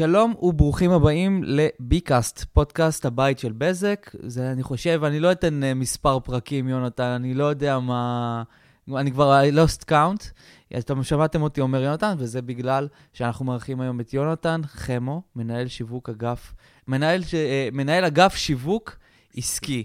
שלום 0.00 0.34
וברוכים 0.42 0.90
הבאים 0.90 1.42
לביקאסט, 1.44 2.44
פודקאסט 2.52 3.04
הבית 3.04 3.38
של 3.38 3.52
בזק. 3.52 4.10
זה, 4.22 4.52
אני 4.52 4.62
חושב, 4.62 5.04
אני 5.04 5.20
לא 5.20 5.32
אתן 5.32 5.62
uh, 5.62 5.74
מספר 5.74 6.20
פרקים, 6.20 6.68
יונתן, 6.68 7.04
אני 7.04 7.34
לא 7.34 7.44
יודע 7.44 7.78
מה... 7.78 8.42
אני 8.96 9.12
כבר 9.12 9.40
I 9.40 9.54
lost 9.54 9.84
count. 9.90 10.24
אתם 10.78 11.02
שמעתם 11.02 11.42
אותי 11.42 11.60
אומר 11.60 11.82
יונתן, 11.82 12.14
וזה 12.18 12.42
בגלל 12.42 12.88
שאנחנו 13.12 13.44
מארחים 13.44 13.80
היום 13.80 14.00
את 14.00 14.14
יונתן 14.14 14.60
חמו, 14.64 15.22
מנהל 15.36 15.68
שיווק 15.68 16.08
אגף, 16.08 16.54
מנהל, 16.88 17.22
ש, 17.22 17.34
uh, 17.34 17.36
מנהל 17.72 18.04
אגף 18.04 18.34
שיווק 18.34 18.96
עסקי 19.36 19.84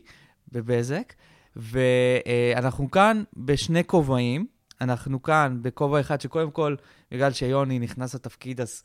בבזק, 0.51 1.13
ואנחנו 1.55 2.91
כאן 2.91 3.23
בשני 3.37 3.83
כובעים. 3.83 4.45
אנחנו 4.81 5.23
כאן 5.23 5.57
בכובע 5.61 5.99
אחד 5.99 6.21
שקודם 6.21 6.51
כל, 6.51 6.75
בגלל 7.11 7.31
שיוני 7.31 7.79
נכנס 7.79 8.15
לתפקיד, 8.15 8.61
אז 8.61 8.83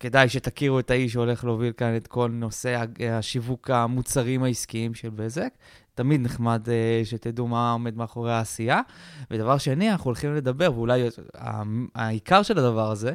כדאי 0.00 0.28
שתכירו 0.28 0.78
את 0.78 0.90
האיש 0.90 1.12
שהולך 1.12 1.44
להוביל 1.44 1.72
כאן 1.72 1.96
את 1.96 2.06
כל 2.06 2.30
נושא 2.32 2.84
השיווק 3.10 3.70
המוצרים 3.70 4.42
העסקיים 4.42 4.94
של 4.94 5.10
בזק. 5.10 5.52
תמיד 5.94 6.20
נחמד 6.20 6.66
uh, 6.66 7.06
שתדעו 7.06 7.48
מה 7.48 7.72
עומד 7.72 7.96
מאחורי 7.96 8.32
העשייה. 8.32 8.80
ודבר 9.30 9.58
שני, 9.58 9.92
אנחנו 9.92 10.04
הולכים 10.04 10.34
לדבר, 10.34 10.72
ואולי 10.74 11.08
העיקר 11.94 12.42
של 12.42 12.58
הדבר 12.58 12.90
הזה, 12.90 13.12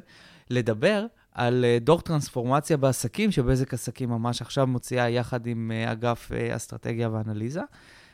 לדבר 0.49 1.05
על 1.31 1.65
uh, 1.65 1.83
דור 1.83 2.01
טרנספורמציה 2.01 2.77
בעסקים, 2.77 3.31
שבזק 3.31 3.73
עסקים 3.73 4.09
ממש 4.09 4.41
עכשיו 4.41 4.67
מוציאה 4.67 5.09
יחד 5.09 5.47
עם 5.47 5.71
uh, 5.71 5.91
אגף 5.91 6.31
אסטרטגיה 6.31 7.09
ואנליזה. 7.09 7.61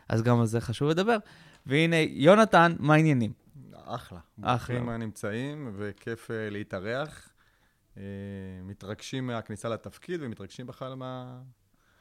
אז 0.10 0.22
גם 0.22 0.40
על 0.40 0.46
זה 0.46 0.62
חשוב 0.62 0.90
לדבר. 0.90 1.18
והנה, 1.66 1.96
יונתן, 2.10 2.76
מה 2.80 2.94
העניינים? 2.94 3.32
אחלה. 3.86 4.20
אחלה. 4.42 4.76
ברוכים 4.76 4.90
הנמצאים, 4.90 5.74
וכיף 5.78 6.30
להתארח. 6.34 7.31
אה, 7.98 8.04
מתרגשים 8.64 9.28
מהכניסה 9.28 9.70
לתפקיד 9.70 10.20
ומתרגשים 10.24 10.68
בכלל 10.68 10.94
מה... 10.94 11.42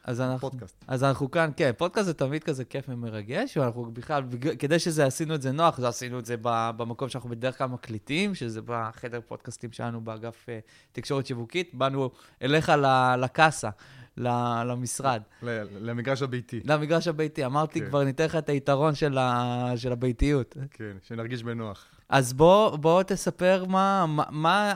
אז 0.05 0.21
אנחנו, 0.21 0.51
פודקאסט. 0.51 0.85
אז 0.89 1.05
אנחנו 1.05 1.31
כאן, 1.31 1.51
כן, 1.57 1.71
פודקאסט 1.77 2.07
זה 2.07 2.15
תמיד 2.15 2.45
כזה 2.45 2.65
כיף 2.65 2.85
ומרגש, 2.89 3.57
ואנחנו 3.57 3.91
בכלל, 3.93 4.23
כדי 4.59 4.79
שזה, 4.79 5.07
עשינו 5.07 5.35
את 5.35 5.43
זה 5.43 5.53
נוח, 5.53 5.79
אז 5.79 5.85
עשינו 5.85 6.19
את 6.19 6.27
זה 6.27 6.37
במקום 6.43 7.09
שאנחנו 7.09 7.31
בדרך 7.31 7.59
כלל 7.59 7.67
מקליטים, 7.67 8.35
שזה 8.35 8.61
בחדר 8.65 9.21
פודקאסטים 9.27 9.73
שלנו 9.73 10.01
באגף 10.01 10.47
uh, 10.47 10.71
תקשורת 10.93 11.27
שיווקית. 11.27 11.75
באנו 11.75 12.11
אליך 12.43 12.73
לקאסה, 13.19 13.71
למשרד. 14.17 15.23
למגרש 15.43 16.23
הביתי. 16.23 16.61
למגרש 16.65 17.09
הביתי. 17.09 17.45
אמרתי, 17.45 17.81
כן. 17.81 17.89
כבר 17.89 18.05
ניתן 18.05 18.25
לך 18.25 18.37
את 18.37 18.49
היתרון 18.49 18.95
של, 18.95 19.19
ה, 19.19 19.73
של 19.77 19.93
הביתיות. 19.93 20.57
כן, 20.71 20.97
שנרגיש 21.03 21.43
בנוח. 21.43 22.00
אז 22.11 22.33
בוא, 22.33 22.77
בוא 22.77 23.03
תספר 23.03 23.65
מה, 23.65 24.07
מה, 24.09 24.25
מה 24.31 24.75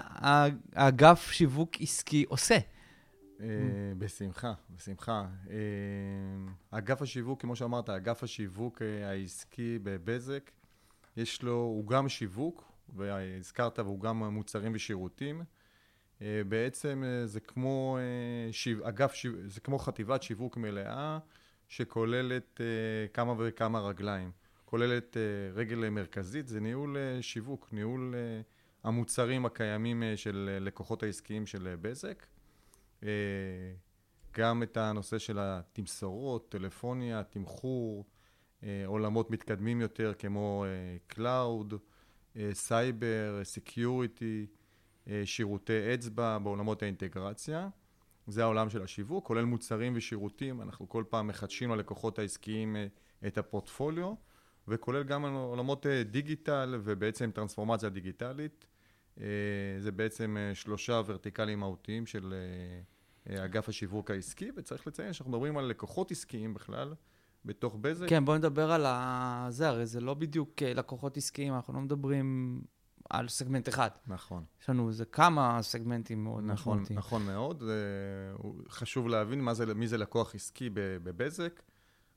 האגף 0.72 1.30
שיווק 1.30 1.70
עסקי 1.80 2.24
עושה. 2.28 2.58
אה, 3.40 3.46
בשמחה, 3.98 4.52
בשמחה. 4.70 5.27
אה, 5.50 5.56
אגף 6.70 7.02
השיווק, 7.02 7.40
כמו 7.40 7.56
שאמרת, 7.56 7.90
אגף 7.90 8.22
השיווק 8.22 8.82
אה, 8.82 9.10
העסקי 9.10 9.78
בבזק, 9.82 10.50
יש 11.16 11.42
לו, 11.42 11.55
הוא 11.55 11.86
גם 11.86 12.08
שיווק, 12.08 12.72
והזכרת, 12.96 13.78
והוא 13.78 14.00
גם 14.00 14.24
מוצרים 14.24 14.72
ושירותים. 14.74 15.42
בעצם 16.48 17.02
זה 17.24 17.40
כמו 17.40 17.98
שיו, 18.52 18.88
אגף, 18.88 19.14
שיו, 19.14 19.32
זה 19.46 19.60
כמו 19.60 19.78
חטיבת 19.78 20.22
שיווק 20.22 20.56
מלאה, 20.56 21.18
שכוללת 21.68 22.60
כמה 23.12 23.34
וכמה 23.38 23.80
רגליים. 23.80 24.30
כוללת 24.64 25.16
uh, 25.16 25.56
רגל 25.56 25.88
מרכזית, 25.88 26.48
זה 26.48 26.60
ניהול 26.60 26.96
uh, 26.96 27.22
שיווק, 27.22 27.68
ניהול 27.72 28.14
uh, 28.14 28.44
המוצרים 28.84 29.46
הקיימים 29.46 30.02
של 30.16 30.58
לקוחות 30.60 31.02
העסקיים 31.02 31.46
של 31.46 31.74
בזק. 31.80 32.26
גם 34.32 34.62
את 34.62 34.76
הנושא 34.76 35.18
של 35.18 35.38
התמסורות, 35.40 36.48
טלפוניה, 36.48 37.22
תמחור, 37.22 38.05
עולמות 38.86 39.30
מתקדמים 39.30 39.80
יותר 39.80 40.12
כמו 40.18 40.64
cloud, 41.06 41.74
סייבר, 42.52 43.40
security, 43.42 44.46
שירותי 45.24 45.94
קצה 45.95 46.39
בעולמות 46.39 46.83
האינטגרציה. 46.83 47.68
זה 48.27 48.42
העולם 48.42 48.70
של 48.70 48.83
השיווק, 48.83 49.27
כולל 49.27 49.44
מוצרים 49.44 49.92
ושירותים, 49.96 50.62
אנחנו 50.62 50.89
כל 50.89 51.05
פעם 51.08 51.27
מחדשים 51.27 51.70
ללקוחות 51.70 52.18
העסקיים 52.18 52.77
את 53.27 53.39
הפורטפוליו. 53.39 54.14
וכולל 54.69 55.02
גם 55.02 55.25
עולמות 55.25 55.86
אה, 55.86 56.02
דיגיטל 56.02 56.80
ובעצם 56.85 57.30
טרנספורמציה 57.35 57.89
דיגיטלית. 57.89 58.67
אה, 59.20 59.27
זה 59.79 59.92
בעצם 59.92 60.36
אה, 60.36 60.55
שלושה 60.55 61.01
ורטיקלים 61.07 61.61
מהותיים 61.61 62.07
של 62.07 62.35
אגף 63.29 63.69
השיווק 63.69 64.11
העסקי, 64.11 64.51
וצריך 64.57 64.86
לציין 64.86 65.13
שאנחנו 65.13 65.33
מדברים 65.33 65.58
על 65.58 65.64
לקוחות 65.64 66.11
עסקיים 66.11 66.55
בכלל. 66.55 66.95
בתוך 67.47 67.77
בזק. 67.80 68.08
כן, 68.08 68.25
בוא 68.25 68.36
נדבר 68.36 68.73
על 68.73 68.86
ה... 68.86 69.47
זה, 69.51 69.69
הרי 69.69 69.86
זה 69.86 70.01
לא 70.01 70.14
בדיוק 70.14 70.63
לקוחות 70.63 71.17
עסקיים, 71.17 71.55
אנחנו 71.55 71.75
לא 71.75 71.81
מדברים 71.81 72.61
על 73.11 73.29
סגמנט 73.29 73.69
אחד. 73.69 73.89
נכון. 74.07 74.45
יש 74.63 74.70
לנו 74.70 74.89
איזה 74.89 75.05
כמה 75.05 75.58
סגמנטים 75.63 76.25
מאוד 76.25 76.45
נכון, 76.45 76.79
משמעותיים. 76.79 76.98
נכון 76.98 77.27
מאוד. 77.27 77.63
חשוב 78.69 79.08
להבין 79.08 79.48
זה, 79.52 79.75
מי 79.75 79.86
זה 79.89 79.98
לקוח 79.98 80.35
עסקי 80.35 80.70
בבזק. 80.75 81.63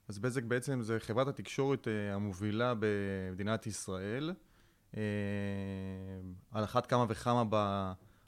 אז 0.08 0.20
בזק 0.20 0.44
בעצם 0.44 0.82
זה 0.82 1.00
חברת 1.00 1.28
התקשורת 1.28 1.88
אה, 1.88 2.16
המובילה 2.16 2.74
במדינת 2.80 3.68
ישראל, 3.68 4.34
אה, 4.98 5.02
על 6.52 6.64
אחת 6.64 6.86
כמה 6.86 7.06
וכמה 7.10 7.44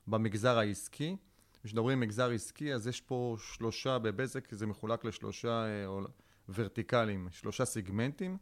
במגזר 0.07 0.57
העסקי. 0.57 1.15
כשמדברים 1.63 1.99
מגזר 1.99 2.31
עסקי, 2.31 2.73
אז 2.73 2.87
יש 2.87 3.01
פה 3.01 3.35
שלושה, 3.39 3.99
בבזק 3.99 4.53
זה 4.53 4.67
מחולק 4.67 5.05
לשלושה 5.05 5.65
אה, 5.65 5.85
ורטיקלים, 6.49 7.27
שלושה 7.31 7.65
סיגמנטים. 7.65 8.37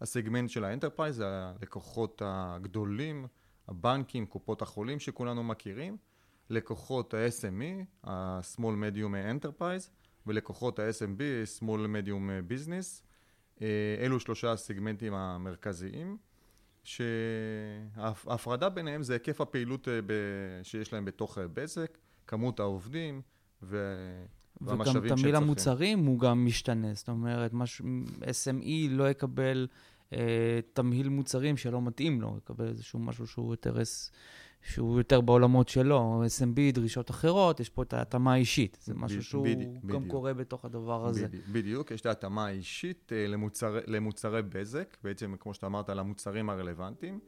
הסגמנט 0.00 0.50
של 0.50 0.64
ה 0.64 0.69
enterprise 0.69 1.16
זה 1.16 1.24
הלקוחות 1.28 2.22
הגדולים, 2.24 3.26
הבנקים, 3.68 4.26
קופות 4.26 4.62
החולים 4.62 5.00
שכולנו 5.00 5.42
מכירים, 5.44 5.96
לקוחות 6.50 7.14
ה-SME, 7.14 7.84
ה-Small 8.04 8.60
Medium 8.60 9.44
Enterprise, 9.44 9.90
ולקוחות 10.26 10.78
ה-SMB, 10.78 11.20
small 11.60 11.64
medium 11.64 12.50
business. 12.50 13.06
אה, 13.62 13.66
אלו 14.00 14.20
שלושה 14.20 14.52
הסגמנטים 14.52 15.14
המרכזיים, 15.14 16.16
שההפרדה 16.84 18.68
ביניהם 18.68 19.02
זה 19.02 19.12
היקף 19.12 19.40
הפעילות 19.40 19.88
אה, 19.88 19.94
שיש 20.62 20.92
להם 20.92 21.04
בתוך 21.04 21.38
בזק, 21.38 21.98
כמות 22.26 22.60
העובדים 22.60 23.22
ו... 23.62 23.94
וגם 24.60 25.08
תמהיל 25.08 25.36
המוצרים 25.36 26.06
הוא 26.06 26.20
גם 26.20 26.44
משתנה, 26.46 26.94
זאת 26.94 27.08
אומרת, 27.08 27.52
מש... 27.52 27.82
SME 28.20 28.90
לא 28.90 29.10
יקבל 29.10 29.66
אה, 30.12 30.60
תמהיל 30.72 31.08
מוצרים 31.08 31.56
שלא 31.56 31.82
מתאים 31.82 32.20
לו, 32.20 32.36
יקבל 32.38 32.68
איזשהו 32.68 32.98
משהו 32.98 33.26
שהוא 33.26 33.52
יותר... 33.52 33.76
שהוא 34.66 34.98
יותר 34.98 35.20
בעולמות 35.20 35.68
שלו, 35.68 36.22
SMB, 36.38 36.74
דרישות 36.74 37.10
אחרות, 37.10 37.60
יש 37.60 37.68
פה 37.68 37.82
את 37.82 37.92
ההתאמה 37.92 38.32
האישית. 38.32 38.78
זה 38.80 38.94
משהו 38.94 39.22
שהוא 39.22 39.44
בדיוק, 39.44 39.72
גם 39.86 39.98
בדיוק. 39.98 40.10
קורה 40.10 40.34
בתוך 40.34 40.64
הדבר 40.64 41.06
הזה. 41.06 41.28
בדיוק, 41.28 41.44
בדיוק, 41.48 41.90
יש 41.90 42.00
את 42.00 42.06
ההתאמה 42.06 42.46
האישית 42.46 43.12
uh, 43.12 43.30
למוצרי, 43.30 43.80
למוצרי 43.86 44.42
בזק, 44.42 44.96
בעצם, 45.02 45.34
כמו 45.40 45.54
שאתה 45.54 45.66
אמרת, 45.66 45.88
למוצרים 45.88 46.50
הרלוונטיים, 46.50 47.20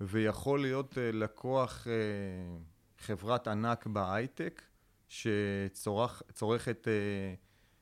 ויכול 0.00 0.60
להיות 0.60 0.92
uh, 0.92 1.16
לקוח 1.16 1.86
uh, 1.86 3.02
חברת 3.04 3.48
ענק 3.48 3.86
בהייטק, 3.86 4.62
שצורכת 5.08 6.88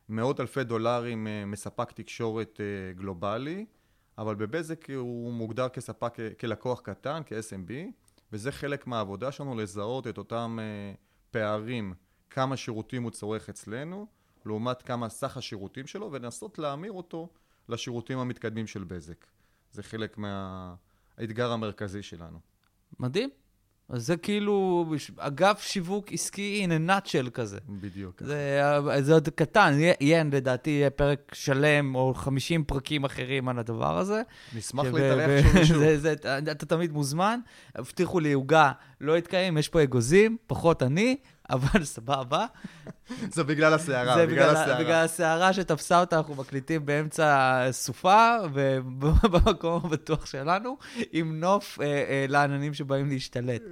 מאות 0.09 0.41
אלפי 0.41 0.65
דולרים 0.65 1.27
מספק 1.47 1.93
תקשורת 1.93 2.61
גלובלי, 2.97 3.67
אבל 4.19 4.35
בבזק 4.35 4.91
הוא 4.91 5.33
מוגדר 5.33 5.69
כספק, 5.69 6.17
כלקוח 6.41 6.81
קטן, 6.81 7.23
כ-SMB. 7.27 7.73
וזה 8.33 8.53
חלק 8.53 8.87
מהעבודה 8.87 9.33
שלנו 9.33 9.55
לזהות 9.55 10.07
את 10.07 10.19
אותם 10.19 10.59
uh, 10.59 10.97
פערים, 11.31 11.95
כמה 12.31 12.57
שירותים 12.57 13.03
הוא 13.03 13.11
צורך 13.11 13.49
אצלנו, 13.49 14.07
לעומת 14.47 14.83
כמה 14.83 15.09
סך 15.09 15.37
השירותים 15.37 15.87
שלו, 15.87 16.13
ולנסות 16.13 16.59
להמיר 16.59 16.93
אותו 16.93 17.29
לשירותים 17.69 18.19
המתקדמים 18.19 18.67
של 18.67 18.85
בזק. 18.85 19.27
זה 19.73 19.83
חלק 19.83 20.19
מהאתגר 20.19 21.53
המרכזי 21.53 22.03
שלנו. 22.03 22.39
מדהים. 23.01 23.31
אז 23.89 24.07
זה 24.07 24.17
כאילו 24.17 24.87
אגף 25.19 25.63
שיווק 25.63 26.13
עסקי 26.13 26.67
in 26.67 26.71
a 26.71 26.91
nutshell 26.91 27.31
כזה. 27.31 27.59
בדיוק. 27.69 28.23
זה, 28.23 28.61
זה 29.01 29.13
עוד 29.13 29.29
קטן, 29.29 29.79
יהיה, 30.01 30.25
לדעתי 30.25 30.71
יהיה 30.71 30.91
פרק 30.91 31.33
שלם 31.35 31.95
או 31.95 32.15
50 32.15 32.65
פרקים 32.65 33.05
אחרים 33.05 33.49
על 33.49 33.59
הדבר 33.59 33.99
הזה. 33.99 34.23
נשמח 34.57 34.85
להתארח 34.85 35.43
שוב 35.43 35.57
ושוב. 35.63 35.79
זה, 35.83 35.99
זה, 35.99 36.13
אתה 36.51 36.67
תמיד 36.67 36.93
מוזמן. 36.93 37.41
הבטיחו 37.75 38.21
לי 38.21 38.33
עוגה, 38.33 38.73
לא 39.01 39.17
התקיים, 39.17 39.59
יש 39.59 39.69
פה 39.69 39.83
אגוזים, 39.83 40.37
פחות 40.47 40.83
אני, 40.83 41.17
אבל 41.51 41.85
סבבה. 41.85 42.47
זה 43.31 43.45
בגלל 43.45 43.75
הסערה, 43.75 44.15
זה 44.15 44.27
בגלל 44.27 44.51
הסערה. 44.57 44.81
בגלל 44.81 45.05
הסערה 45.05 45.53
שתפסה 45.53 46.01
אותה, 46.01 46.19
אנחנו 46.19 46.35
מקליטים 46.35 46.87
באמצע 46.87 47.69
סופה, 47.71 48.37
ובמקום 48.53 49.81
הבטוח 49.85 50.27
שלנו, 50.27 50.77
עם 51.13 51.41
נוף 51.41 51.81
אה, 51.81 51.87
אה, 51.87 52.27
לעננים 52.29 52.75
שבאים 52.75 53.09
להשתלט. 53.09 53.63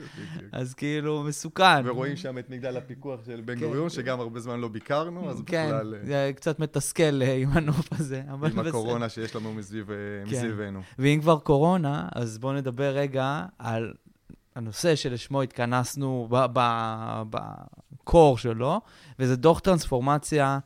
אז 0.52 0.74
כאילו, 0.74 1.22
מסוכן. 1.22 1.82
ורואים 1.84 2.16
שם 2.16 2.38
את 2.38 2.50
מגדל 2.50 2.76
הפיקוח 2.76 3.20
של 3.26 3.42
בן 3.44 3.54
כן. 3.54 3.66
גוריון, 3.66 3.90
שגם 3.90 4.20
הרבה 4.20 4.40
זמן 4.40 4.60
לא 4.60 4.68
ביקרנו, 4.68 5.30
אז 5.30 5.42
כן, 5.46 5.66
בכלל, 5.66 5.94
אה, 5.94 6.06
זה 6.06 6.30
קצת 6.36 6.58
מתסכל 6.58 7.22
אה, 7.22 7.34
עם 7.34 7.50
הנוף 7.52 7.88
הזה, 7.92 8.22
עם. 8.28 8.58
הקורונה 8.58 9.08
שיש 9.08 9.36
לנו 9.36 9.48
אה, 9.48 9.54
כן. 9.54 10.36
מסביבנו. 10.36 10.80
ואם 10.98 11.18
כבר 11.20 11.38
קורונה, 11.38 12.08
אז 12.14 12.38
בואו 12.38 12.52
נדבר 12.52 12.90
רגע 12.96 13.44
על 13.58 13.92
הנושא 14.56 14.96
שלשמו 14.96 15.42
התכנסנו 15.42 16.28
בקור 17.30 18.38
שלו, 18.38 18.80
וזה 19.18 19.36
דוח 19.36 19.60
טרנספורמציה 19.60 20.58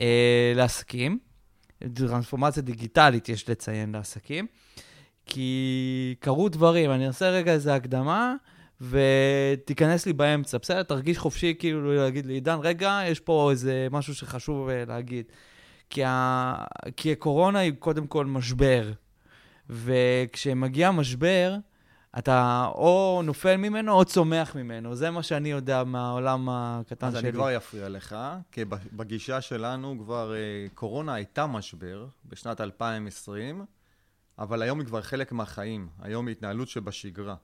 אה, 0.00 0.52
לעסקים. 0.56 1.18
טרנספורמציה 1.94 2.62
דיגיטלית, 2.62 3.28
יש 3.28 3.48
לציין, 3.48 3.92
לעסקים. 3.92 4.46
כי 5.26 6.14
קרו 6.20 6.48
דברים, 6.48 6.90
אני 6.90 7.06
אעשה 7.06 7.30
רגע 7.30 7.52
איזה 7.52 7.74
הקדמה, 7.74 8.34
ותיכנס 8.80 10.06
לי 10.06 10.12
באמצע, 10.12 10.58
בסדר? 10.58 10.82
תרגיש 10.82 11.18
חופשי 11.18 11.54
כאילו 11.58 11.96
להגיד 11.96 12.26
לי, 12.26 12.32
עידן, 12.32 12.58
רגע, 12.62 13.00
יש 13.06 13.20
פה 13.20 13.50
איזה 13.50 13.88
משהו 13.90 14.14
שחשוב 14.14 14.68
אה, 14.68 14.84
להגיד. 14.88 15.26
כי, 15.90 16.04
ה... 16.04 16.54
כי 16.96 17.12
הקורונה 17.12 17.58
היא 17.58 17.72
קודם 17.78 18.06
כל 18.06 18.26
משבר, 18.26 18.92
וכשמגיע 19.70 20.90
משבר, 20.90 21.56
אתה 22.18 22.66
או 22.74 23.20
נופל 23.24 23.56
ממנו 23.56 23.92
או 23.92 24.04
צומח 24.04 24.56
ממנו. 24.56 24.94
זה 24.94 25.10
מה 25.10 25.22
שאני 25.22 25.50
יודע 25.50 25.84
מהעולם 25.84 26.48
הקטן 26.48 27.06
אז 27.06 27.12
שלי. 27.12 27.22
אני 27.22 27.32
כבר 27.32 27.56
אפריע 27.56 27.88
לך, 27.88 28.16
כי 28.52 28.64
בגישה 28.92 29.40
שלנו 29.40 29.96
כבר 29.98 30.34
אה, 30.34 30.66
קורונה 30.74 31.14
הייתה 31.14 31.46
משבר 31.46 32.06
בשנת 32.24 32.60
2020, 32.60 33.64
אבל 34.38 34.62
היום 34.62 34.80
היא 34.80 34.86
כבר 34.86 35.02
חלק 35.02 35.32
מהחיים. 35.32 35.88
היום 35.98 36.26
היא 36.26 36.32
התנהלות 36.32 36.68
שבשגרה. 36.68 37.34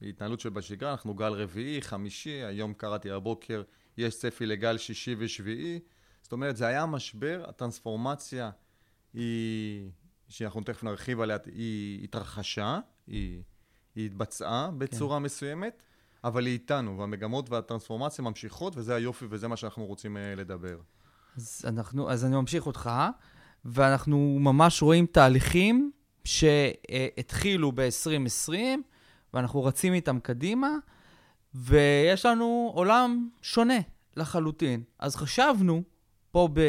היא 0.00 0.08
התנהלות 0.08 0.40
שבשגרה, 0.40 0.90
אנחנו 0.90 1.14
גל 1.14 1.32
רביעי, 1.32 1.82
חמישי, 1.82 2.44
היום 2.44 2.74
קראתי 2.74 3.10
הבוקר, 3.10 3.62
יש 3.96 4.18
צפי 4.18 4.46
לגל 4.46 4.78
שישי 4.78 5.14
ושביעי. 5.18 5.80
זאת 6.22 6.32
אומרת, 6.32 6.56
זה 6.56 6.66
היה 6.66 6.86
משבר, 6.86 7.44
הטרנספורמציה 7.48 8.50
היא, 9.14 9.90
שאנחנו 10.28 10.60
תכף 10.60 10.84
נרחיב 10.84 11.20
עליה, 11.20 11.36
היא 11.46 12.04
התרחשה, 12.04 12.78
היא, 13.06 13.42
היא 13.94 14.06
התבצעה 14.06 14.70
בצורה 14.70 15.18
כן. 15.18 15.22
מסוימת, 15.22 15.82
אבל 16.24 16.46
היא 16.46 16.52
איתנו, 16.52 16.98
והמגמות 16.98 17.50
והטרנספורמציה 17.50 18.24
ממשיכות, 18.24 18.76
וזה 18.76 18.94
היופי 18.94 19.26
וזה 19.30 19.48
מה 19.48 19.56
שאנחנו 19.56 19.86
רוצים 19.86 20.16
אה, 20.16 20.34
לדבר. 20.34 20.78
אז, 21.36 21.64
אנחנו, 21.68 22.10
אז 22.10 22.24
אני 22.24 22.36
ממשיך 22.36 22.66
אותך, 22.66 22.90
ואנחנו 23.64 24.36
ממש 24.40 24.82
רואים 24.82 25.06
תהליכים 25.06 25.90
שהתחילו 26.24 27.72
ב-2020, 27.72 28.52
ואנחנו 29.34 29.64
רצים 29.64 29.92
איתם 29.92 30.20
קדימה, 30.20 30.70
ויש 31.54 32.26
לנו 32.26 32.72
עולם 32.74 33.28
שונה 33.42 33.78
לחלוטין. 34.16 34.82
אז 34.98 35.16
חשבנו, 35.16 35.82
פה 36.30 36.48
ב, 36.52 36.60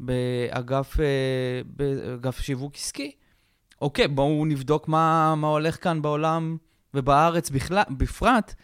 באגף, 0.00 1.00
אה, 1.00 1.60
באגף 1.66 2.40
שיווק 2.40 2.74
עסקי, 2.74 3.12
אוקיי, 3.80 4.08
בואו 4.08 4.44
נבדוק 4.44 4.88
מה, 4.88 5.34
מה 5.34 5.46
הולך 5.46 5.82
כאן 5.82 6.02
בעולם 6.02 6.56
ובארץ 6.94 7.50
בכלל, 7.50 7.82
בפרט, 7.90 8.54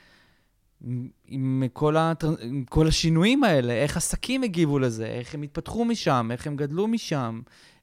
עם 1.26 1.62
כל, 1.72 1.96
הטר... 1.96 2.34
עם 2.40 2.64
כל 2.64 2.86
השינויים 2.86 3.44
האלה, 3.44 3.72
איך 3.72 3.96
עסקים 3.96 4.42
הגיבו 4.42 4.78
לזה, 4.78 5.06
איך 5.06 5.34
הם 5.34 5.42
התפתחו 5.42 5.84
משם, 5.84 6.28
איך 6.32 6.46
הם 6.46 6.56
גדלו 6.56 6.86
משם, 6.88 7.40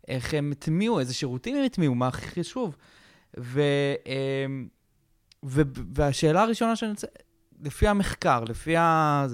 איך 0.07 0.33
הם 0.33 0.51
הטמיעו, 0.51 0.99
איזה 0.99 1.13
שירותים 1.13 1.55
הם 1.55 1.63
הטמיעו, 1.65 1.95
מה 1.95 2.07
הכי 2.07 2.27
חשוב. 2.27 2.75
ו... 3.39 3.61
ו... 5.45 5.61
והשאלה 5.95 6.41
הראשונה 6.41 6.75
שאני 6.75 6.91
רוצה, 6.91 7.07
לפי 7.61 7.87
המחקר, 7.87 8.43
לפי 8.43 8.77
ה... 8.77 9.25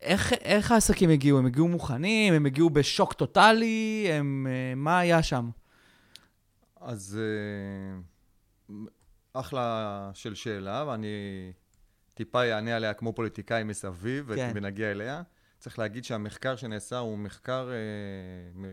איך, 0.00 0.32
איך 0.32 0.72
העסקים 0.72 1.10
הגיעו? 1.10 1.38
הם 1.38 1.46
הגיעו 1.46 1.68
מוכנים? 1.68 2.34
הם 2.34 2.46
הגיעו 2.46 2.70
בשוק 2.70 3.12
טוטאלי? 3.12 4.06
הם, 4.12 4.46
מה 4.76 4.98
היה 4.98 5.22
שם? 5.22 5.50
אז 6.84 7.18
אחלה 9.32 10.10
של 10.14 10.34
שאלה, 10.34 10.84
ואני 10.88 11.08
טיפה 12.14 12.42
אענה 12.42 12.76
עליה 12.76 12.94
כמו 12.94 13.12
פוליטיקאי 13.12 13.64
מסביב, 13.64 14.34
כן. 14.34 14.52
ונגיע 14.54 14.90
אליה. 14.90 15.22
צריך 15.58 15.78
להגיד 15.78 16.04
שהמחקר 16.04 16.56
שנעשה 16.56 16.98
הוא 16.98 17.18
מחקר 17.18 17.70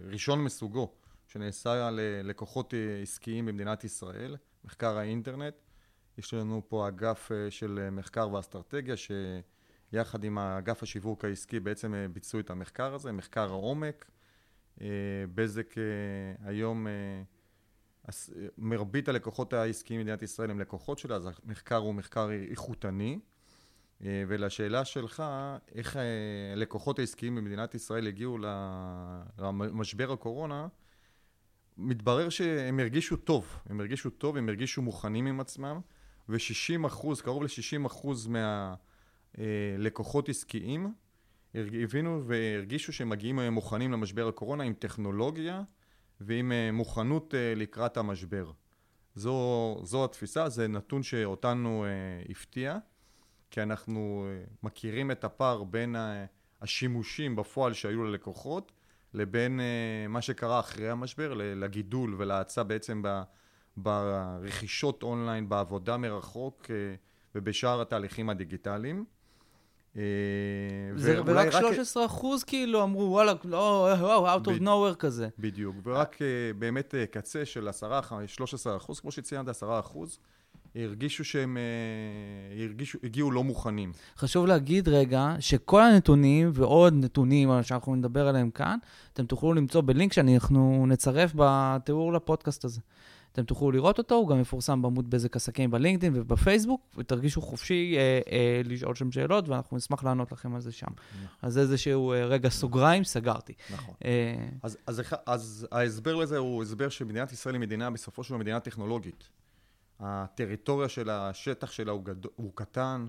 ראשון 0.04 0.44
מסוגו, 0.44 0.94
שנעשה 1.28 1.88
על 1.88 2.00
לקוחות 2.24 2.74
עסקיים 3.02 3.46
במדינת 3.46 3.84
ישראל, 3.84 4.38
מחקר 4.64 4.98
האינטרנט. 4.98 5.54
יש 6.18 6.34
לנו 6.34 6.62
פה 6.68 6.88
אגף 6.88 7.32
של 7.50 7.90
מחקר 7.92 8.30
ואסטרטגיה, 8.30 8.96
שיחד 8.98 10.24
עם 10.24 10.38
האגף 10.38 10.84
השיווק 10.84 11.26
העסקי 11.26 11.60
בעצם 11.60 11.94
ביצעו 12.14 12.40
את 12.40 12.50
המחקר 12.50 12.94
הזה, 12.94 13.12
מחקר 13.12 13.50
העומק. 13.50 14.12
בזק 15.36 15.74
היום, 16.44 16.88
מרבית 18.58 19.10
הלקוחות 19.10 19.54
העסקיים 19.54 20.00
במדינת 20.00 20.22
ישראל 20.22 20.52
הם 20.52 20.60
לקוחות 20.60 21.00
שלה, 21.00 21.16
אז 21.16 21.30
המחקר 21.46 21.76
הוא 21.76 21.94
מחקר 21.94 22.30
איכותני. 22.50 23.20
ולשאלה 24.04 24.86
שלך, 24.86 25.24
איך 25.76 25.98
הלקוחות 26.54 27.00
העסקיים 27.00 27.36
במדינת 27.36 27.76
ישראל 27.76 28.08
הגיעו 28.08 28.38
למשבר 29.38 30.12
הקורונה, 30.12 30.68
מתברר 31.78 32.30
שהם 32.30 32.80
הרגישו 32.80 33.16
טוב, 33.16 33.60
הם 33.70 33.80
הרגישו 33.80 34.10
טוב, 34.10 34.38
הם 34.38 34.50
הרגישו 34.50 34.82
מוכנים 34.82 35.26
עם 35.26 35.40
עצמם, 35.40 35.80
ו-60 36.30 36.88
אחוז, 36.88 37.22
קרוב 37.22 37.44
ל-60 37.44 37.88
אחוז 37.88 38.30
מהלקוחות 39.38 40.30
עסקיים 40.30 40.94
הבינו 41.56 42.24
והרגישו 42.28 42.94
שהם 42.94 43.10
מגיעים 43.10 43.40
מוכנים 43.40 43.92
למשבר 43.92 44.28
הקורונה 44.28 44.64
עם 44.64 44.74
טכנולוגיה 44.74 45.64
ועם 46.26 46.52
מוכנות 46.74 47.34
לקראת 47.56 47.98
המשבר. 47.98 48.52
זו, 49.16 49.78
זו 49.84 50.06
התפיסה, 50.06 50.50
זה 50.50 50.68
נתון 50.68 51.04
שאותנו 51.04 51.86
הפתיע. 52.30 52.78
כי 53.52 53.64
אנחנו 53.64 54.28
מכירים 54.64 55.12
את 55.12 55.24
הפער 55.24 55.64
בין 55.64 55.96
השימושים 56.62 57.36
בפועל 57.36 57.74
שהיו 57.74 58.04
ללקוחות, 58.04 58.72
לבין 59.14 59.60
מה 60.10 60.22
שקרה 60.22 60.60
אחרי 60.60 60.90
המשבר, 60.90 61.34
לגידול 61.34 62.16
ולהאצה 62.18 62.64
בעצם 62.64 63.04
ברכישות 63.78 65.04
אונליין, 65.04 65.50
בעבודה 65.50 65.98
מרחוק 65.98 66.66
ובשאר 67.36 67.82
התהליכים 67.82 68.30
הדיגיטליים. 68.30 69.06
זה 70.96 71.22
ורק 71.26 71.52
13 71.52 72.06
אחוז 72.06 72.44
כאילו 72.44 72.84
אמרו, 72.84 73.02
וואלה, 73.02 73.34
לא, 73.44 74.36
out 74.36 74.48
of 74.48 74.62
nowhere 74.62 74.96
כזה. 75.00 75.28
בדיוק, 75.40 75.76
ורק 75.84 76.18
באמת 76.60 76.96
קצה 77.12 77.46
של 77.46 77.70
10-13 77.70 77.72
אחוז, 78.78 79.00
כמו 79.00 79.12
שציינת, 79.12 79.48
10 79.48 79.80
אחוז. 79.80 80.20
הרגישו 80.76 81.24
שהם 81.24 81.58
הרגישו, 82.60 83.00
הגיעו 83.04 83.32
לא 83.32 83.44
מוכנים. 83.44 83.92
חשוב 84.18 84.46
להגיד 84.46 84.90
רגע 84.90 85.36
שכל 85.40 85.82
הנתונים 85.82 86.52
ועוד 86.54 86.94
נתונים 86.94 87.50
שאנחנו 87.64 87.96
נדבר 87.96 88.28
עליהם 88.28 88.50
כאן, 88.50 88.78
אתם 89.14 89.26
תוכלו 89.26 89.54
למצוא 89.54 89.82
בלינק 89.86 90.14
שאנחנו 90.14 90.86
נצרף 90.88 91.32
בתיאור 91.36 92.14
לפודקאסט 92.14 92.66
הזה. 92.66 92.82
אתם 93.32 93.44
תוכלו 93.44 93.72
לראות 93.72 93.98
אותו, 93.98 94.16
הוא 94.16 94.30
גם 94.30 94.42
מפורסם 94.42 94.82
בעמוד 94.82 95.10
בזק 95.10 95.36
עסקים 95.36 95.72
בלינקדאין 95.72 96.14
ובפייסבוק, 96.16 96.82
ותרגישו 96.98 97.42
חופשי 97.42 97.96
אה, 97.98 98.20
אה, 98.32 98.62
לשאול 98.66 98.96
שם 98.96 99.12
שאלות, 99.12 99.50
ואנחנו 99.50 99.78
נשמח 99.78 100.04
לענות 100.04 100.32
לכם 100.32 100.56
על 100.56 100.62
זה 100.62 100.72
שם. 100.72 100.88
נכון. 100.88 101.28
אז 101.42 101.58
איזשהו 101.58 102.12
אה, 102.12 102.26
רגע 102.26 102.50
סוגריים, 102.50 103.04
סגרתי. 103.04 103.54
נכון. 103.74 103.94
אה... 104.06 104.50
אז, 104.64 104.78
אז, 104.88 105.02
אז 105.26 105.68
ההסבר 105.72 106.16
לזה 106.16 106.38
הוא 106.38 106.64
הסבר 106.64 106.90
שמדינת 106.90 107.32
ישראל 107.32 107.56
היא 107.56 107.62
מדינה, 107.62 107.90
בסופו 107.90 108.24
של 108.24 108.30
דבר 108.30 108.40
מדינה 108.40 108.60
טכנולוגית. 108.60 109.30
הטריטוריה 110.00 110.90
של 110.90 111.10
השטח 111.10 111.72
שלה 111.72 111.92
הוא, 111.92 112.06
גד... 112.06 112.26
הוא 112.36 112.52
קטן, 112.56 113.08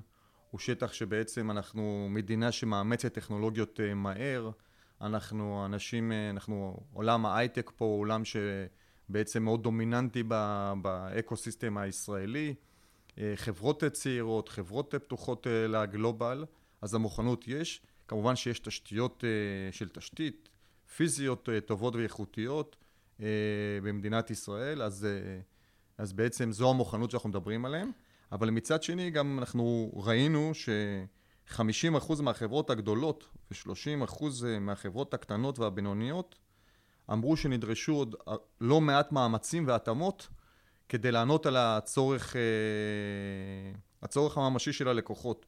הוא 0.50 0.60
שטח 0.60 0.92
שבעצם 0.92 1.50
אנחנו 1.50 2.06
מדינה 2.10 2.52
שמאמצת 2.52 3.12
טכנולוגיות 3.12 3.80
מהר, 3.94 4.50
אנחנו 5.00 5.66
אנשים, 5.66 6.12
אנחנו, 6.30 6.76
עולם 6.92 7.26
ההייטק 7.26 7.70
פה 7.76 7.84
הוא 7.84 8.00
עולם 8.00 8.24
שבעצם 9.12 9.42
מאוד 9.42 9.62
דומיננטי 9.62 10.22
באקו-סיסטם 10.82 11.78
הישראלי, 11.78 12.54
חברות 13.36 13.84
צעירות, 13.84 14.48
חברות 14.48 14.94
פתוחות 14.94 15.46
לגלובל, 15.68 16.44
אז 16.82 16.94
המוכנות 16.94 17.48
יש, 17.48 17.80
כמובן 18.08 18.36
שיש 18.36 18.58
תשתיות 18.58 19.24
של 19.70 19.88
תשתית, 19.88 20.48
פיזיות 20.96 21.48
טובות 21.66 21.96
ואיכותיות 21.96 22.76
במדינת 23.82 24.30
ישראל, 24.30 24.82
אז 24.82 25.06
אז 25.98 26.12
בעצם 26.12 26.52
זו 26.52 26.70
המוכנות 26.70 27.10
שאנחנו 27.10 27.28
מדברים 27.28 27.64
עליהם, 27.64 27.90
אבל 28.32 28.50
מצד 28.50 28.82
שני 28.82 29.10
גם 29.10 29.38
אנחנו 29.38 29.92
ראינו 29.94 30.52
50% 31.50 31.60
מהחברות 32.22 32.70
הגדולות 32.70 33.28
ו-30% 33.50 34.24
מהחברות 34.60 35.14
הקטנות 35.14 35.58
והבינוניות 35.58 36.38
אמרו 37.12 37.36
שנדרשו 37.36 37.92
עוד 37.92 38.14
לא 38.60 38.80
מעט 38.80 39.12
מאמצים 39.12 39.66
והתאמות 39.66 40.28
כדי 40.88 41.12
לענות 41.12 41.46
על 41.46 41.56
הצורך, 41.56 42.36
אה, 42.36 42.42
הצורך 44.02 44.38
הממשי 44.38 44.72
של 44.72 44.88
הלקוחות 44.88 45.46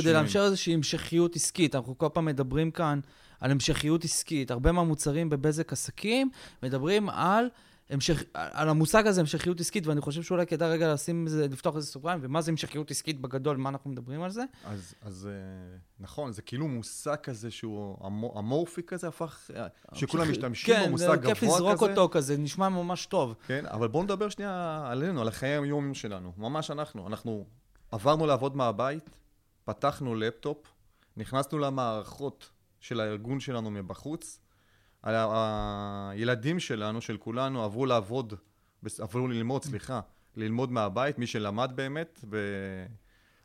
כדי 0.00 0.12
לאפשר 0.12 0.40
איזושהי 0.44 0.74
המשכיות 0.74 1.36
עסקית. 1.36 1.74
אנחנו 1.74 1.98
כל 1.98 2.08
פעם 2.12 2.24
מדברים 2.24 2.70
כאן 2.70 3.00
על 3.40 3.50
המשכיות 3.50 4.04
עסקית. 4.04 4.50
הרבה 4.50 4.72
מהמוצרים 4.72 5.30
בבזק 5.30 5.72
עסקים 5.72 6.30
מדברים 6.62 7.08
על... 7.08 7.48
המשך, 7.90 8.22
על 8.34 8.68
המושג 8.68 9.06
הזה, 9.06 9.20
המשכיות 9.20 9.60
עסקית, 9.60 9.86
ואני 9.86 10.00
חושב 10.00 10.22
שאולי 10.22 10.46
כדאי 10.46 10.70
רגע 10.70 10.92
לשים 10.92 11.26
איזה, 11.26 11.48
לפתוח 11.48 11.76
איזה 11.76 11.86
סוגריים, 11.86 12.20
ומה 12.22 12.42
זה 12.42 12.50
המשכיות 12.50 12.90
עסקית 12.90 13.20
בגדול, 13.20 13.56
מה 13.56 13.68
אנחנו 13.68 13.90
מדברים 13.90 14.22
על 14.22 14.30
זה? 14.30 14.44
אז, 14.64 14.94
אז 15.02 15.28
אה, 15.32 15.78
נכון, 16.00 16.32
זה 16.32 16.42
כאילו 16.42 16.68
מושג 16.68 17.16
כזה 17.22 17.50
שהוא 17.50 18.08
אמורפי 18.38 18.82
כזה, 18.82 19.08
הפך, 19.08 19.50
אה, 19.56 19.66
שכולם 19.94 20.30
משתמשים 20.30 20.74
כן, 20.74 20.84
בו, 20.84 20.90
מושג 20.90 21.04
גבוה 21.04 21.16
כזה. 21.16 21.28
כן, 21.28 21.34
זה 21.34 21.40
כיף 21.40 21.54
לזרוק 21.54 21.82
אותו 21.82 22.08
כזה, 22.08 22.36
נשמע 22.36 22.68
ממש 22.68 23.06
טוב. 23.06 23.34
כן, 23.46 23.66
אבל 23.66 23.88
בואו 23.88 24.02
נדבר 24.02 24.28
שנייה 24.28 24.84
עלינו, 24.86 25.20
על 25.20 25.28
החיי 25.28 25.48
היום 25.48 25.94
שלנו, 25.94 26.32
ממש 26.36 26.70
אנחנו. 26.70 27.06
אנחנו 27.06 27.44
עברנו 27.90 28.26
לעבוד 28.26 28.56
מהבית, 28.56 29.10
פתחנו 29.64 30.14
לפטופ, 30.14 30.58
נכנסנו 31.16 31.58
למערכות 31.58 32.50
של 32.80 33.00
הארגון 33.00 33.40
שלנו 33.40 33.70
מבחוץ, 33.70 34.40
הילדים 35.04 36.60
שלנו, 36.60 37.00
של 37.00 37.16
כולנו, 37.16 37.64
עברו 37.64 37.86
לעבוד, 37.86 38.34
עברו 38.98 39.28
ללמוד, 39.28 39.64
סליחה, 39.64 40.00
ללמוד 40.36 40.72
מהבית, 40.72 41.18
מי 41.18 41.26
שלמד 41.26 41.70
באמת, 41.74 42.24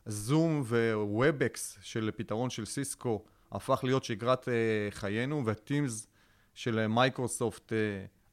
וזום 0.05 0.61
ו 0.61 0.81
Webex 0.81 1.77
של 1.81 2.11
פתרון 2.15 2.49
של 2.49 2.65
סיסקו 2.65 3.23
הפך 3.51 3.79
להיות 3.83 4.03
שגרת 4.03 4.47
uh, 4.47 4.51
חיינו, 4.89 5.45
וה 5.45 5.63
Teams 5.63 6.07
של 6.53 6.87
מייקרוסופט 6.87 7.71
uh, 7.71 7.75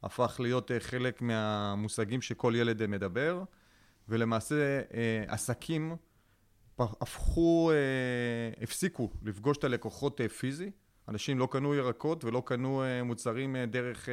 הפך 0.05 0.39
להיות 0.39 0.71
uh, 0.71 0.73
חלק 0.79 1.21
מהמושגים 1.21 2.21
שכל 2.21 2.53
ילד 2.55 2.87
מדבר, 2.87 3.43
ולמעשה 4.09 4.81
עסקים 5.27 5.95
הפכו, 6.79 7.71
הפסיקו 8.61 9.11
לפגוש 9.23 9.57
את 9.57 9.63
הלקוחות 9.63 10.21
פיזי, 10.39 10.71
אנשים 11.07 11.39
לא 11.39 11.47
קנו 11.51 11.75
ירקות 11.75 12.25
ולא 12.25 12.43
קנו 12.45 12.83
uh, 12.83 13.03
מוצרים 13.03 13.55
uh, 13.55 13.59
דרך 13.71 14.05
uh, 14.05 14.09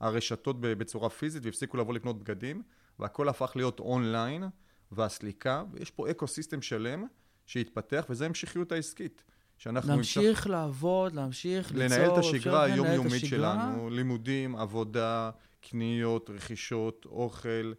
הרשתות 0.00 0.56
בצורה 0.60 1.10
פיזית 1.10 1.44
והפסיקו 1.44 1.76
לבוא 1.76 1.94
לקנות 1.94 2.18
בגדים, 2.18 2.62
והכל 2.98 3.28
הפך 3.28 3.52
להיות 3.56 3.80
אונליין 3.80 4.44
והסליקה, 4.92 5.64
ויש 5.72 5.90
פה 5.90 6.10
ecosystem 6.10 6.62
שלם 6.62 7.04
שהתפתח, 7.46 8.06
וזה 8.10 8.26
המשכיות 8.26 8.72
העסקית. 8.72 9.22
שאנחנו 9.58 9.90
להמשיך 9.90 10.38
המשך... 10.38 10.46
לעבוד, 10.46 11.12
להמשיך 11.12 11.72
ליצור... 11.72 11.98
לנהל 11.98 12.12
את 12.12 12.18
השגרה 12.18 12.64
היומיומית 12.64 13.24
שלנו, 13.24 13.90
לימודים, 13.90 14.56
עבודה, 14.56 15.30
קניות, 15.60 16.30
רכישות, 16.30 17.06
אוכל. 17.06 17.72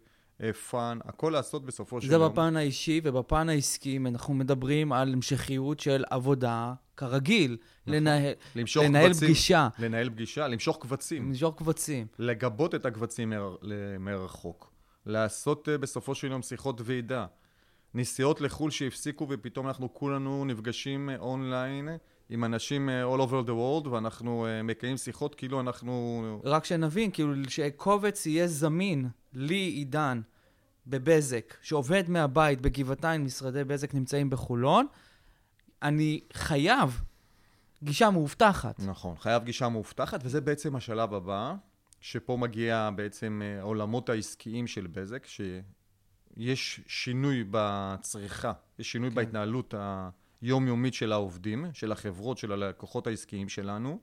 כן, 0.70 0.98
הכל 1.04 1.30
לעשות 1.30 1.64
בסופו 1.64 2.00
של 2.00 2.12
יום. 2.12 2.20
זה 2.20 2.28
בפן 2.28 2.56
האישי, 2.56 3.00
ובפן 3.04 3.48
העסקי 3.48 3.98
אנחנו 4.06 4.34
מדברים 4.34 4.92
על 4.92 5.12
המשכיות 5.12 5.80
של 5.80 6.04
עבודה 6.10 6.74
כרגיל. 6.96 7.56
נכון. 7.86 7.94
לנהל, 7.94 8.32
לנהל 8.76 9.08
קבצים, 9.08 9.28
פגישה. 9.28 9.68
לנהל 9.78 10.10
פגישה, 10.10 10.48
למשוך 10.48 10.78
קבצים. 10.80 11.28
למשוך 11.28 11.54
קבצים. 11.58 12.06
לגבות 12.18 12.74
את 12.74 12.86
הקבצים 12.86 13.30
מר, 13.30 13.56
מרחוק. 14.00 14.72
לעשות 15.06 15.68
אה, 15.68 15.78
בסופו 15.78 16.14
של 16.14 16.30
יום 16.30 16.42
שיחות 16.42 16.80
ועידה. 16.84 17.26
נסיעות 17.94 18.40
לחו"ל 18.40 18.70
שהפסיקו 18.70 19.26
ופתאום 19.30 19.66
אנחנו 19.66 19.94
כולנו 19.94 20.44
נפגשים 20.44 21.10
אה, 21.10 21.16
אונליין 21.18 21.88
עם 22.30 22.44
אנשים 22.44 22.88
אה, 22.88 23.14
all 23.14 23.18
over 23.18 23.46
the 23.46 23.84
world 23.84 23.88
ואנחנו 23.88 24.46
מקיים 24.64 24.96
שיחות 24.96 25.34
כאילו 25.34 25.60
אנחנו... 25.60 26.40
רק 26.44 26.64
שנבין, 26.64 27.10
כאילו 27.10 27.32
שקובץ 27.48 28.26
יהיה 28.26 28.48
זמין, 28.48 29.08
לי, 29.32 29.54
עידן, 29.54 30.20
בבזק, 30.86 31.54
שעובד 31.62 32.04
מהבית 32.08 32.60
בגבעתיים, 32.60 33.24
משרדי 33.24 33.64
בזק 33.64 33.94
נמצאים 33.94 34.30
בחולון, 34.30 34.86
אני 35.82 36.20
חייב 36.32 37.02
גישה 37.82 38.10
מאובטחת. 38.10 38.80
נכון, 38.80 39.16
חייב 39.18 39.44
גישה 39.44 39.68
מאובטחת, 39.68 40.20
וזה 40.24 40.40
בעצם 40.40 40.76
השלב 40.76 41.14
הבא, 41.14 41.54
שפה 42.00 42.36
מגיע 42.36 42.90
בעצם 42.96 43.42
אה, 43.44 43.60
העולמות 43.60 44.08
העסקיים 44.08 44.66
של 44.66 44.86
בזק, 44.86 45.26
שיש 45.26 46.80
שינוי 46.86 47.44
בצריכה, 47.50 48.52
יש 48.78 48.92
שינוי 48.92 49.10
כן. 49.10 49.16
בהתנהלות 49.16 49.74
היומיומית 50.44 50.94
של 50.94 51.12
העובדים, 51.12 51.66
של 51.72 51.92
החברות, 51.92 52.38
של 52.38 52.52
הלקוחות 52.52 53.06
העסקיים 53.06 53.48
שלנו, 53.48 53.98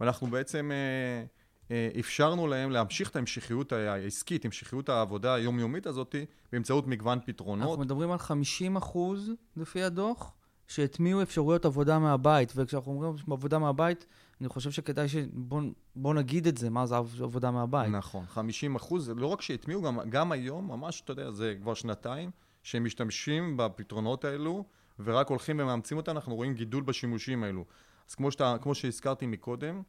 ואנחנו 0.00 0.26
בעצם 0.26 0.70
אה, 0.72 1.24
אה, 1.70 2.00
אפשרנו 2.00 2.46
להם 2.46 2.70
להמשיך 2.70 3.10
את 3.10 3.16
ההמשכיות 3.16 3.72
העסקית, 3.72 4.44
המשכיות 4.44 4.88
העבודה 4.88 5.34
היומיומית 5.34 5.86
הזאת, 5.86 6.14
באמצעות 6.52 6.86
מגוון 6.86 7.18
פתרונות. 7.26 7.68
אנחנו 7.68 7.84
מדברים 7.84 8.10
על 8.10 8.18
50 8.18 8.76
אחוז, 8.76 9.30
לפי 9.56 9.82
הדוח, 9.82 10.32
שהטמיעו 10.68 11.22
אפשרויות 11.22 11.64
עבודה 11.64 11.98
מהבית, 11.98 12.52
וכשאנחנו 12.56 12.92
אומרים 12.92 13.14
עבודה 13.30 13.58
מהבית, 13.58 14.06
אני 14.40 14.48
חושב 14.48 14.70
שכדאי 14.70 15.08
שבואו 15.08 16.12
נגיד 16.14 16.46
את 16.46 16.56
זה, 16.56 16.70
מה 16.70 16.86
זה 16.86 16.96
עבודה 16.96 17.50
מהבית. 17.50 17.90
נכון, 17.90 18.26
50 18.26 18.76
אחוז, 18.76 19.10
לא 19.16 19.26
רק 19.26 19.40
שהטמיעו, 19.40 19.82
גם, 19.82 19.98
גם 20.08 20.32
היום, 20.32 20.68
ממש, 20.68 21.00
אתה 21.00 21.12
יודע, 21.12 21.30
זה 21.30 21.54
כבר 21.60 21.74
שנתיים, 21.74 22.30
שהם 22.62 22.84
משתמשים 22.84 23.56
בפתרונות 23.56 24.24
האלו, 24.24 24.64
ורק 25.04 25.28
הולכים 25.28 25.60
ומאמצים 25.60 25.96
אותם, 25.96 26.12
אנחנו 26.12 26.34
רואים 26.34 26.54
גידול 26.54 26.82
בשימושים 26.82 27.44
האלו. 27.44 27.64
אז 28.08 28.14
כמו, 28.14 28.30
שאתה, 28.30 28.56
כמו 28.62 28.74
שהזכרתי 28.74 29.26
מקודם, 29.26 29.82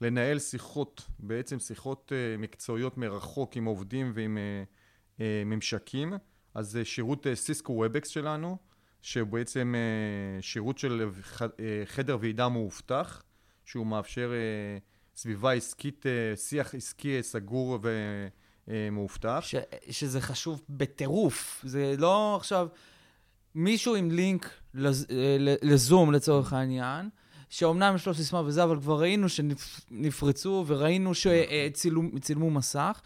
לנהל 0.00 0.38
שיחות, 0.38 1.08
בעצם 1.18 1.58
שיחות 1.58 2.12
uh, 2.12 2.40
מקצועיות 2.40 2.98
מרחוק 2.98 3.56
עם 3.56 3.64
עובדים 3.64 4.12
ועם 4.14 4.38
uh, 4.38 5.18
uh, 5.18 5.22
ממשקים, 5.46 6.12
אז 6.54 6.70
זה 6.70 6.84
שירות 6.84 7.26
סיסקו 7.34 7.72
uh, 7.72 7.86
ובקס 7.86 8.08
שלנו, 8.08 8.56
שהוא 9.02 9.28
בעצם 9.28 9.74
שירות 10.40 10.78
של 10.78 11.10
חדר 11.84 12.18
ועידה 12.20 12.48
מאובטח, 12.48 13.22
שהוא 13.64 13.86
מאפשר 13.86 14.32
סביבה 15.16 15.52
עסקית, 15.52 16.06
שיח 16.36 16.74
עסקי 16.74 17.22
סגור 17.22 17.78
ומאובטח. 18.68 19.40
ש, 19.42 19.54
שזה 19.90 20.20
חשוב 20.20 20.62
בטירוף, 20.68 21.64
זה 21.66 21.94
לא 21.98 22.36
עכשיו 22.36 22.68
מישהו 23.54 23.94
עם 23.94 24.10
לינק 24.10 24.50
לז, 24.74 25.06
לזום 25.62 26.12
לצורך 26.12 26.52
העניין. 26.52 27.08
שאומנם 27.50 27.94
יש 27.94 28.06
לו 28.06 28.14
סיסמה 28.14 28.42
וזה, 28.44 28.64
אבל 28.64 28.80
כבר 28.80 29.00
ראינו 29.00 29.28
שנפרצו 29.28 30.64
וראינו 30.66 31.12
שצילמו 31.14 32.50
מסך. 32.50 33.00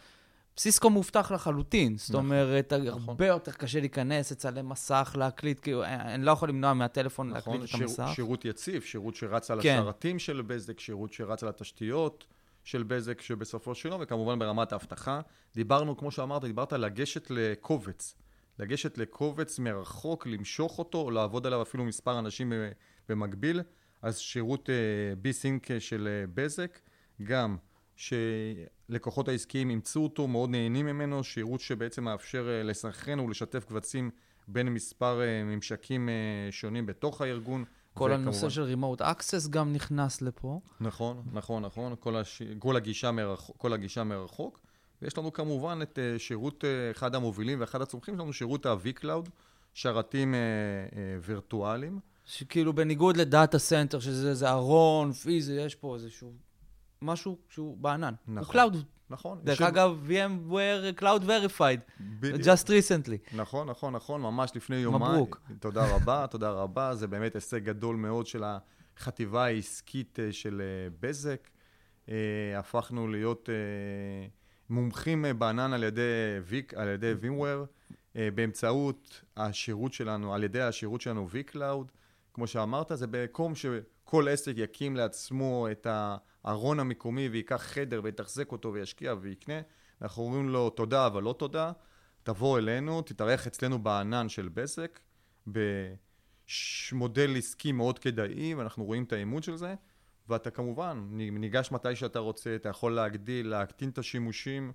סיסקו 0.59 0.91
מובטח 0.91 1.33
לחלוטין, 1.33 1.97
זאת 1.97 2.11
נכון, 2.11 2.25
אומרת, 2.25 2.73
נכון. 2.73 3.03
הרבה 3.09 3.27
יותר 3.27 3.53
קשה 3.53 3.81
להיכנס, 3.81 4.33
לצלם 4.33 4.69
מסך, 4.69 5.17
להקליט, 5.19 5.59
כאילו, 5.63 5.85
אני 5.85 6.25
לא 6.25 6.31
יכול 6.31 6.49
למנוע 6.49 6.73
מהטלפון 6.73 7.31
נכון, 7.31 7.53
להקליט 7.55 7.71
שיר, 7.71 7.79
את 7.79 7.83
המסך. 7.83 8.13
שירות 8.15 8.45
יציב, 8.45 8.83
שירות 8.83 9.15
שרץ 9.15 9.51
על 9.51 9.63
כן. 9.63 9.79
השרתים 9.79 10.19
של 10.19 10.43
בזק, 10.43 10.81
שירות 10.81 11.13
שרץ 11.13 11.43
על 11.43 11.49
התשתיות 11.49 12.27
של 12.65 12.83
בזק, 12.83 13.21
שבסופו 13.21 13.75
של 13.75 13.89
יום, 13.89 14.01
וכמובן 14.03 14.39
ברמת 14.39 14.73
האבטחה. 14.73 15.21
דיברנו, 15.55 15.97
כמו 15.97 16.11
שאמרת, 16.11 16.45
דיברת 16.45 16.73
על 16.73 16.85
לגשת 16.85 17.27
לקובץ. 17.31 18.15
לגשת 18.59 18.99
לקובץ 18.99 19.59
מרחוק, 19.59 20.27
למשוך 20.27 20.79
אותו, 20.79 20.99
או 20.99 21.11
לעבוד 21.11 21.47
עליו 21.47 21.63
אפילו 21.63 21.85
מספר 21.85 22.19
אנשים 22.19 22.53
במקביל. 23.09 23.61
אז 24.05 24.19
שירות 24.19 24.69
בי-סינק 25.23 25.71
אה, 25.71 25.81
של 25.81 26.09
אה, 26.11 26.27
בזק, 26.35 26.79
גם 27.23 27.57
שלקוחות 27.97 29.29
העסקיים 29.29 29.71
אימצו 29.71 30.03
אותו, 30.03 30.29
מאוד 30.29 30.51
נהנים 30.51 30.87
ממנו, 30.87 31.25
שירות 31.25 31.61
שבעצם 31.61 32.05
מאפשר 32.05 32.49
אה, 32.49 32.63
לסנכרן 32.63 33.21
ולשתף 33.21 33.65
קבצים 33.65 34.11
בין 34.49 34.69
מספר 34.69 35.21
ממשקים 35.45 36.09
שונים 36.51 36.87
בתוך 36.87 37.21
הארגון. 37.21 37.65
כל 37.95 38.05
וכמובן... 38.05 38.23
הנושא 38.23 38.49
של 38.49 38.75
Remote 38.75 39.01
Access 39.01 39.51
גם 39.51 39.73
נכנס 39.73 40.23
לפה. 40.23 40.61
נכון, 40.81 41.23
נכון, 41.33 41.63
נכון, 41.63 41.95
כל, 42.01 42.17
הש... 42.17 42.43
כל, 42.59 42.77
הגישה, 42.77 43.11
מרחוק, 43.11 43.57
כל 43.59 43.73
הגישה 43.73 44.05
מרחוק. 44.05 44.61
ויש 45.03 45.19
לנו 45.19 45.33
כמובן 45.33 45.79
את 45.83 45.99
שירות, 46.19 46.65
אחד 46.91 47.15
המובילים 47.15 47.61
ואחד 47.61 47.83
הצומחים 47.83 48.17
שלנו, 48.17 48.33
שירות 48.33 48.67
ה-V-Cloud, 48.67 49.31
שרתים 49.75 50.35
וירטואליים. 51.23 52.01
שכאילו 52.25 52.73
בניגוד 52.73 53.17
ל 53.17 53.25
data 53.25 53.59
center, 53.59 54.01
שזה 54.01 54.31
איזה 54.31 54.51
ארון 54.51 55.13
פיזי, 55.13 55.53
יש 55.53 55.75
פה 55.75 55.95
איזשהו 55.95 56.33
משהו 57.03 57.39
שהוא 57.49 57.77
בענן. 57.77 58.15
נכון. 58.27 58.39
הוא 58.39 58.53
cloud. 58.53 58.85
נכון. 59.11 59.41
דרך 59.45 59.63
אגב, 59.63 60.09
VMware 60.09 61.01
Cloud 61.01 61.23
Verified, 61.23 62.03
just 62.23 62.67
recently. 62.69 63.37
נכון, 63.37 63.71
נכון, 63.71 63.95
נכון, 63.95 64.21
ממש 64.21 64.51
לפני 64.55 64.77
יומיים. 64.77 65.13
מברוק. 65.13 65.41
תודה 65.61 65.95
רבה, 65.95 66.27
תודה 66.31 66.51
רבה. 66.51 66.95
זה 66.95 67.07
באמת 67.07 67.35
הישג 67.35 67.65
גדול 67.65 67.97
מאוד 67.97 68.27
של 68.27 68.45
החטיבה 68.45 69.45
העסקית 69.45 70.19
אה, 70.21 70.33
של 70.33 70.63
אה, 70.65 70.89
בזק. 71.01 71.49
אה, 72.09 72.15
הפכנו 72.59 73.09
להיות 73.09 73.49
מומחים 74.71 75.25
בענן 75.39 75.73
על 75.73 75.85
ידי 75.85 76.03
VM, 76.45 76.75
על 76.75 76.89
ידי 76.89 77.13
VMware, 77.23 78.19
באמצעות 78.35 79.23
השירות 79.37 79.93
שלנו, 79.93 80.35
על 80.35 80.45
ידי 80.45 80.61
השירות 80.61 81.01
שלנו 81.01 81.29
vCloud. 81.33 81.93
כמו 82.35 82.47
שאמרת, 82.47 82.93
זה 82.95 83.07
במקום 83.07 83.55
שכל 83.55 84.29
עסק 84.29 84.53
יקים 84.57 84.97
לעצמו 84.97 85.67
את 85.71 85.87
הארון 85.91 86.81
המקומי 86.81 87.29
וייקח 87.29 87.63
חדר 87.63 88.01
ויתחזק 88.05 88.53
אותו 88.53 88.73
וישקיע 88.73 89.15
ויקנה. 89.21 89.61
אנחנו 90.03 90.23
אומרים 90.23 90.49
לו 90.49 90.71
תודה 90.71 91.07
אבל 91.07 91.23
לא 91.23 91.35
תודה, 91.39 91.73
תבוא 92.23 92.59
אלינו, 92.59 93.03
תתארח 93.03 93.47
אצלנו 93.47 93.79
בענן 93.79 94.29
של 94.29 94.49
בזק, 94.49 95.01
במודל 95.47 97.37
עסקי 97.37 97.73
מאוד 97.73 97.99
כדאי, 97.99 98.55
ואנחנו 98.55 98.85
רואים 98.85 99.05
את 99.05 99.13
האימון 99.13 99.43
של 99.43 99.57
זה, 99.57 99.75
ואתה 100.29 100.51
כמובן 100.51 101.07
ניגש 101.11 101.73
מתי 101.73 101.97
שאתה 101.97 102.19
רוצה, 102.19 102.55
אתה 102.55 102.69
יכול 102.69 102.95
להגדיל, 102.95 103.49
להקטין 103.49 103.89
את 103.89 103.99
השימושים, 103.99 104.73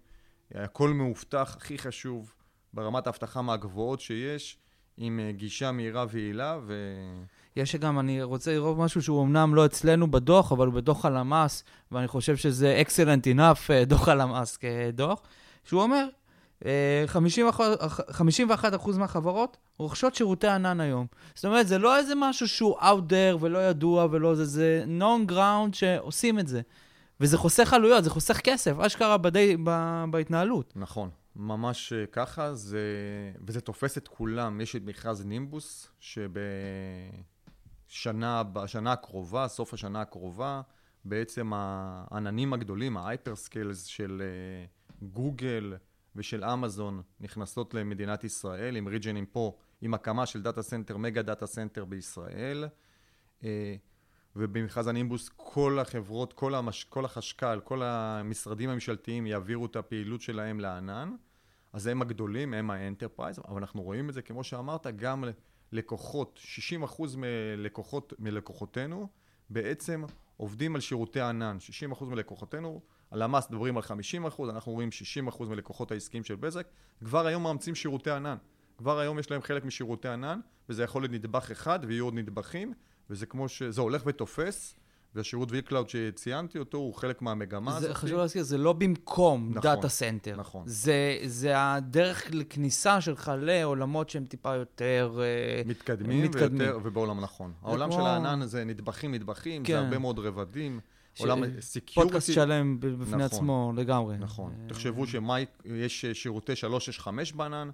הכל 0.56 0.90
מאובטח, 0.90 1.56
הכי 1.58 1.78
חשוב, 1.78 2.34
ברמת 2.74 3.08
האבטחה 3.08 3.42
מהגבוהות 3.42 4.00
שיש, 4.00 4.58
עם 4.98 5.20
אה, 5.20 5.32
גישה 5.32 5.72
מהירה 5.72 6.06
ויעילה, 6.10 6.60
ו... 6.64 6.96
יש 7.56 7.76
גם, 7.76 8.00
אני 8.00 8.24
רוצה 8.24 8.54
לראות 8.54 8.78
משהו 8.78 9.02
שהוא 9.02 9.24
אמנם 9.24 9.56
לא 9.56 9.66
אצלנו 9.66 10.12
בדוח, 10.12 10.52
אבל 10.52 10.66
הוא 10.66 10.74
בדוח 10.74 11.06
הלמ"ס, 11.06 11.64
ואני 11.92 12.08
חושב 12.08 12.36
שזה 12.36 12.82
excellent 12.88 13.36
enough, 13.36 13.60
אה, 13.70 13.86
דוח 13.86 14.08
הלמ"ס 14.08 14.58
כדוח, 14.58 15.22
שהוא 15.64 15.82
אומר, 15.82 16.08
51% 16.62 16.66
מהחברות 18.98 19.58
רוכשות 19.78 20.16
שירותי 20.16 20.48
ענן 20.48 20.80
היום. 20.80 21.08
זאת 21.36 21.46
אומרת, 21.46 21.68
זה 21.68 21.78
לא 21.78 21.98
איזה 21.98 22.14
משהו 22.16 22.48
שהוא 22.48 22.80
out 22.80 23.10
there 23.10 23.38
ולא 23.40 23.70
ידוע 23.70 24.08
ולא 24.12 24.36
זה, 24.36 24.46
זה 24.46 24.86
non 25.00 25.32
ground 25.32 25.74
שעושים 25.74 26.40
את 26.40 26.48
זה. 26.48 26.62
וזה 27.20 27.38
חוסך 27.38 27.74
עלויות, 27.74 28.04
זה 28.04 28.10
חוסך 28.10 28.40
כסף, 28.44 28.80
אשכרה 28.80 29.18
בדי, 29.18 29.58
ב, 29.64 30.04
בהתנהלות. 30.12 30.74
נכון, 30.76 31.10
ממש 31.36 31.94
אה, 31.94 32.06
ככה, 32.06 32.56
זה, 32.56 32.80
וזה 33.48 33.62
תופס 33.62 33.98
את 33.98 34.08
כולם. 34.08 34.62
יש 34.62 34.76
את 34.76 34.82
מכרז 34.86 35.26
נימבוס, 35.26 35.92
שבשנה 36.00 36.44
בשנה 38.44 38.92
הקרובה, 38.92 39.48
סוף 39.48 39.74
השנה 39.74 40.02
הקרובה, 40.02 40.62
בעצם 41.06 41.52
העננים 41.56 42.54
הגדולים, 42.54 42.98
ה 42.98 43.05
hyperscalers 43.05 43.86
של 43.86 44.22
גוגל, 45.02 45.74
uh, 45.76 45.78
ושל 46.20 46.44
אמזון 46.44 47.02
נכנסות 47.20 47.74
למדינת 47.74 48.24
ישראל, 48.24 48.76
עם 48.76 48.88
region 48.88 49.16
ים 49.16 49.26
פה, 49.26 49.58
עם 49.82 49.94
הקמה 49.94 50.26
של 50.26 50.42
data 50.42 50.62
center, 50.62 50.98
mega 50.98 51.22
data 51.22 51.46
center 51.46 51.86
בישראל. 51.86 52.68
אה, 53.44 53.76
ובמכרז 54.36 54.88
הנימבוס 54.88 55.30
כל 55.36 55.80
החברות, 55.80 56.34
כל, 56.34 56.56
המש... 56.56 56.84
כל 56.84 57.06
החשכ"ל, 57.06 57.60
כל 57.60 57.82
המשרדים 57.84 58.70
הממשלתיים 58.70 59.28
יעבירו 59.28 59.66
את 59.66 59.76
הפעילות 59.76 60.22
שלהם 60.22 60.60
לענן. 60.60 61.16
אז 61.74 61.88
הם 61.88 62.02
הגדולים, 62.02 62.54
הם 62.54 62.72
ה 62.72 62.77
enterprise, 62.77 63.40
אבל 63.48 63.58
אנחנו 63.58 63.82
רואים 63.82 64.10
את 64.10 64.14
זה, 64.14 64.22
כמו 64.22 64.44
שאמרת, 64.44 64.88
גם 64.96 65.24
לקוחות, 65.72 66.40
60% 66.98 67.04
מלקוחות, 67.18 68.14
מלקוחותינו 68.20 69.08
בעצם 69.50 70.04
עובדים 70.38 70.76
על 70.76 70.82
שירותי 70.82 71.22
ענן. 71.22 71.58
60% 71.94 72.06
מלקוחותינו 72.06 72.82
הלמ"ס 73.12 73.50
מדברים 73.50 73.78
על 73.78 73.84
50 73.84 74.26
אחוז, 74.26 74.50
אנחנו 74.50 74.72
רואים 74.72 74.92
60 74.92 75.28
אחוז 75.28 75.50
מלקוחות 75.50 75.92
העסקיים 75.92 76.24
של 76.24 76.36
בזק, 76.36 76.68
כבר 77.04 77.26
היום 77.26 77.44
מאמצים 77.44 77.76
שירותי 77.76 78.12
ענן. 78.12 78.36
כבר 78.78 79.00
היום 79.00 79.20
יש 79.20 79.32
להם 79.32 79.42
חלק 79.42 79.66
משירותי 79.66 80.08
ענן, 80.08 80.40
וזה 80.70 80.84
יכול 80.84 81.02
להיות 81.02 81.12
נדבך 81.12 81.52
אחד, 81.52 81.80
ויהיו 81.88 82.06
עוד 82.06 82.14
נדבכים, 82.14 82.74
וזה 83.10 83.26
כמו 83.26 83.50
ש... 83.50 83.64
זה 83.64 83.82
הולך 83.82 84.02
ותופס, 84.06 84.76
והשירות 85.16 85.52
vCloud 85.52 85.88
שציינתי 85.88 86.60
אותו 86.60 86.78
הוא 86.78 86.94
חלק 86.94 87.22
מהמגמה 87.22 87.78
הזאת. 87.78 87.96
חשוב 87.96 88.18
להזכיר, 88.18 88.44
זה 88.44 88.58
לא 88.58 88.74
במקום 88.74 89.50
נכון, 89.50 89.62
data 89.62 89.90
center. 89.90 90.36
נכון. 90.38 90.64
זה, 90.66 91.18
זה 91.26 91.54
הדרך 91.56 92.28
לכניסה 92.32 93.02
שלך 93.02 93.32
לעולמות 93.38 94.10
שהם 94.10 94.26
טיפה 94.26 94.56
יותר... 94.56 95.20
אה, 95.22 95.62
מתקדמים, 95.66 96.24
מתקדמים. 96.24 96.60
ויותר, 96.60 96.80
ובעולם 96.84 97.20
נכון. 97.20 97.54
העולם 97.62 97.90
כמו... 97.90 98.00
של 98.00 98.06
הענן 98.06 98.46
זה 98.46 98.64
נדבכים 98.64 99.14
נדבכים, 99.14 99.64
כן. 99.64 99.74
זה 99.74 99.80
הרבה 99.80 99.98
מאוד 99.98 100.20
רבדים. 100.20 100.80
עולם 101.20 101.60
security. 101.60 101.94
פודקאסט 101.94 102.34
שלם 102.34 102.80
בפני 102.80 103.06
נכון, 103.06 103.22
עצמו 103.22 103.74
לגמרי. 103.76 104.18
נכון. 104.18 104.54
אה, 104.62 104.68
תחשבו 104.70 105.06
שיש 105.08 106.06
שירותי 106.06 106.56
365 106.56 107.32
בענן, 107.32 107.70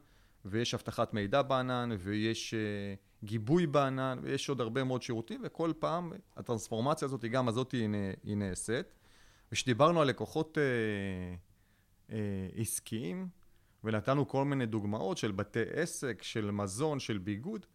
ויש 0.46 0.74
אבטחת 0.74 1.14
מידע 1.14 1.42
בענן, 1.42 1.90
ויש 2.00 2.54
אה, 2.54 3.26
גיבוי 3.26 3.68
בענן, 3.68 4.20
ויש 4.22 4.50
עוד 4.50 4.62
הרבה 4.62 4.84
מאוד 4.84 5.02
שירותים, 5.02 5.42
וכל 5.44 5.72
פעם 5.80 6.12
הטרנספורמציה 6.38 7.06
הזאת, 7.06 7.26
גם 7.26 7.48
הזאת 7.48 7.72
היא, 7.72 7.90
היא 8.24 8.38
נעשית. 8.38 8.86
וכשדיברנו 9.52 10.02
על 10.02 10.08
לקוחות 10.08 10.58
אה, 10.58 12.10
אה, 12.10 12.14
עסקיים, 12.56 13.28
ונתנו 13.84 14.28
כל 14.28 14.46
מיני 14.46 14.66
דוגמאות 14.66 15.18
של 15.18 15.32
בתי 15.32 15.64
עסק, 15.74 16.24
של 16.24 16.52
מזון, 16.52 17.00
של 17.00 17.18
ביגוד, 17.18 17.66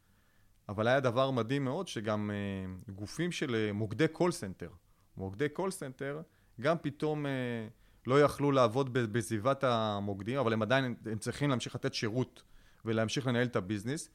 אבל 0.68 0.88
היה 0.88 1.01
דבר 1.01 1.31
מדהים 1.31 1.64
מאוד, 1.64 1.88
שגם 1.88 2.31
אה, 2.31 2.90
גופים 2.92 3.33
של 3.33 3.71
מוקדי 3.73 4.09
call 4.09 4.33
center, 4.33 4.71
מוקדי 5.16 5.49
call 5.49 5.71
center, 5.71 6.21
גם 6.61 6.77
פתאום 6.83 7.27
אה, 7.27 7.31
לא 8.07 8.23
יכלו 8.23 8.53
לעבוד 8.53 8.92
בסביבת 8.92 9.64
המוקדים, 9.64 10.38
אבל 10.38 10.53
הם 10.53 10.62
עדיין, 10.62 10.94
הם 11.07 11.18
צריכים 11.18 11.51
להמשיך 11.51 11.75
לתת 11.75 11.94
שירות 11.94 12.42
ולהמשיך 12.85 13.27
לנהל 13.27 13.46
את 13.46 13.57
ה 13.57 13.62
business, 13.62 14.09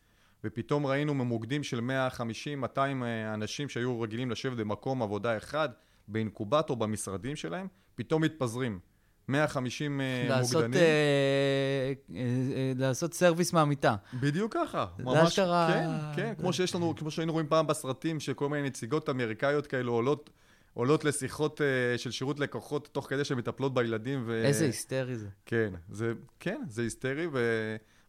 ופתאום 0.43 0.85
ראינו 0.85 1.13
ממוקדים 1.13 1.63
של 1.63 1.79
150-200 1.79 2.77
אה, 2.77 3.33
אנשים 3.33 3.69
שהיו 3.69 4.01
רגילים 4.01 4.31
לשבת 4.31 4.57
במקום 4.57 5.01
עבודה 5.01 5.37
אחד, 5.37 5.69
באינקובטור 6.07 6.77
במשרדים 6.77 7.35
שלהם, 7.35 7.67
פתאום 7.95 8.21
מתפזרים. 8.21 8.79
150 9.27 10.01
אה, 10.01 10.25
לעשות, 10.29 10.53
מוקדנים. 10.53 10.83
אה, 10.83 11.93
אה, 12.15 12.71
לעשות 12.75 13.13
סרוויס 13.13 13.53
מהמיטה. 13.53 13.95
בדיוק 14.13 14.53
ככה. 14.53 14.85
ממש, 14.99 15.27
אשכרה... 15.27 15.71
כן, 15.73 15.89
כן, 16.15 16.33
כמו 16.39 16.53
שיש 16.53 16.75
לנו, 16.75 16.95
כמו 16.95 17.11
שהיינו 17.11 17.33
רואים 17.33 17.47
פעם 17.47 17.67
בסרטים, 17.67 18.19
שכל 18.19 18.49
מיני 18.49 18.67
נציגות 18.67 19.09
אמריקאיות 19.09 19.67
כאלו 19.67 19.93
עולות 19.93 20.29
עולות 20.75 21.05
לשיחות 21.05 21.61
uh, 21.61 21.97
של 21.97 22.11
שירות 22.11 22.39
לקוחות 22.39 22.89
תוך 22.91 23.09
כדי 23.09 23.25
שהן 23.25 23.37
מטפלות 23.37 23.73
בילדים. 23.73 24.23
ו... 24.25 24.41
איזה 24.45 24.65
היסטרי 24.65 25.15
זה. 25.15 25.27
כן, 25.45 25.73
זה, 25.89 26.13
כן, 26.39 26.61
זה 26.69 26.81
היסטרי, 26.81 27.27
ו... 27.33 27.39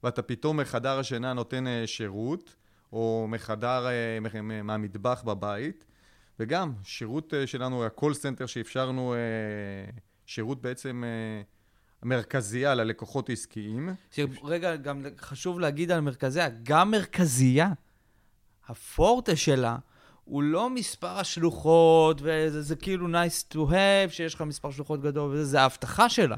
ואתה 0.02 0.22
פתאום 0.22 0.57
מחדר 0.57 0.98
השינה 0.98 1.33
נותן 1.33 1.64
uh, 1.66 1.87
שירות, 1.87 2.55
או 2.92 3.26
מחדר, 3.29 3.87
uh, 3.87 4.40
מהמטבח 4.42 5.22
בבית, 5.26 5.85
וגם 6.40 6.72
שירות 6.85 7.33
uh, 7.33 7.46
שלנו, 7.46 7.85
ה-call 7.85 8.14
center 8.14 8.46
שאפשרנו, 8.46 9.14
uh, 9.14 10.00
שירות 10.26 10.62
בעצם... 10.62 11.05
uh, 11.05 11.57
מרכזייה 12.02 12.74
ללקוחות 12.74 13.31
עסקיים. 13.31 13.88
רגע, 14.44 14.76
גם 14.76 15.02
חשוב 15.18 15.61
להגיד 15.61 15.90
על 15.90 16.00
מרכזייה, 16.00 16.48
גם 16.62 16.90
מרכזייה, 16.90 17.68
הפורטה 18.68 19.37
שלה 19.37 19.76
הוא 20.27 20.43
לא 20.43 20.71
מספר 20.71 21.19
השלוחות, 21.19 22.21
וזה 22.23 22.62
זה 22.62 22.77
כאילו 22.77 23.07
nice 23.07 23.55
to 23.55 23.57
have, 23.57 24.11
שיש 24.11 24.35
לך 24.35 24.41
מספר 24.41 24.71
שלוחות 24.71 25.03
גדול, 25.03 25.31
וזה, 25.33 25.45
זה 25.45 25.61
ההבטחה 25.61 26.09
שלה. 26.09 26.37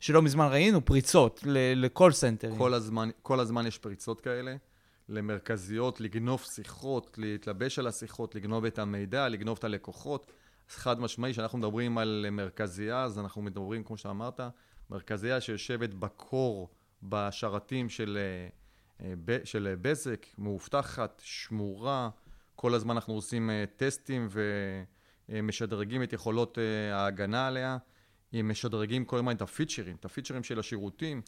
שלא 0.00 0.22
מזמן 0.22 0.48
ראינו 0.50 0.84
פריצות 0.84 1.40
ל 1.76 1.83
call 1.83 2.12
center. 2.12 2.52
כל 2.58 2.74
הזמן, 2.74 3.10
כל 3.22 3.40
הזמן 3.40 3.66
יש 3.66 3.78
פריצות 3.78 4.20
כאלה. 4.20 4.56
למרכזיות, 5.08 6.00
לגנוב 6.00 6.42
שיחות, 6.42 7.18
להתלבש 7.18 7.78
על 7.78 7.86
השיחות, 7.86 8.34
לגנוב 8.34 8.64
את 8.64 8.78
המידע, 8.78 9.28
לגנוב 9.28 9.58
את 9.58 9.64
הלקוחות. 9.64 10.32
חד 10.68 11.00
משמעי, 11.00 11.32
כשאנחנו 11.32 11.58
מדברים 11.58 11.98
על 11.98 12.26
מרכזייה, 12.32 13.02
אז 13.02 13.18
אנחנו 13.18 13.42
מדברים, 13.42 13.84
כמו 13.84 13.96
שאמרת, 13.96 14.40
מרכזייה 14.90 15.40
שיושבת 15.40 15.94
ב 15.94 16.06
core, 16.06 16.68
בשרתים 17.02 17.88
של, 17.88 18.18
אה, 19.00 19.08
אה, 19.28 19.38
של 19.44 19.74
בזק, 19.80 20.26
מאובטחת, 20.38 21.22
שמורה, 21.24 22.10
כל 22.56 22.74
הזמן 22.74 22.94
אנחנו 22.94 23.14
עושים 23.14 23.50
אה, 23.50 23.64
טסטים 23.76 24.28
ומשדרגים 25.28 26.02
את 26.02 26.12
יכולות 26.12 26.58
אה, 26.58 26.96
ההגנה 26.96 27.46
עליה, 27.46 27.76
משדרגים 28.32 29.04
כל 29.04 29.16
הזמן 29.16 29.36
את 29.36 29.42
הפיצ'רים, 29.42 29.96
את 29.96 30.04
הפיצ'רים 30.04 30.42
של 30.42 30.58
השירותים, 30.58 31.22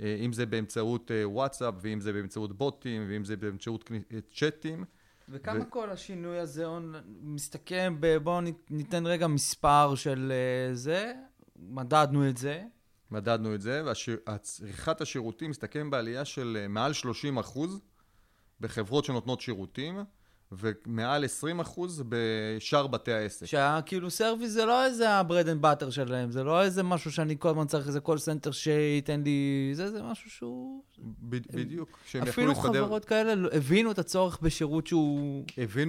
אה, 0.00 0.16
אם 0.24 0.32
זה 0.32 0.46
באמצעות 0.46 1.10
וואטסאפ, 1.24 1.74
ואם 1.80 2.00
זה 2.00 2.12
באמצעות 2.12 2.58
בוטים, 2.58 3.06
ואם 3.08 3.24
זה 3.24 3.36
באמצעות 3.36 3.90
צ'אטים. 4.34 4.84
וכמה 5.28 5.60
ו... 5.60 5.70
כל 5.70 5.90
השינוי 5.90 6.38
הזה 6.38 6.64
מסתכם 7.20 7.96
ב... 8.00 8.16
בואו 8.16 8.40
ניתן 8.70 9.06
רגע 9.06 9.26
מספר 9.26 9.94
של 9.94 10.32
זה, 10.72 11.12
מדדנו 11.56 12.28
את 12.28 12.36
זה. 12.36 12.64
מדדנו 13.10 13.54
את 13.54 13.60
זה, 13.60 13.82
וצריכת 13.90 15.00
השירותים 15.00 15.50
מסתכם 15.50 15.90
בעלייה 15.90 16.24
של 16.24 16.66
מעל 16.68 16.92
30 16.92 17.38
אחוז 17.38 17.80
בחברות 18.60 19.04
שנותנות 19.04 19.40
שירותים. 19.40 20.04
ומעל 20.52 21.24
20 21.24 21.60
אחוז 21.60 22.02
בשאר 22.08 22.86
בתי 22.86 23.12
העסק. 23.12 23.46
שהכאילו 23.46 24.10
service 24.10 24.50
זה 24.50 24.64
לא 24.64 24.84
איזה 24.84 25.10
ה 25.10 25.16
bread 25.16 25.48
and 25.48 25.62
butter 25.62 25.90
שלהם, 25.90 26.30
זה 26.30 26.44
לא 26.44 26.62
איזה 26.62 26.82
משהו 26.82 27.12
שאני 27.12 27.36
כל 27.38 27.48
הזמן 27.48 27.66
צריך 27.66 27.86
איזה 27.86 28.00
call 28.00 28.18
center 28.18 28.50
שייתן 28.50 29.22
לי... 29.24 29.70
זה, 29.72 29.90
זה 29.90 30.02
משהו 30.02 30.30
שהוא... 30.30 30.82
ב- 30.98 31.36
בדיוק, 31.52 31.98
שהם 32.04 32.26
יכלו 32.26 32.46
להסתדר. 32.46 32.68
אפילו 32.70 32.84
חברות 32.84 33.04
כאלה 33.04 33.34
לא- 33.34 33.48
הבינו 33.52 33.90
את 33.90 33.98
הצורך 33.98 34.38
בשירות 34.42 34.86
שהוא 34.86 35.44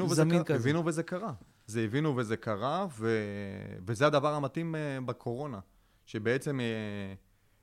זמין 0.08 0.44
כזה. 0.44 0.60
הבינו 0.60 0.86
וזה 0.86 1.04
קרה. 1.04 1.34
זה 1.68 1.82
הבינו 1.82 2.18
וזה 2.18 2.38
קרה, 2.38 2.88
ו... 3.00 3.20
וזה 3.86 4.08
הדבר 4.08 4.34
המתאים 4.34 4.76
אה, 4.76 5.02
בקורונה, 5.06 5.60
שבעצם 6.06 6.60
אה, 6.60 6.66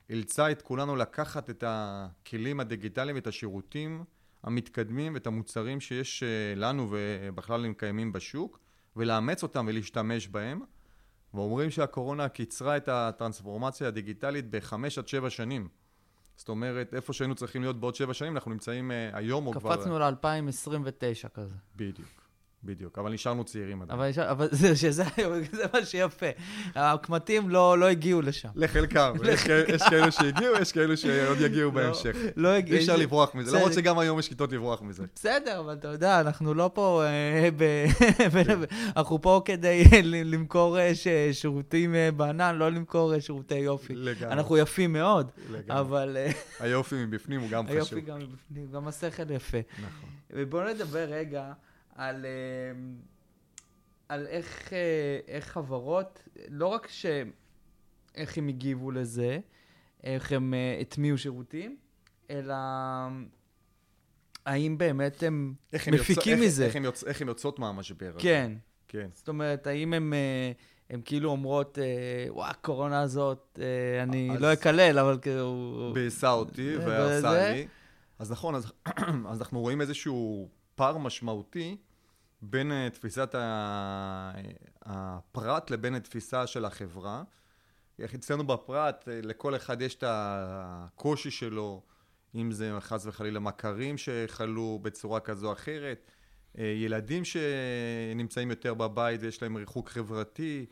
אילצה 0.09 0.51
את 0.51 0.61
כולנו 0.61 0.95
לקחת 0.95 1.49
את 1.49 1.63
הכלים 1.67 2.59
הדיגיטליים, 2.59 3.17
את 3.17 3.27
השירותים, 3.27 4.03
המתקדמים 4.43 5.13
ואת 5.13 5.27
המוצרים 5.27 5.79
שיש 5.79 6.23
אה, 6.23 6.53
לנו 6.55 6.87
ובכלל 6.91 7.65
הם 7.65 7.73
קיימים 7.73 8.13
בשוק, 8.13 8.59
ולאמץ 8.95 9.43
אותם 9.43 9.65
ולהשתמש 9.69 10.27
בהם. 10.27 10.61
ואומרים 11.33 11.69
שהקורונה 11.69 12.29
קיצרה 12.29 12.77
את 12.77 12.87
הטרנספורמציה 12.87 13.87
הדיגיטלית 13.87 14.49
בחמש 14.49 14.97
עד 14.97 15.07
שבע 15.07 15.29
שנים. 15.29 15.67
זאת 16.37 16.49
אומרת, 16.49 16.93
איפה 16.93 17.13
שהיינו 17.13 17.35
צריכים 17.35 17.61
להיות 17.61 17.79
בעוד 17.79 17.95
שבע 17.95 18.13
שנים, 18.13 18.33
אנחנו 18.33 18.51
נמצאים 18.51 18.91
uh, 18.91 19.17
היום 19.17 19.47
או 19.47 19.51
כבר... 19.53 19.75
קפצנו 19.75 19.99
ל-2029 19.99 21.29
כזה. 21.33 21.55
בדיוק. 21.75 22.26
בדיוק, 22.63 22.99
אבל 22.99 23.13
נשארנו 23.13 23.43
צעירים 23.43 23.81
עדיין. 23.81 23.99
אבל, 23.99 24.09
נשאר, 24.09 24.31
אבל 24.31 24.47
זה, 24.51 24.75
שזה, 24.75 25.03
זה 25.51 25.63
מה 25.73 25.85
שיפה. 25.85 26.25
הקמטים 26.75 27.49
לא, 27.49 27.77
לא 27.77 27.85
הגיעו 27.85 28.21
לשם. 28.21 28.49
לחלקם. 28.55 29.13
יש, 29.33 29.45
יש 29.67 29.81
כאלו 29.89 30.11
שהגיעו, 30.11 30.55
יש 30.61 30.71
כאלו 30.71 30.97
שעוד 30.97 31.41
יגיעו 31.41 31.71
לא, 31.71 31.75
בהמשך. 31.75 32.15
לא 32.35 32.47
הגיעו. 32.47 32.77
אי 32.77 32.81
אפשר 32.81 32.95
לברוח 32.95 33.35
מזה, 33.35 33.57
למרות 33.57 33.73
שגם 33.73 33.99
היום 33.99 34.19
יש 34.19 34.29
כיתות 34.29 34.51
לברוח 34.51 34.81
מזה. 34.81 35.03
בסדר, 35.15 35.59
אבל 35.59 35.73
אתה 35.73 35.87
יודע, 35.87 36.19
אנחנו 36.19 36.53
לא 36.53 36.71
פה, 36.73 37.03
אה, 37.05 37.49
כן. 38.45 38.59
אנחנו 38.97 39.21
פה 39.21 39.41
כדי 39.45 39.83
למכור 40.03 40.79
אה, 40.79 40.91
שירותים 41.31 41.95
אה, 41.95 42.11
בענן, 42.11 42.55
לא 42.55 42.69
למכור 42.69 43.19
שירותי 43.19 43.55
יופי. 43.55 43.95
לגמרי. 43.95 44.33
אנחנו 44.33 44.57
יפים 44.57 44.93
מאוד, 44.93 45.31
לגמרי. 45.51 45.79
אבל... 45.79 46.17
היופי 46.59 46.95
מבפנים 46.95 47.41
הוא 47.41 47.49
גם 47.49 47.65
חשוב. 47.67 47.77
היופי 47.77 48.01
גם 48.01 48.17
מבפנים, 48.17 48.67
גם 48.71 48.87
השכל 48.87 49.31
יפה. 49.31 49.57
נכון. 49.73 50.09
ובואו 50.31 50.69
נדבר 50.69 51.05
רגע. 51.09 51.53
על, 51.97 52.25
אמ, 52.25 52.95
על 54.09 54.27
איך, 54.27 54.73
אה, 54.73 55.19
איך 55.27 55.45
חברות, 55.45 56.23
לא 56.49 56.67
רק 56.67 56.87
ש... 56.87 57.05
איך 58.15 58.37
הם 58.37 58.47
הגיבו 58.47 58.91
לזה, 58.91 59.39
איך 60.03 60.31
הם 60.31 60.53
אה, 60.53 60.77
הטמיעו 60.81 61.17
שירותים, 61.17 61.77
אלא 62.29 62.55
האם 64.45 64.77
באמת 64.77 65.23
הם 65.23 65.53
מפיקים 65.91 66.37
יוצא, 66.37 66.45
מזה. 66.45 66.65
איך, 66.65 66.75
איך, 66.75 67.03
איך 67.05 67.21
הם 67.21 67.27
יוצאות 67.27 67.59
מהמשבר 67.59 68.09
הזה. 68.09 68.19
כן. 68.19 68.51
כן. 68.87 69.09
זאת 69.13 69.27
אומרת, 69.27 69.67
האם 69.67 69.93
הם... 69.93 70.13
אה, 70.13 70.51
הן 70.89 71.01
כאילו 71.05 71.29
אומרות, 71.29 71.77
וואה, 72.29 72.49
הקורונה 72.49 73.01
הזאת, 73.01 73.59
אני 74.03 74.29
לא 74.39 74.53
אקלל, 74.53 74.99
אבל 74.99 75.17
כאילו... 75.21 75.91
ביאסה 75.93 76.31
אותי 76.31 76.77
והרסה 76.77 77.51
לי. 77.51 77.67
אז 78.19 78.31
נכון, 78.31 78.55
אז, 78.55 78.71
אז 79.31 79.39
אנחנו 79.41 79.59
רואים 79.59 79.81
איזשהו 79.81 80.49
פער 80.75 80.97
משמעותי 80.97 81.77
בין 82.41 82.71
uh, 82.71 82.93
תפיסת 82.93 83.35
הפרט 84.81 85.71
לבין 85.71 85.95
התפיסה 85.95 86.47
של 86.47 86.65
החברה. 86.65 87.23
אצלנו 88.05 88.47
בפרט, 88.47 89.03
uh, 89.07 89.25
לכל 89.25 89.55
אחד 89.55 89.81
יש 89.81 89.95
את 89.95 90.03
הקושי 90.07 91.31
שלו, 91.31 91.81
אם 92.35 92.51
זה 92.51 92.71
חס 92.79 93.05
וחלילה 93.05 93.39
מכרים 93.39 93.95
שחלו 93.97 94.79
בצורה 94.81 95.19
כזו 95.19 95.47
או 95.47 95.53
אחרת, 95.53 96.11
ילדים 96.55 97.23
שנמצאים 97.25 98.49
יותר 98.49 98.73
בבית 98.73 99.21
ויש 99.23 99.41
להם 99.41 99.57
ריחוק 99.57 99.89
חברתי, 99.89 100.65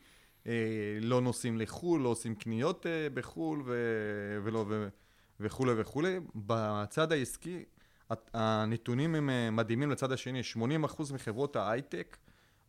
לא 1.02 1.22
נוסעים 1.22 1.58
לחו"ל, 1.58 2.02
לא 2.02 2.10
עושים 2.10 2.36
קניות 2.36 2.86
בחו"ל 3.14 3.64
ו- 3.66 4.40
ולא, 4.44 4.66
ו- 4.70 4.88
וכולי 5.40 5.74
וכולי. 5.78 6.20
בצד 6.36 7.12
העסקי 7.12 7.64
הנתונים 8.34 9.16
הם 9.16 9.30
אה, 9.30 9.52
מדהימים 9.52 9.92
לצד 9.92 10.12
השני, 10.12 10.42
80% 10.86 11.14
מחברות 11.14 11.56
ההייטק 11.56 12.18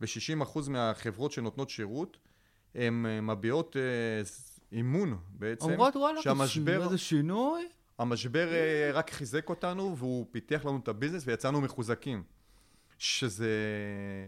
ו-60% 0.01 0.69
מהחברות 0.69 1.31
שנותנות 1.31 1.69
שירות, 1.69 2.17
הן 2.75 3.05
אה, 3.05 3.21
מביעות 3.21 3.77
אה, 3.77 4.21
אימון 4.71 5.17
בעצם. 5.29 5.69
אומרות 5.69 5.95
וואלה, 5.95 6.21
שהמשבר... 6.21 6.83
איזה 6.83 6.97
שינוי? 6.97 7.67
המשבר 7.99 8.49
רק 8.93 9.09
חיזק 9.09 9.49
אותנו 9.49 9.97
והוא 9.97 10.25
פיתח 10.31 10.65
לנו 10.65 10.79
את 10.83 10.87
הביזנס 10.87 11.23
ויצאנו 11.27 11.61
מחוזקים. 11.61 12.23
שזה 12.97 13.49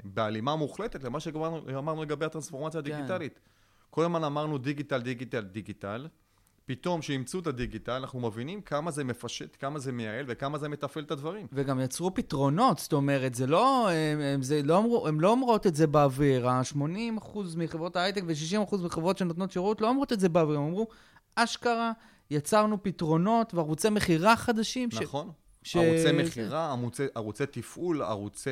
בהלימה 0.04 0.56
מוחלטת 0.56 1.04
למה 1.04 1.20
שאמרנו 1.20 2.04
לגבי 2.04 2.26
הטרנספורמציה 2.26 2.82
כן. 2.82 2.92
הדיגיטלית. 2.92 3.34
כן. 3.34 3.40
כל 3.90 4.02
הזמן 4.02 4.24
אמרנו 4.24 4.58
דיגיטל, 4.58 5.02
דיגיטל, 5.02 5.42
דיגיטל. 5.42 6.08
פתאום 6.70 7.02
שאימצו 7.02 7.40
את 7.40 7.48
הדיגיטל, 7.48 7.92
אנחנו 7.92 8.20
מבינים 8.20 8.62
כמה 8.62 8.92
זה 8.92 9.04
מפשט, 9.04 9.58
כמה 9.60 9.80
זה 9.80 9.92
מייעל 9.92 10.26
וכמה 10.28 10.58
זה 10.58 10.70
מתפעל 10.70 11.04
את 11.04 11.12
הדברים. 11.12 11.48
וגם 11.54 11.80
יצרו 11.80 12.14
פתרונות, 12.14 12.80
זאת 12.80 12.94
אומרת, 12.94 13.36
זה 13.36 13.48
לא, 13.48 13.90
הם, 13.90 14.20
הם, 14.22 14.42
זה 14.42 14.62
לא, 14.64 14.78
אמרו, 14.78 15.08
הם 15.08 15.22
לא 15.22 15.32
אומרות 15.32 15.68
את 15.68 15.76
זה 15.76 15.88
באוויר. 15.88 16.50
ה-80% 16.50 17.40
מחברות 17.58 17.96
ההייטק 17.96 18.24
ו-60% 18.28 18.78
מחברות 18.78 19.18
שנותנות 19.18 19.52
שירות 19.52 19.82
לא 19.82 19.90
אומרות 19.90 20.14
את 20.14 20.20
זה 20.20 20.30
באוויר, 20.30 20.58
הם 20.58 20.66
אמרו, 20.66 20.88
אשכרה, 21.36 21.92
יצרנו 22.32 22.84
פתרונות 22.84 23.54
וערוצי 23.54 23.90
מכירה 23.90 24.36
חדשים. 24.36 24.90
נכון. 25.02 25.32
ש... 25.64 25.76
ערוצי 25.76 26.12
מכירה, 26.12 26.72
ערוצי, 26.72 27.04
ערוצי 27.16 27.46
תפעול, 27.46 28.02
ערוצי 28.02 28.50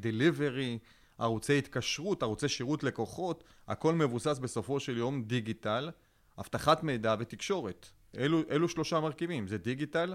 delivery, 0.00 0.78
ערוצי 1.18 1.58
התקשרות, 1.58 2.22
ערוצי 2.22 2.48
שירות 2.48 2.84
לקוחות, 2.84 3.44
הכל 3.68 3.94
מבוסס 3.94 4.38
בסופו 4.38 4.80
של 4.80 4.96
יום 4.96 5.22
דיגיטל. 5.22 5.90
אבטחת 6.38 6.82
מידע 6.82 7.16
ותקשורת. 7.18 7.86
אלו, 8.18 8.42
אלו 8.50 8.68
שלושה 8.68 9.00
מרכיבים, 9.00 9.48
זה 9.48 9.58
דיגיטל, 9.58 10.14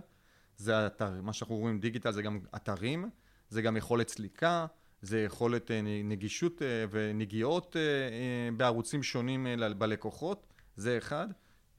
זה 0.58 0.88
אתר, 0.88 1.22
מה 1.22 1.34
שאנחנו 1.34 1.56
רואים 1.56 1.80
דיגיטל 1.80 2.12
זה 2.12 2.22
גם 2.22 2.40
אתרים, 2.56 3.10
זה 3.50 3.62
גם 3.62 3.78
יכולת 3.78 4.10
סליקה, 4.10 4.66
זה 5.02 5.22
יכולת 5.22 5.72
אה, 5.72 5.82
נגישות 6.04 6.62
אה, 6.62 6.86
ונגיעות 6.92 7.76
אה, 7.76 8.52
בערוצים 8.58 9.04
שונים 9.04 9.48
בלקוחות, 9.78 10.54
זה 10.76 10.98
אחד, 10.98 11.28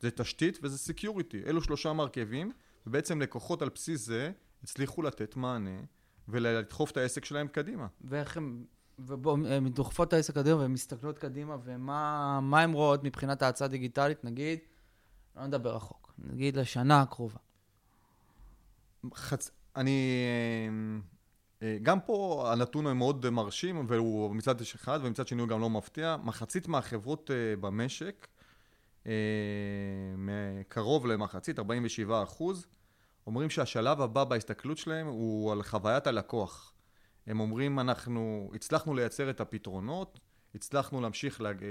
זה 0.00 0.10
תשתית 0.10 0.58
וזה 0.62 0.78
security, 0.78 1.42
אלו 1.46 1.62
שלושה 1.62 1.92
מרכיבים, 1.92 2.52
ובעצם 2.86 3.20
לקוחות 3.20 3.62
על 3.62 3.68
בסיס 3.74 4.06
זה 4.06 4.32
הצליחו 4.62 5.02
לתת 5.02 5.36
מענה 5.36 5.80
ולדחוף 6.28 6.90
את 6.90 6.96
העסק 6.96 7.24
שלהם 7.24 7.48
קדימה. 7.48 7.86
ואיך 8.00 8.36
הם 8.36 8.64
והן 9.06 9.68
דוחפות 9.68 10.08
את 10.08 10.12
העסק 10.12 10.34
קדימה 10.34 10.56
והן 10.56 10.72
מסתכלות 10.72 11.18
קדימה, 11.18 11.56
ומה 11.64 12.60
הן 12.60 12.72
רואות 12.72 13.04
מבחינת 13.04 13.42
ההצעה 13.42 13.66
הדיגיטלית, 13.66 14.24
נגיד, 14.24 14.58
לא 15.36 15.46
נדבר 15.46 15.76
רחוק, 15.76 16.12
נגיד 16.18 16.56
לשנה 16.56 17.02
הקרובה. 17.02 17.38
חצ... 19.14 19.50
אני... 19.76 20.16
אה, 21.62 21.78
גם 21.82 22.00
פה 22.00 22.48
הנתון 22.52 22.86
הוא 22.86 22.92
מאוד 22.92 23.30
מרשים, 23.30 23.84
והוא 23.88 24.34
מצד 24.34 24.60
אחד, 24.60 25.00
ומצד 25.02 25.28
שני 25.28 25.40
הוא 25.40 25.48
גם 25.48 25.60
לא 25.60 25.70
מפתיע. 25.70 26.16
מחצית 26.24 26.68
מהחברות 26.68 27.30
אה, 27.30 27.56
במשק, 27.56 28.26
אה, 29.06 29.12
קרוב 30.68 31.06
למחצית, 31.06 31.58
47 31.58 32.22
אחוז, 32.22 32.66
אומרים 33.26 33.50
שהשלב 33.50 34.00
הבא 34.00 34.24
בהסתכלות 34.24 34.78
שלהם 34.78 35.06
הוא 35.06 35.52
על 35.52 35.62
חוויית 35.62 36.06
הלקוח. 36.06 36.72
הם 37.26 37.40
אומרים, 37.40 37.80
אנחנו 37.80 38.50
הצלחנו 38.54 38.94
לייצר 38.94 39.30
את 39.30 39.40
הפתרונות, 39.40 40.20
הצלחנו 40.54 41.00
להמשיך 41.00 41.40
לג... 41.40 41.64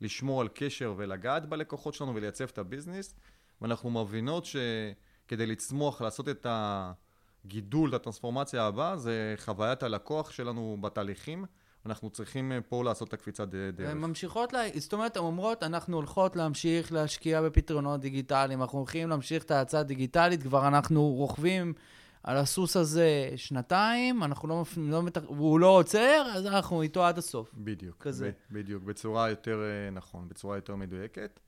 לשמור 0.00 0.40
על 0.40 0.48
קשר 0.54 0.94
ולגעת 0.96 1.48
בלקוחות 1.48 1.94
שלנו 1.94 2.14
ולייצב 2.14 2.44
את 2.44 2.58
הביזנס, 2.58 3.14
ואנחנו 3.60 3.90
מבינות 3.90 4.44
שכדי 4.44 5.46
לצמוח, 5.46 6.02
לעשות 6.02 6.28
את 6.28 6.46
הגידול, 6.50 7.88
את 7.88 7.94
הטרנספורמציה 7.94 8.66
הבאה, 8.66 8.96
זה 8.96 9.34
חוויית 9.38 9.82
הלקוח 9.82 10.30
שלנו 10.30 10.76
בתהליכים. 10.80 11.44
אנחנו 11.86 12.10
צריכים 12.10 12.52
פה 12.68 12.84
לעשות 12.84 13.08
את 13.08 13.14
הקפיצת 13.14 13.48
דרך. 13.48 13.90
הן 13.90 13.98
ממשיכות, 13.98 14.52
לה... 14.52 14.60
זאת 14.76 14.92
אומרת, 14.92 15.16
הן 15.16 15.22
אומרות, 15.22 15.62
אנחנו 15.62 15.96
הולכות 15.96 16.36
להמשיך 16.36 16.92
להשקיע 16.92 17.42
בפתרונות 17.42 18.00
דיגיטליים, 18.00 18.62
אנחנו 18.62 18.78
הולכים 18.78 19.08
להמשיך 19.08 19.42
את 19.42 19.50
ההאצה 19.50 19.78
הדיגיטלית, 19.78 20.42
כבר 20.42 20.68
אנחנו 20.68 21.02
רוכבים 21.02 21.74
על 22.22 22.36
הסוס 22.36 22.76
הזה 22.76 23.30
שנתיים, 23.36 24.22
אנחנו 24.22 24.48
לא, 24.48 24.64
לא 24.76 25.02
והוא 25.26 25.60
לא 25.60 25.66
עוצר, 25.66 26.26
אז 26.34 26.46
אנחנו 26.46 26.82
איתו 26.82 27.04
עד 27.04 27.18
הסוף. 27.18 27.54
בדיוק. 27.54 27.96
כזה. 28.02 28.30
ב, 28.50 28.54
בדיוק, 28.54 28.82
בצורה 28.82 29.30
יותר, 29.30 29.60
אה, 29.62 29.90
נכון, 29.90 30.28
בצורה 30.28 30.56
יותר 30.56 30.76
מדויקת. 30.76 31.40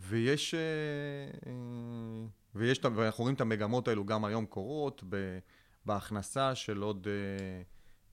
ויש, 0.00 0.54
אה, 0.54 0.60
אה, 1.46 2.26
ויש, 2.54 2.80
ואנחנו 2.84 3.22
רואים 3.22 3.36
את 3.36 3.40
המגמות 3.40 3.88
האלו 3.88 4.04
גם 4.04 4.24
היום 4.24 4.46
קורות, 4.46 5.04
בהכנסה 5.86 6.54
של 6.54 6.82
עוד, 6.82 7.06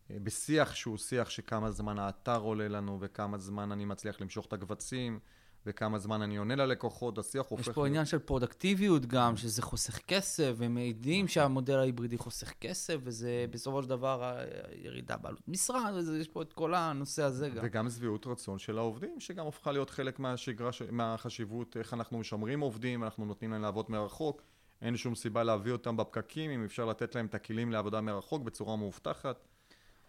בשיח 0.09 0.75
שהוא 0.75 0.97
שיח 0.97 1.29
שכמה 1.29 1.71
זמן 1.71 1.99
האתר 1.99 2.39
עולה 2.39 2.67
לנו, 2.67 2.97
וכמה 3.01 3.37
זמן 3.37 3.71
אני 3.71 3.85
מצליח 3.85 4.21
למשוך 4.21 4.45
את 4.45 4.53
הקבצים. 4.53 5.19
וכמה 5.67 5.99
זמן 5.99 6.21
אני 6.21 6.37
עונה 6.37 6.55
ללקוחות, 6.55 7.17
השיח 7.17 7.45
הופך... 7.45 7.67
יש 7.67 7.73
פה 7.73 7.81
להיות... 7.81 7.87
עניין 7.87 8.05
של 8.05 8.19
פרודקטיביות 8.19 9.05
גם, 9.05 9.37
שזה 9.37 9.61
חוסך 9.61 9.97
כסף, 9.97 10.53
ומעידים 10.57 11.25
נכון. 11.25 11.33
שהמודל 11.33 11.77
ההיברידי 11.77 12.17
חוסך 12.17 12.53
כסף, 12.61 12.95
וזה 13.03 13.45
בסופו 13.49 13.83
של 13.83 13.89
דבר 13.89 14.39
ירידה 14.75 15.17
בעלות 15.17 15.47
משרה, 15.47 15.91
יש 16.19 16.27
פה 16.27 16.41
את 16.41 16.53
כל 16.53 16.73
הנושא 16.73 17.23
הזה 17.23 17.49
גם. 17.49 17.61
וגם 17.63 17.89
שביעות 17.89 18.27
רצון 18.27 18.59
של 18.59 18.77
העובדים, 18.77 19.19
שגם 19.19 19.47
הפכה 19.47 19.71
להיות 19.71 19.89
חלק 19.89 20.19
מהשגרה, 20.19 20.69
מהחשיבות, 20.91 21.77
איך 21.77 21.93
אנחנו 21.93 22.17
משמרים 22.17 22.59
עובדים, 22.59 23.03
אנחנו 23.03 23.25
נותנים 23.25 23.51
להם 23.51 23.61
לעבוד 23.61 23.85
מרחוק. 23.89 24.41
אין 24.81 24.97
שום 24.97 25.15
סיבה 25.15 25.43
להביא 25.43 25.71
אותם 25.71 25.97
בפקקים, 25.97 26.51
אם 26.51 26.63
אפשר 26.63 26.85
לתת 26.85 27.15
להם 27.15 27.25
את 27.25 27.35
הכלים 27.35 27.71
לעבודה 27.71 28.01
מרחוק 28.01 28.43
בצורה 28.43 28.75
מאובטחת. 28.75 29.47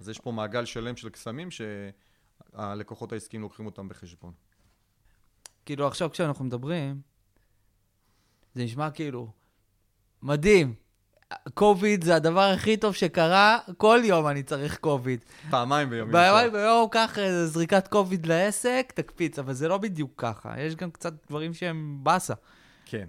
אז 0.00 0.08
יש 0.08 0.20
פה 0.20 0.32
מעגל 0.32 0.64
שלם 0.64 0.96
של 0.96 1.08
קסמים 1.08 1.48
שהלקוחות 1.50 3.12
העסקיים 3.12 3.42
לוקחים 3.42 3.66
אותם 3.66 3.88
בחשבון. 3.88 4.32
כאילו, 5.68 5.86
עכשיו 5.86 6.10
כשאנחנו 6.10 6.44
מדברים, 6.44 7.00
זה 8.54 8.64
נשמע 8.64 8.90
כאילו, 8.90 9.32
מדהים, 10.22 10.74
קוביד 11.54 12.04
זה 12.04 12.16
הדבר 12.16 12.40
הכי 12.40 12.76
טוב 12.76 12.94
שקרה, 12.94 13.58
כל 13.76 14.00
יום 14.04 14.26
אני 14.26 14.42
צריך 14.42 14.78
קוביד. 14.78 15.24
פעמיים 15.50 15.90
ביום. 15.90 16.12
פעמיים 16.12 16.52
ביום, 16.52 16.88
קח 16.90 17.18
איזה 17.18 17.46
זריקת 17.46 17.88
קוביד 17.88 18.26
לעסק, 18.26 18.92
תקפיץ, 18.94 19.38
אבל 19.38 19.52
זה 19.52 19.68
לא 19.68 19.78
בדיוק 19.78 20.12
ככה. 20.16 20.60
יש 20.60 20.76
גם 20.76 20.90
קצת 20.90 21.12
דברים 21.28 21.54
שהם 21.54 21.98
באסה. 22.02 22.34
כן. 22.84 23.06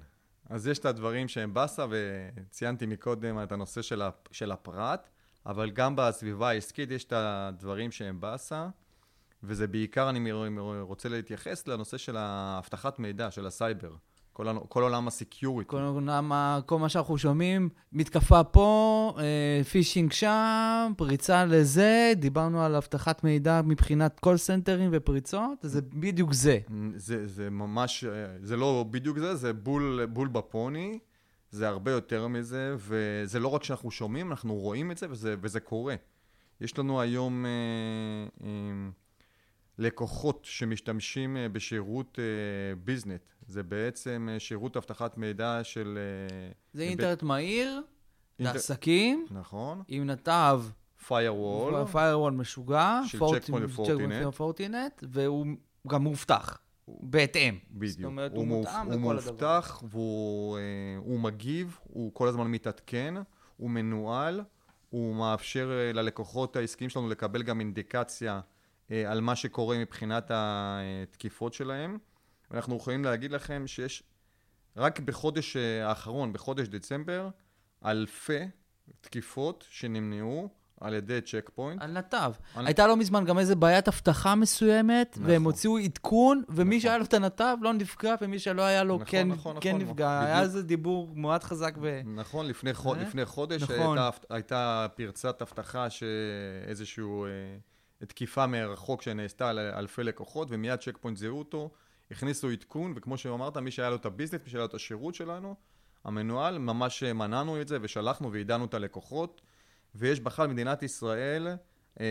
אז 0.49 0.67
יש 0.67 0.79
את 0.79 0.85
הדברים 0.85 1.27
שהם 1.27 1.53
באסה, 1.53 1.85
וציינתי 1.89 2.85
מקודם 2.85 3.43
את 3.43 3.51
הנושא. 3.51 3.81
של 4.31 4.51
הפרט, 4.51 5.09
אבל 5.45 5.69
גם 5.69 5.95
בסביבה 5.95 6.49
העסקית 6.49 6.91
יש 6.91 7.03
את 7.03 7.13
הדברים 7.15 7.91
שהם 7.91 8.21
באסה, 8.21 8.67
וזה 9.43 9.67
בעיקר, 9.67 10.09
אני 10.09 10.31
רוצה 10.81 11.09
להתייחס 11.09 11.67
לנושא 11.67 11.97
של 11.97 12.17
האבטחת 12.17 12.99
מידע, 12.99 13.31
של 13.31 13.47
הסייבר. 13.47 13.91
כל, 14.33 14.47
כל 14.69 14.83
עולם 14.83 15.07
ה 15.07 15.13
security. 15.13 15.69
כל, 15.69 15.81
עולם, 15.81 16.31
כל 16.65 16.79
מה 16.79 16.89
שאנחנו 16.89 17.17
שומעים, 17.17 17.69
מתקפה 17.93 18.43
פה, 18.43 19.13
אה, 19.19 19.63
פישינג 19.63 20.11
שם, 20.11 20.91
פריצה 20.97 21.45
לזה, 21.45 22.13
דיברנו 22.15 22.61
על 22.61 22.75
אבטחת 22.75 23.23
מידע 23.23 23.61
מבחינת 23.65 24.19
קול 24.19 24.37
סנטרים 24.37 24.89
ופריצות, 24.93 25.57
זה 25.61 25.81
בדיוק 25.81 26.33
זה. 26.33 26.59
זה, 26.95 27.27
זה 27.27 27.49
ממש, 27.49 28.03
אה, 28.03 28.11
זה 28.41 28.57
לא 28.57 28.85
בדיוק 28.91 29.17
זה, 29.17 29.35
זה 29.35 29.53
בול, 29.53 30.05
בול 30.05 30.27
בפוני, 30.27 30.99
זה 31.51 31.67
הרבה 31.67 31.91
יותר 31.91 32.27
מזה, 32.27 32.75
וזה 32.77 33.39
לא 33.39 33.47
רק 33.47 33.63
שאנחנו 33.63 33.91
שומעים, 33.91 34.31
אנחנו 34.31 34.55
רואים 34.55 34.91
את 34.91 34.97
זה, 34.97 35.07
וזה, 35.09 35.35
וזה 35.41 35.59
קורה. 35.59 35.95
יש 36.61 36.77
לנו 36.77 37.01
היום... 37.01 37.45
אה, 37.45 37.49
אה, 38.43 38.89
לקוחות 39.79 40.39
שמשתמשים 40.43 41.37
אה, 41.37 41.49
בשירות 41.49 42.19
ביזנט. 42.83 43.21
אה, 43.21 43.45
זה 43.47 43.63
בעצם 43.63 44.29
אה, 44.31 44.39
שירות 44.39 44.77
אבטחת 44.77 45.17
מידע 45.17 45.59
של... 45.63 45.99
זה 46.73 46.83
אינטרנט 46.83 47.23
מהיר, 47.23 47.81
אינטר... 48.39 48.53
לעסקים. 48.53 49.25
נכון. 49.31 49.83
עם 49.87 50.05
נתב. 50.05 50.63
firewall. 51.07 51.93
firewall 51.93 52.31
משוגע. 52.33 52.99
של 53.07 53.17
צ'קפוינט 53.17 53.69
ופורטינט. 54.27 55.03
והוא 55.11 55.45
גם 55.87 56.03
מאובטח. 56.03 56.59
בהתאם. 56.87 57.57
בדיוק. 57.71 57.97
זאת 57.97 58.05
אומרת, 58.05 58.31
הוא, 58.31 58.39
הוא 58.39 58.47
מותאם 58.47 58.91
לכל 58.91 58.95
הדבר. 58.95 59.01
הוא 59.01 59.13
מאובטח, 59.13 59.83
והוא 59.89 61.19
מגיב, 61.19 61.79
הוא 61.83 62.11
כל 62.13 62.27
הזמן 62.27 62.47
מתעדכן, 62.47 63.13
הוא 63.57 63.69
מנוהל, 63.69 64.41
הוא 64.89 65.15
מאפשר 65.15 65.71
ללקוחות 65.93 66.55
העסקיים 66.55 66.89
שלנו 66.89 67.09
לקבל 67.09 67.43
גם 67.43 67.59
אינדיקציה 67.59 68.41
על 68.89 69.21
מה 69.21 69.35
שקורה 69.35 69.77
מבחינת 69.77 70.31
התקיפות 70.33 71.53
שלהם. 71.53 71.97
אנחנו 72.51 72.77
יכולים 72.77 73.05
להגיד 73.05 73.31
לכם 73.31 73.63
שיש 73.67 74.03
רק 74.77 74.99
בחודש 74.99 75.57
אה, 75.57 75.87
האחרון, 75.87 76.33
בחודש 76.33 76.67
דצמבר, 76.67 77.29
אלפי 77.85 78.39
תקיפות 79.01 79.65
שנמנעו 79.69 80.49
על 80.81 80.93
ידי 80.93 81.21
צ'ק 81.21 81.49
פוינט. 81.55 81.81
על 81.81 81.91
נתב. 81.91 82.31
על... 82.55 82.65
הייתה 82.65 82.87
לא 82.87 82.97
מזמן 82.97 83.25
גם 83.25 83.39
איזה 83.39 83.55
בעיית 83.55 83.87
אבטחה 83.87 84.35
מסוימת, 84.35 85.11
נכון. 85.17 85.29
והם 85.29 85.43
הוציאו 85.43 85.77
עדכון, 85.77 86.43
ומי 86.49 86.77
נכון. 86.77 86.79
שהיה 86.79 86.97
לו 86.97 87.03
את 87.03 87.13
הנתב 87.13 87.57
לא 87.61 87.73
נפגע, 87.73 88.15
ומי 88.21 88.39
שלא 88.39 88.61
היה 88.61 88.83
לו 88.83 88.95
נכון, 88.95 89.05
כן, 89.07 89.27
נכון, 89.27 89.57
כן 89.61 89.69
נכון, 89.69 89.81
נפגע. 89.81 90.15
נכון. 90.15 90.25
היה 90.27 90.41
איזה 90.41 90.63
דיבור 90.63 91.09
מאוד 91.15 91.43
חזק 91.43 91.75
ו... 91.81 92.01
נכון, 92.05 92.45
לפני, 92.47 92.73
חוד... 92.73 92.97
אה? 92.97 93.03
לפני 93.03 93.25
חודש 93.25 93.63
נכון. 93.63 93.97
הייתה, 93.97 94.09
הייתה 94.29 94.87
פרצת 94.95 95.41
אבטחה 95.41 95.89
שאיזשהו... 95.89 97.25
אה, 97.25 97.29
תקיפה 98.07 98.47
מרחוק 98.47 99.01
שנעשתה 99.01 99.49
על 99.49 99.59
אלפי 99.59 100.03
לקוחות, 100.03 100.47
ומיד 100.51 100.79
Check 100.79 100.97
Point 100.97 101.17
זיהו 101.17 101.39
אותו, 101.39 101.71
הכניסו 102.11 102.49
עדכון, 102.49 102.93
וכמו 102.95 103.17
שאמרת, 103.17 103.57
מי 103.57 103.71
שהיה 103.71 103.89
לו 103.89 103.95
את 103.95 104.05
ה 104.05 104.09
business, 104.09 104.41
מי 104.43 104.49
שהיה 104.49 104.59
לו 104.59 104.65
את 104.65 104.73
השירות 104.73 105.15
שלנו, 105.15 105.55
המנוהל, 106.03 106.57
ממש 106.57 107.03
מנענו 107.03 107.61
את 107.61 107.67
זה 107.67 107.77
ושלחנו 107.81 108.31
ועדכנו 108.31 108.65
את 108.65 108.73
הלקוחות, 108.73 109.41
ויש 109.95 110.19
בכלל 110.19 110.47
במדינת 110.47 110.83
ישראל 110.83 111.47
אה, 111.99 112.05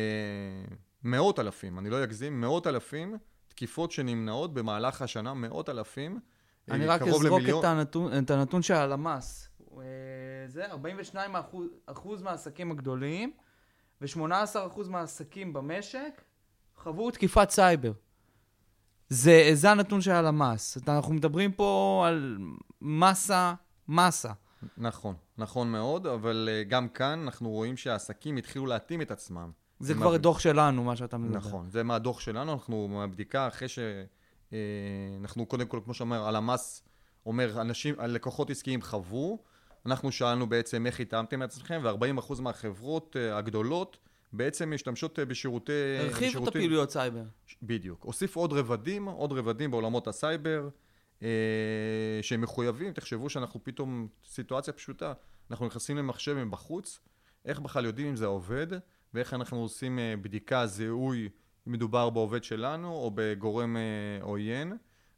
מאות 1.04 1.38
אלפים, 1.38 1.78
אני 1.78 1.90
לא 1.90 2.04
אגזים, 2.04 2.40
מאות 2.40 2.66
אלפים 2.66 3.18
תקיפות 3.48 3.92
שנמנעות 3.92 4.54
במהלך 4.54 5.02
השנה, 5.02 5.34
מאות 5.34 5.68
אלפים. 5.68 6.20
אה, 6.70 6.74
אני 6.74 6.86
רק 6.86 7.02
אזרוק 7.02 7.24
למיליון... 7.24 7.58
את, 7.58 7.64
הנתון, 7.64 8.18
את 8.18 8.30
הנתון 8.30 8.62
של 8.62 8.74
הלמ"ס. 8.74 9.48
אה, 9.78 9.84
זה 10.46 10.66
42 10.66 11.36
אחוז, 11.36 11.66
אחוז 11.86 12.22
מהעסקים 12.22 12.70
הגדולים 12.70 13.32
ו-18% 14.00 14.88
מהעסקים 14.88 15.52
במשק 15.52 16.22
חוו 16.76 17.10
תקיפת 17.10 17.50
סייבר. 17.50 17.92
זה, 19.08 19.50
זה 19.52 19.70
הנתון 19.70 20.00
של 20.00 20.10
הלמ"ס. 20.10 20.78
אנחנו 20.88 21.14
מדברים 21.14 21.52
פה 21.52 22.04
על 22.08 22.38
מסה, 22.80 23.54
מסה. 23.88 24.32
נכון, 24.76 25.14
נכון 25.38 25.72
מאוד, 25.72 26.06
אבל 26.06 26.48
אה, 26.48 26.68
גם 26.68 26.88
כאן 26.88 27.20
אנחנו 27.24 27.50
רואים 27.50 27.76
שהעסקים 27.76 28.36
התחילו 28.36 28.66
להתאים 28.66 29.02
את 29.02 29.10
עצמם. 29.10 29.50
זה 29.80 29.94
כבר 29.94 30.10
מה... 30.10 30.18
דוח 30.18 30.38
שלנו, 30.38 30.84
מה 30.84 30.96
שאתה 30.96 31.18
מדבר. 31.18 31.36
נכון, 31.36 31.70
זה 31.70 31.82
מהדוח 31.82 32.20
שלנו, 32.20 32.52
אנחנו 32.52 32.88
מהבדיקה 32.88 33.48
אחרי 33.48 33.68
ש... 33.68 33.78
אה, 34.48 34.52
אנחנו 35.20 35.46
קודם 35.46 35.66
כל, 35.66 35.80
כמו 35.84 35.94
שאומר, 35.94 36.28
הלמ"ס 36.28 36.82
אומר, 37.26 37.60
אנשים, 37.60 37.94
לקוחות 38.00 38.50
עסקיים 38.50 38.82
חוו, 38.82 39.38
אנחנו 39.88 40.12
שאלנו 40.12 40.46
בעצם 40.46 40.86
איך 40.86 41.00
התאמתם 41.00 41.42
את 41.42 41.48
עצמכם, 41.48 41.80
ו-40% 41.84 42.40
מהחברות 42.40 43.16
אה, 43.16 43.34
הגדולות 43.34 43.98
בעצם 44.32 44.70
משתמשות 44.74 45.18
אה, 45.18 45.24
בשירותי... 45.24 45.72
הרחיבו 46.00 46.42
את 46.42 46.48
הפעילויות 46.48 46.90
סייבר. 46.90 47.22
בדיוק. 47.62 48.04
הוסיף 48.04 48.36
עוד 48.36 48.52
רבדים, 48.52 49.04
עוד 49.04 49.32
רבדים 49.32 49.70
בעולמות 49.70 50.08
הסייבר, 50.08 50.68
uh, 51.20 51.22
שהם 52.22 52.40
מחויבים. 52.40 52.92
תחשבו 52.92 53.30
שאנחנו 53.30 53.64
פתאום, 53.64 54.08
סיטואציה 54.24 54.72
פשוטה, 54.72 55.12
אנחנו 55.50 55.66
נכנסים 55.66 55.96
למחשב 55.96 56.34
מבחוץ, 56.34 57.00
איך 57.44 57.60
בכלל 57.60 57.84
יודעים 57.84 58.08
אם 58.08 58.16
זה 58.16 58.26
עובד, 58.26 58.66
ואיך 59.14 59.34
אנחנו 59.34 59.60
עושים 59.62 59.98
בדיקה, 60.22 60.66
זיהוי, 60.66 61.28
אם 61.68 61.72
מדובר 61.72 62.10
בעובד 62.10 62.44
שלנו 62.44 62.92
או 62.92 63.10
בגורם 63.14 63.76
עוין. 64.20 64.72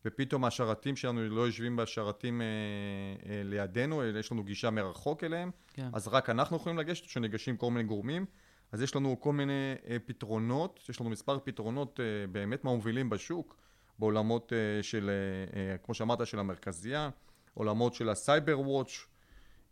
ופתאום 0.04 0.44
השרתים 0.44 0.96
שלנו 0.96 1.28
לא 1.28 1.46
יושבים 1.46 1.76
בשרתים 1.76 2.40
אה, 2.40 2.46
אה, 2.46 3.42
לידינו, 3.44 4.02
אלא 4.02 4.18
יש 4.18 4.32
לנו 4.32 4.44
גישה 4.44 4.70
מרחוק 4.70 5.24
אליהם, 5.24 5.50
כן. 5.74 5.88
אז 5.92 6.08
רק 6.08 6.30
אנחנו 6.30 6.56
יכולים 6.56 6.78
לגשת, 6.78 7.04
שניגשים 7.04 7.56
כל 7.56 7.70
מיני 7.70 7.84
גורמים. 7.84 8.26
אז 8.72 8.82
יש 8.82 8.96
לנו 8.96 9.20
כל 9.20 9.32
מיני 9.32 9.74
אה, 9.88 9.96
פתרונות, 10.06 10.80
יש 10.88 11.00
לנו 11.00 11.10
מספר 11.10 11.38
פתרונות 11.44 12.00
אה, 12.00 12.26
באמת 12.26 12.64
מובילים 12.64 13.10
בשוק, 13.10 13.56
בעולמות 13.98 14.52
אה, 14.52 14.82
של, 14.82 15.10
אה, 15.10 15.60
אה, 15.60 15.78
כמו 15.78 15.94
שאמרת, 15.94 16.26
של 16.26 16.38
המרכזייה, 16.38 17.10
עולמות 17.54 17.94
של 17.94 18.08
ה 18.08 18.17
Cyber 18.17 18.60
Watch, 18.60 19.06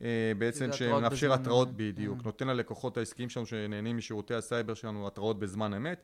אה, 0.02 0.32
בעצם 0.38 0.72
שמאפשר 0.72 1.32
התראות 1.32 1.68
בדיוק, 1.76 2.18
כן. 2.18 2.24
נותן 2.24 2.48
ללקוחות 2.48 2.96
העסקיים 2.96 3.28
שלנו 3.28 3.46
שנהנים 3.46 3.96
משירותי 3.96 4.34
הסייבר 4.34 4.74
שלנו 4.74 5.06
התראות 5.06 5.38
בזמן 5.38 5.74
אמת. 5.74 6.02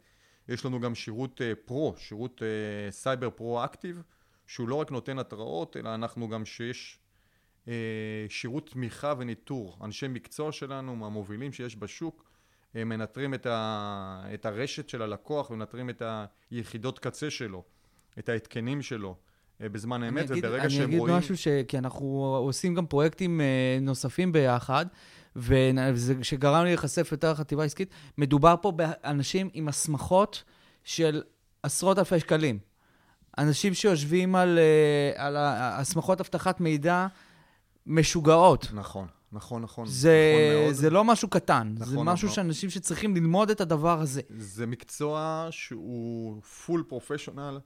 יש 0.49 0.65
לנו 0.65 0.81
גם 0.81 0.95
שירות 0.95 1.41
אה, 1.43 1.53
pro, 1.65 1.95
שירות 1.97 2.43
אה, 2.43 2.91
סייבר 2.91 3.31
pro-active, 3.31 4.03
שהוא 4.47 4.69
לא 4.69 4.75
רק 4.75 4.91
נותן 4.91 5.19
התראות, 5.19 5.77
אלא 5.77 5.95
אנחנו 5.95 6.29
גם 6.29 6.45
שיש 6.45 6.99
אה, 7.69 7.75
שירות 8.29 8.71
תמיכה 8.71 9.15
וניטור. 9.19 9.79
אנשי 9.85 10.09
מקצוע 10.09 10.53
שלנו, 10.53 10.97
מהמובילים 10.97 11.53
שיש 11.53 11.77
בשוק, 11.77 12.25
מנטרים 12.75 13.35
את, 13.35 13.47
ה, 13.47 14.25
את 14.35 14.47
הרשת 14.47 14.89
של 14.89 15.03
הלקוח 15.03 15.51
ומנטרים 15.51 15.91
את 15.91 16.03
היחידות 16.51 16.99
קצה 16.99 17.31
שלו, 17.31 17.63
את 18.19 18.29
ההתקנים 18.29 18.83
שלו. 18.83 19.17
בזמן 19.61 20.03
אמת, 20.03 20.25
וברגע 20.29 20.71
שהם 20.71 20.83
רואים... 20.83 21.05
אני 21.05 21.05
אגיד 21.05 21.19
משהו, 21.19 21.37
ש... 21.37 21.49
כי 21.69 21.79
אנחנו 21.79 22.07
עושים 22.45 22.75
גם 22.75 22.87
פרויקטים 22.87 23.41
נוספים 23.81 24.33
ביחד, 24.33 24.87
וזה 25.37 26.15
שגרם 26.23 26.65
לי 26.65 26.69
להיחשף 26.69 27.09
יותר 27.13 27.33
לחטיבה 27.33 27.65
עסקית, 27.65 27.91
מדובר 28.19 28.55
פה 28.63 28.73
באנשים 28.73 29.51
עם 29.53 29.69
הסמכות 29.69 30.45
של 30.85 31.23
עשרות 31.63 31.99
אלפי 31.99 32.21
שקלים. 32.21 32.59
אנשים 33.39 33.75
שיושבים 33.75 34.35
על, 34.37 34.59
אה, 34.59 35.27
על 35.27 35.37
הסמכות 35.39 36.21
אבטחת 36.21 36.61
מידע 36.61 37.07
משוגעות. 37.87 38.69
נכון, 38.73 39.07
נכון, 39.33 39.63
נכון. 39.63 39.87
זה, 39.87 40.35
נכון 40.51 40.63
מאוד. 40.63 40.75
זה 40.75 40.91
לא 40.91 41.05
משהו 41.05 41.29
קטן, 41.29 41.75
נכון, 41.79 41.95
זה 41.95 42.03
משהו 42.03 42.27
נכון. 42.27 42.37
שאנשים 42.37 42.71
שצריכים 42.71 43.15
ללמוד 43.15 43.51
את 43.51 43.61
הדבר 43.61 44.01
הזה. 44.01 44.21
זה 44.39 44.67
מקצוע 44.67 45.47
שהוא 45.51 46.43
full 46.43 46.85
professional, 46.89 47.61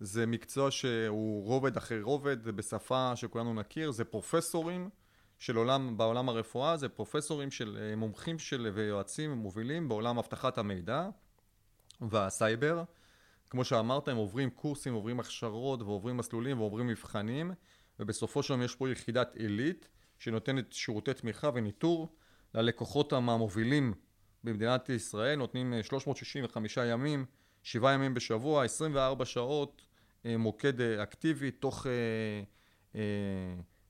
זה 0.00 0.26
מקצוע 0.26 0.70
שהוא 0.70 1.46
רובד 1.46 1.76
אחרי 1.76 2.02
רובד, 2.02 2.44
בשפה 2.44 3.12
שכולנו 3.16 3.54
נכיר, 3.54 3.90
זה 3.90 4.04
פרופסורים. 4.04 4.88
של 5.42 5.56
עולם, 5.56 5.96
בעולם 5.96 6.28
הרפואה, 6.28 6.76
זה 6.76 6.88
פרופסורים 6.88 7.50
של 7.50 7.78
אה, 7.80 7.96
מומחים 7.96 8.38
של 8.38 8.70
ויועצים 8.74 9.30
מובילים 9.30 9.88
בעולם 9.88 10.18
אבטחת 10.18 10.58
המידע 10.58 11.08
והסייבר. 12.00 12.82
כמו 13.52 13.64
שאמרת, 13.64 14.08
הם 14.08 14.16
עוברים 14.16 14.50
קורסים, 14.50 14.94
עוברים 14.94 15.20
הכשרות 15.20 15.82
ועוברים 15.82 16.16
מסלולים 16.16 16.60
ועוברים 16.60 16.86
מבחנים, 16.86 17.50
ובסופו 18.00 18.42
של 18.42 18.54
דבר 18.54 18.64
יש 18.64 18.74
פה 18.74 18.90
יחידת 18.90 19.36
עילית 19.36 19.88
שנותנת 20.18 20.72
שירותי 20.72 21.14
תמיכה 21.14 21.50
וניטור 21.54 22.08
ללקוחות 22.54 23.12
המובילים 23.12 23.94
במדינת 24.44 24.88
ישראל, 24.88 25.38
נותנים 25.38 25.74
365 25.82 26.78
אה, 26.78 26.86
ימים, 26.86 27.24
7 27.62 27.92
ימים 27.92 28.14
בשבוע, 28.14 28.64
24 28.64 29.24
שעות, 29.24 29.82
אה, 30.26 30.36
מוקד 30.36 30.80
אקטיבי, 30.80 31.50
תוך 31.50 31.86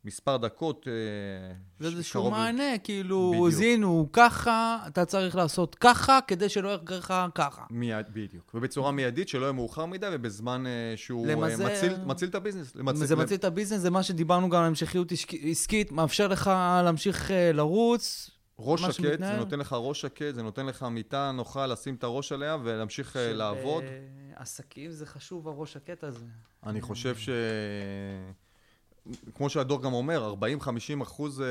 מספר 0.04 0.36
דקות. 0.36 0.88
אה, 0.88 1.54
זה 1.80 1.90
ש- 1.90 1.94
איזשהו 1.94 2.20
קרוב 2.20 2.32
מענה, 2.34 2.78
כאילו, 2.84 3.30
בדיוק. 3.30 3.48
זינו 3.50 4.08
ככה, 4.12 4.78
אתה 4.86 5.04
צריך 5.04 5.36
לעשות 5.36 5.74
ככה, 5.74 6.18
כדי 6.26 6.48
שלא 6.48 6.68
יקרה 6.74 6.98
לך 6.98 7.14
ככה. 7.34 7.62
מיד, 7.70 8.06
בדיוק. 8.12 8.50
ובצורה 8.54 8.92
מיידית, 8.92 9.28
שלא 9.28 9.42
יהיה 9.42 9.52
מאוחר 9.52 9.86
מדי, 9.86 10.06
ובזמן 10.12 10.64
אה, 10.66 10.72
שהוא 10.96 11.26
אה, 11.26 11.32
למזער- 11.34 11.66
מציל, 11.72 12.04
מציל 12.04 12.28
את 12.28 12.34
הביזנס. 12.34 12.76
למצ- 12.76 12.92
זה 12.94 13.16
מציל 13.16 13.36
את 13.36 13.44
הביזנס, 13.44 13.80
זה 13.80 13.90
מה 13.90 14.02
שדיברנו 14.02 14.48
גם 14.48 14.60
על 14.60 14.66
המשכיות 14.66 15.12
עסק- 15.12 15.34
עסקית, 15.50 15.92
מאפשר 15.92 16.28
לך 16.28 16.50
להמשיך 16.84 17.30
לרוץ. 17.54 18.30
ראש 18.58 18.80
שקט, 18.82 19.18
זה. 19.18 19.36
נותן 19.36 19.58
לך 19.58 19.76
ראש 19.78 20.00
שקט, 20.00 20.34
זה 20.34 20.42
נותן 20.42 20.66
לך 20.66 20.82
מיטה 20.82 21.30
נוחה 21.34 21.66
לשים 21.66 21.94
את 21.94 22.04
הראש 22.04 22.32
עליה 22.32 22.56
ולהמשיך 22.64 23.16
לעבוד. 23.20 23.84
עסקים 24.36 24.90
זה 24.90 25.06
חשוב, 25.06 25.48
הראש 25.48 25.76
הקטע 25.76 26.06
הזה. 26.06 26.24
אני 26.66 26.80
חושב 26.80 27.16
ש... 27.16 27.28
כמו 29.34 29.50
שהדוח 29.50 29.82
גם 29.82 29.92
אומר, 29.92 30.34
40-50 30.40 31.02
אחוז 31.02 31.40
אה, 31.40 31.46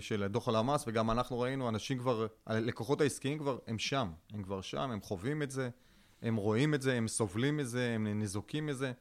של 0.00 0.26
דוח 0.26 0.48
הלמ"ס, 0.48 0.84
וגם 0.86 1.10
אנחנו 1.10 1.40
ראינו, 1.40 1.68
אנשים 1.68 1.98
כבר, 1.98 2.26
הלקוחות 2.46 3.00
העסקיים 3.00 3.38
כבר, 3.38 3.58
הם 3.66 3.78
שם. 3.78 4.10
הם 4.32 4.42
כבר 4.42 4.60
שם, 4.60 4.90
הם 4.90 5.00
חווים 5.00 5.42
את 5.42 5.50
זה, 5.50 5.68
הם 6.22 6.36
רואים 6.36 6.74
את 6.74 6.82
זה, 6.82 6.94
הם 6.94 7.08
סובלים 7.08 7.56
מזה, 7.56 7.92
הם 7.94 8.06
ניזוקים 8.06 8.66
מזה. 8.66 8.92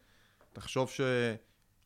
תחשוב 0.53 0.89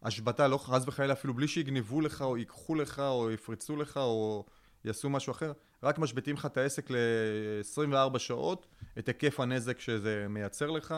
שהשבתה, 0.04 0.48
לא 0.48 0.58
חס 0.58 0.84
וחלילה, 0.88 1.14
אפילו 1.14 1.34
בלי 1.34 1.48
שיגנבו 1.48 2.02
לך, 2.02 2.22
או 2.22 2.38
ייקחו 2.38 2.76
לך, 2.76 3.00
או 3.00 3.32
יפרצו 3.32 3.76
לך, 3.76 3.98
או 3.98 4.46
יעשו 4.86 5.10
משהו 5.10 5.32
אחר, 5.32 5.52
רק 5.84 6.00
משביתים 6.00 6.36
לך 6.36 6.46
את 6.46 6.58
העסק 6.58 6.92
ל-24 6.92 8.20
שעות, 8.20 8.68
את 9.00 9.08
היקף 9.08 9.40
הנזק 9.40 9.80
שזה 9.80 10.26
מייצר 10.30 10.72
לך. 10.72 10.96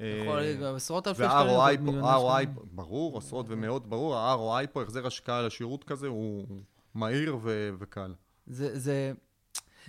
יכול 0.00 0.38
אה, 0.38 0.40
להיות 0.40 0.76
עשרות 0.76 1.08
אלפי 1.08 1.24
שקלים. 1.24 1.56
וה-ROI 2.04 2.46
פה, 2.54 2.62
ברור, 2.70 3.18
עשרות 3.18 3.46
ומאות, 3.48 3.86
ברור, 3.86 4.16
ה-ROI 4.16 4.66
פה, 4.66 4.82
החזר 4.82 5.06
השקעה 5.06 5.42
לשירות 5.42 5.84
כזה, 5.84 6.06
הוא 6.06 6.46
מהיר 6.94 7.36
ו- 7.42 7.70
וקל. 7.78 8.14
זה, 8.46 8.78
זה, 8.78 9.12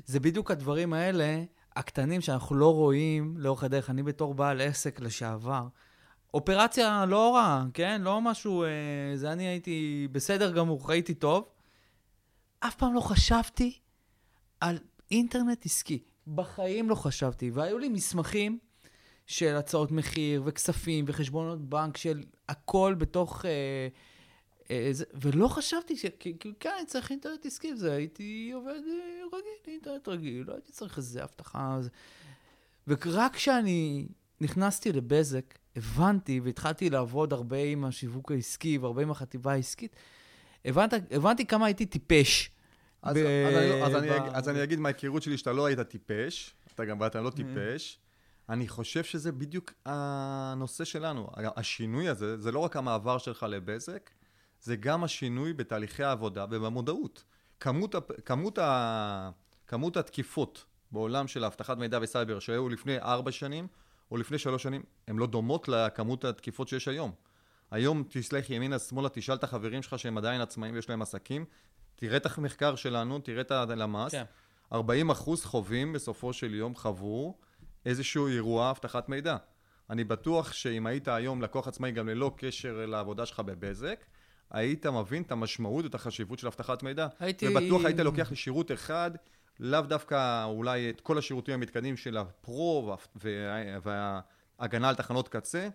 זה 0.05 0.19
בדיוק 0.19 0.51
הדברים 0.51 0.93
האלה, 0.93 1.43
הקטנים 1.75 2.21
שאנחנו 2.21 2.55
לא 2.55 2.73
רואים 2.73 3.35
לאורך 3.37 3.63
הדרך. 3.63 3.89
אני 3.89 4.03
בתור 4.03 4.33
בעל 4.33 4.61
עסק 4.61 4.99
לשעבר, 4.99 5.67
אופרציה 6.33 7.05
לא 7.05 7.35
רעה, 7.35 7.65
כן? 7.73 8.01
לא 8.01 8.21
משהו... 8.21 8.63
אה, 8.63 8.67
זה 9.15 9.31
אני 9.31 9.43
הייתי 9.43 10.07
בסדר 10.11 10.51
גמור, 10.51 10.87
חייתי 10.87 11.13
טוב. 11.13 11.49
אף 12.59 12.75
פעם 12.75 12.93
לא 12.93 13.01
חשבתי 13.01 13.79
על 14.61 14.77
אינטרנט 15.11 15.65
עסקי. 15.65 16.03
בחיים 16.27 16.89
לא 16.89 16.95
חשבתי. 16.95 17.51
והיו 17.51 17.77
לי 17.77 17.89
מסמכים 17.89 18.59
של 19.29 19.55
הצעות 19.55 19.91
מחיר 19.91 20.41
וכספים 20.45 21.05
וחשבונות 21.07 21.61
בנק 21.69 21.97
של 21.97 22.23
הכל 22.49 22.95
בתוך... 22.97 23.45
אה, 23.45 23.87
אה, 24.71 24.89
זה, 24.91 25.05
ולא 25.21 25.47
חשבתי 25.47 25.97
ש... 25.97 26.05
כי 26.19 26.33
כן, 26.59 26.69
אני 26.77 26.85
צריך 26.85 27.11
אינטרנט 27.11 27.45
עסקי, 27.45 27.75
זה 27.75 27.93
הייתי 27.93 28.51
עובד 28.53 28.67
אה, 28.69 29.25
רגיל, 29.27 29.73
אינטרנט 29.73 30.07
רגיל, 30.07 30.43
לא 30.47 30.53
הייתי 30.53 30.71
צריך 30.71 30.97
איזה 30.97 31.23
הבטחה. 31.23 31.77
זה... 31.81 31.89
ורק 32.87 33.35
כשאני 33.35 34.07
נכנסתי 34.41 34.91
לבזק, 34.91 35.55
הבנתי 35.75 36.39
והתחלתי 36.43 36.89
לעבוד 36.89 37.33
הרבה 37.33 37.57
עם 37.57 37.85
השיווק 37.85 38.31
העסקי 38.31 38.77
והרבה 38.77 39.01
עם 39.01 39.11
החטיבה 39.11 39.51
העסקית, 39.51 39.95
הבנת, 40.65 40.93
הבנתי 41.11 41.45
כמה 41.45 41.65
הייתי 41.65 41.85
טיפש. 41.85 42.51
אז, 43.01 43.17
ב- 43.17 43.19
אז, 43.47 43.55
אני, 43.55 43.69
לא- 43.69 43.85
אז, 43.85 43.95
אני, 43.95 44.09
ב- 44.09 44.11
אג- 44.11 44.29
אז 44.33 44.49
אני 44.49 44.63
אגיד 44.63 44.79
מההיכרות 44.79 45.23
שלי 45.23 45.37
שאתה 45.37 45.53
לא 45.53 45.65
היית 45.65 45.79
טיפש, 45.79 46.55
אתה 46.75 46.85
גם 46.85 46.99
ואתה 47.01 47.21
לא 47.21 47.29
טיפש. 47.29 47.99
אני 48.49 48.67
חושב 48.67 49.03
שזה 49.03 49.31
בדיוק 49.31 49.73
הנושא 49.85 50.85
שלנו. 50.85 51.29
השינוי 51.35 52.09
הזה, 52.09 52.37
זה 52.37 52.51
לא 52.51 52.59
רק 52.59 52.75
המעבר 52.75 53.17
שלך 53.17 53.45
לבזק, 53.49 54.09
זה 54.61 54.75
גם 54.75 55.03
השינוי 55.03 55.53
בתהליכי 55.53 56.03
העבודה 56.03 56.45
ובמודעות. 56.51 57.23
כמות, 57.59 57.95
כמות, 58.25 58.57
ה, 58.57 59.31
כמות 59.67 59.97
התקיפות 59.97 60.65
בעולם 60.91 61.27
של 61.27 61.45
אבטחת 61.45 61.77
מידע 61.77 61.99
וסייבר 62.01 62.39
שהיו 62.39 62.69
לפני 62.69 62.99
ארבע 62.99 63.31
שנים 63.31 63.67
או 64.11 64.17
לפני 64.17 64.37
שלוש 64.37 64.63
שנים, 64.63 64.83
הן 65.07 65.17
לא 65.17 65.27
דומות 65.27 65.67
לכמות 65.67 66.25
התקיפות 66.25 66.67
שיש 66.67 66.87
היום. 66.87 67.11
היום 67.71 68.03
תסלח 68.09 68.49
ימינה 68.49 68.79
שמאלה, 68.79 69.09
תשאל 69.09 69.35
את 69.35 69.43
החברים 69.43 69.83
שלך 69.83 69.99
שהם 69.99 70.17
עדיין 70.17 70.41
עצמאים 70.41 70.75
ויש 70.75 70.89
להם 70.89 71.01
עסקים, 71.01 71.45
תראה 71.95 72.17
את 72.17 72.37
המחקר 72.37 72.75
שלנו, 72.75 73.19
תראה 73.19 73.41
את 73.41 73.51
הלמ"ס, 73.51 74.11
כן. 74.11 74.23
40 74.73 75.09
אחוז 75.09 75.45
חווים 75.45 75.93
בסופו 75.93 76.33
של 76.33 76.55
יום 76.55 76.75
חוו 76.75 77.37
איזשהו 77.85 78.27
אירוע 78.27 78.69
אבטחת 78.71 79.09
מידע. 79.09 79.37
אני 79.89 80.03
בטוח 80.03 80.51
שאם 80.53 80.87
היית 80.87 81.07
היום 81.07 81.41
לקוח 81.41 81.67
עצמאי 81.67 81.91
גם 81.91 82.09
ללא 82.09 82.31
קשר 82.37 82.85
לעבודה 82.87 83.25
שלך 83.25 83.39
בבזק, 83.39 84.05
היית 84.51 84.85
מבין 84.85 85.21
את 85.23 85.31
המשמעות 85.31 85.85
ואת 85.85 85.95
החשיבות 85.95 86.39
של 86.39 86.47
אבטחת 86.47 86.83
מידע. 86.83 87.07
הייתי- 87.19 87.47
ובטוח 87.47 87.85
היית 87.85 87.99
לוקח 87.99 88.31
לשירות 88.31 88.71
אחד, 88.71 89.11
לאו 89.59 89.81
דווקא 89.81 90.43
אולי 90.45 90.89
את 90.89 91.01
כל 91.01 91.17
השירותים 91.17 91.53
המתקדמים 91.53 91.97
של 91.97 92.17
הפרו 92.17 92.95
וה- 93.15 93.29
וה- 93.83 94.21
וההגנה 94.59 94.89
על 94.89 94.95
תחנות 94.95 95.27
קצה, 95.27 95.67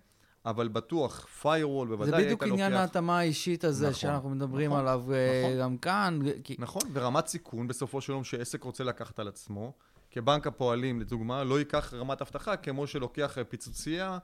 אבל 0.46 0.68
בטוח, 0.68 1.26
firewall 1.42 1.86
בוודאי 1.88 2.06
זה 2.20 2.24
בדיוק 2.26 2.42
לוקח... 2.42 2.52
עניין 2.52 2.72
ההתאמה 2.72 3.18
האישית 3.18 3.64
הזה 3.64 3.84
נכון, 3.88 3.94
שאנחנו 4.00 4.30
מדברים 4.30 4.70
נכון, 4.70 4.80
עליו 4.80 5.12
אה, 5.12 5.42
נכון. 5.44 5.58
גם 5.60 5.76
כאן. 5.78 6.18
כי... 6.44 6.56
נכון, 6.58 6.82
ורמת 6.92 7.26
סיכון 7.26 7.68
בסופו 7.68 8.00
של 8.00 8.12
יום 8.12 8.24
שעסק 8.24 8.62
רוצה 8.64 8.84
לקחת 8.84 9.18
על 9.18 9.28
עצמו. 9.28 9.72
כבנק 10.14 10.46
הפועלים, 10.46 11.00
לדוגמה, 11.00 11.44
לא 11.44 11.58
ייקח 11.58 11.94
רמת 11.94 12.20
אבטחה 12.22 12.56
כמו 12.56 12.86
שלוקח 12.86 13.38
אה, 13.38 13.44
פיצוצייה, 13.44 14.18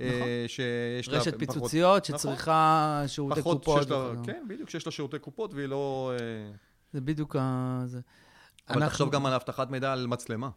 אה, 0.00 0.06
נכון. 0.16 0.28
שיש 0.46 1.08
לה... 1.08 1.18
רשת 1.18 1.28
פחות- 1.28 1.38
פיצוציות 1.38 2.02
נכון. 2.10 2.18
שצריכה 2.18 3.02
שירותי 3.06 3.40
פחות 3.40 3.58
קופות. 3.64 3.82
שיש 3.82 3.90
לה. 3.90 4.12
כן, 4.24 4.44
בדיוק, 4.48 4.70
שיש 4.70 4.86
לה 4.86 4.92
שירותי 4.92 5.18
קופות 5.18 5.54
והיא 5.54 5.66
לא... 5.66 6.12
אה, 6.20 6.50
זה 6.92 7.00
בדיוק 7.00 7.36
ה... 7.38 7.82
זה. 7.86 8.00
אבל 8.68 8.76
אנחנו- 8.76 8.88
תחשוב 8.90 9.10
גם 9.10 9.26
על 9.26 9.32
אבטחת 9.32 9.70
מידע 9.70 9.92
על 9.92 10.06
מצלמה. 10.06 10.50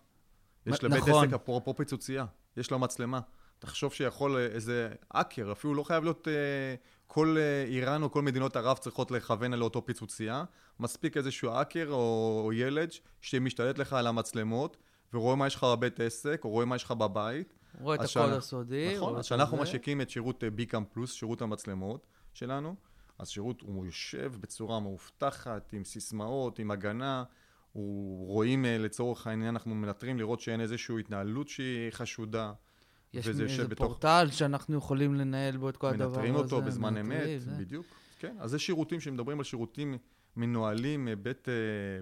יש 0.66 0.84
לבית 0.84 0.98
נכון. 1.08 1.26
עסק, 1.28 1.34
אפרופו 1.34 1.76
פיצוצייה, 1.76 2.26
יש 2.58 2.72
לו 2.72 2.80
מצלמה. 2.80 3.20
תחשוב 3.60 3.94
שיכול 3.94 4.38
איזה 4.38 4.90
האקר, 5.12 5.52
אפילו 5.52 5.74
לא 5.74 5.84
חייב 5.84 6.04
להיות... 6.04 6.28
אה, 6.28 6.76
כל 7.08 7.36
אה, 7.40 7.64
איראן 7.68 8.04
או 8.04 8.12
כל 8.12 8.22
מדינות 8.22 8.56
ערב 8.56 8.78
צריכות 8.78 9.12
לכוון 9.12 9.54
לאותו 9.54 9.86
פיצוצייה. 9.86 10.44
מספיק 10.80 11.18
איזשהו 11.18 11.50
האקר 11.52 11.88
או, 11.92 12.52
ילד 12.54 12.90
שמשתלט 13.22 13.78
לך 13.78 13.94
על 13.94 14.08
המצלמות, 14.08 14.78
ורואה 15.14 15.36
מה 15.36 15.48
יש 15.48 15.56
לך 15.56 15.64
בבית 15.64 16.00
עסק, 16.00 16.42
או 16.44 16.50
רואה 16.50 16.66
מה 16.66 16.76
יש 16.76 16.84
לך 16.84 16.92
בבית. 16.92 17.54
רואה 17.82 17.96
את 17.96 18.00
הקוד 18.00 18.10
שאנחנו- 18.10 18.36
הסודי. 18.38 18.94
נכון, 18.98 19.16
אז 19.18 19.26
כשאנחנו 19.26 19.58
הזה. 19.58 19.64
משיקים 19.64 20.02
את 20.02 20.10
שירות 20.10 20.44
אה, 20.44 20.50
ביקאם 20.50 20.84
פלוס, 20.86 21.14
שירות 21.14 21.42
המצלמות 21.42 22.08
שלנו, 22.34 22.76
אז 23.20 23.30
שירות, 23.30 23.62
הוא 23.62 23.86
יושב 23.86 24.34
בצורה 24.40 24.80
מאובטחת, 24.80 25.74
עם 25.74 25.84
סיסמאות, 25.84 26.60
עם 26.60 26.72
הגנה, 26.72 27.24
הוא 27.72 28.28
רואים 28.28 28.66
אה, 28.66 28.78
לצורך 28.78 29.28
העניין, 29.28 29.50
אנחנו 29.50 29.76
מנטרים 29.76 30.18
לראות 30.20 30.40
שאין 30.40 30.62
איזושהי 30.62 31.00
התנהלות 31.00 31.48
שהיא 31.48 31.92
חשודה. 31.92 32.54
יש 33.16 33.28
איזה 33.28 33.68
בתוך- 33.68 33.86
פורטל 33.88 34.28
שאנחנו 34.32 34.78
יכולים 34.78 35.16
לנהל 35.16 35.58
בו 35.58 35.70
את 35.70 35.78
כל 35.78 35.88
הדבר 35.88 36.06
הזה. 36.06 36.16
מנטרים 36.18 36.36
אותו 36.36 36.62
בזמן 36.62 36.98
אמת, 36.98 37.22
זה. 37.42 37.52
בדיוק. 37.52 37.86
כן, 38.20 38.36
אז 38.40 38.52
זה 38.52 38.60
שירותים 38.60 39.00
שמדברים 39.00 39.38
על 39.38 39.44
שירותים 39.44 39.98
מנוהלים 40.36 41.06
מבית 41.06 41.50
אה, 41.50 41.54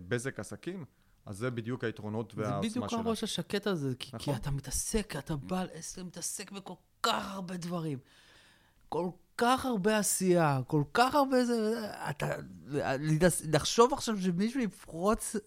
בזק 0.07 0.39
עסקים, 0.39 0.85
אז 1.25 1.37
זה 1.37 1.51
בדיוק 1.51 1.83
היתרונות 1.83 2.33
זה 2.35 2.41
והעוצמה 2.41 2.69
בדיוק 2.69 2.89
שלה. 2.89 2.99
הראש 2.99 3.23
השקט 3.23 3.67
הזה, 3.67 3.93
כי, 3.99 4.09
כי 4.09 4.15
נכון. 4.15 4.35
אתה 4.35 4.51
מתעסק, 4.51 5.15
אתה 5.17 5.35
בעל 5.35 5.67
עסק, 5.73 6.01
מתעסק 6.01 6.51
בכל 6.51 6.73
כך 7.03 7.31
הרבה 7.31 7.57
דברים. 7.57 7.97
כל 8.89 9.07
כך 9.37 9.65
הרבה 9.65 9.97
עשייה, 9.97 10.59
כל 10.67 10.83
כך 10.93 11.15
הרבה 11.15 11.45
זה, 11.45 11.87
אתה, 12.09 12.27
להתעס- 12.99 13.45
לחשוב 13.53 13.93
עכשיו 13.93 14.21
שמישהו 14.21 14.59
יפרוץ 14.61 15.35
זה 15.35 15.39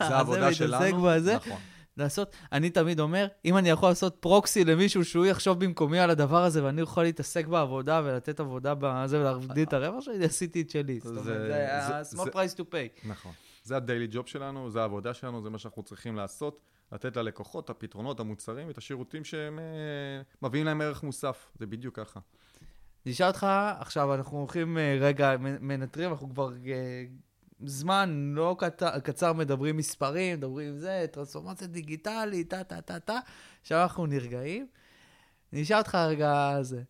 העבודה 0.00 0.54
שלנו. 0.54 1.02
בזה, 1.02 1.36
נכון. 1.36 1.58
לעשות, 1.98 2.36
אני 2.52 2.70
תמיד 2.70 3.00
אומר, 3.00 3.26
אם 3.44 3.56
אני 3.56 3.70
יכול 3.70 3.88
לעשות 3.88 4.16
פרוקסי 4.20 4.64
למישהו 4.64 5.04
שהוא 5.04 5.26
יחשוב 5.26 5.64
במקומי 5.64 5.98
על 5.98 6.10
הדבר 6.10 6.44
הזה, 6.44 6.64
ואני 6.64 6.80
יכול 6.80 7.02
להתעסק 7.02 7.46
בעבודה 7.46 8.00
ולתת 8.04 8.40
עבודה 8.40 8.74
בזה 8.78 9.20
ולהגדיל 9.20 9.68
את 9.68 9.72
הרווח 9.72 10.00
שלי, 10.04 10.24
עשיתי 10.24 10.60
את 10.60 10.70
שלי. 10.70 11.00
זאת 11.00 11.10
אומרת, 11.10 11.24
זה- 11.24 11.76
ה-small 11.76 12.28
price 12.28 12.54
to 12.56 12.62
pay. 12.72 13.08
נכון. 13.08 13.32
זה 13.62 13.76
הדיילי 13.76 14.06
ג'וב 14.10 14.26
שלנו, 14.26 14.70
זה 14.70 14.80
העבודה 14.80 15.14
שלנו, 15.14 15.42
זה 15.42 15.50
מה 15.50 15.58
שאנחנו 15.58 15.82
צריכים 15.82 16.16
לעשות, 16.16 16.60
לתת 16.92 17.16
ללקוחות 17.16 17.64
את 17.64 17.70
הפתרונות, 17.70 18.20
המוצרים, 18.20 18.70
את 18.70 18.78
השירותים 18.78 19.24
שהם 19.24 19.58
אה, 19.58 19.64
מביאים 20.48 20.66
להם 20.66 20.80
ערך 20.80 21.02
מוסף. 21.02 21.50
זה 21.58 21.66
בדיוק 21.66 21.96
ככה. 21.96 22.20
נשאל 23.06 23.26
אותך, 23.26 23.46
עכשיו 23.78 24.14
אנחנו 24.14 24.38
הולכים 24.38 24.78
אה, 24.78 24.98
רגע, 25.00 25.36
מנטרים, 25.40 26.10
אנחנו 26.10 26.30
כבר 26.30 26.52
אה, 26.66 27.04
זמן 27.64 28.32
לא 28.34 28.56
קצר, 28.58 28.98
קצר 28.98 29.32
מדברים 29.32 29.76
מספרים, 29.76 30.38
מדברים 30.38 30.76
זה, 30.76 31.06
טרנספורמציה 31.12 31.66
דיגיטלית, 31.66 32.50
טה 32.50 32.64
טה 32.64 32.80
טה 32.80 32.98
טה, 32.98 33.18
עכשיו 33.60 33.82
אנחנו 33.82 34.06
נרגעים. 34.06 34.66
נשאל 35.52 35.78
אותך 35.78 35.94
רגע 35.94 36.58
זה, 36.60 36.82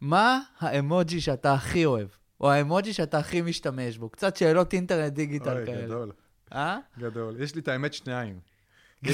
מה 0.00 0.40
האמוג'י 0.58 1.20
שאתה 1.20 1.54
הכי 1.54 1.84
אוהב? 1.84 2.08
או 2.40 2.50
האמוג'י 2.50 2.92
שאתה 2.92 3.18
הכי 3.18 3.42
משתמש 3.42 3.98
בו? 3.98 4.08
קצת 4.08 4.36
שאלות 4.36 4.72
אינטרנט 4.72 5.12
דיגיטל 5.12 5.56
אוי, 5.56 5.66
כאלה. 5.66 5.84
גדול, 5.86 6.12
אה? 6.52 6.78
גדול. 6.98 7.40
יש 7.40 7.54
לי 7.54 7.60
את 7.60 7.68
האמת 7.68 7.94
שניים. 7.94 8.40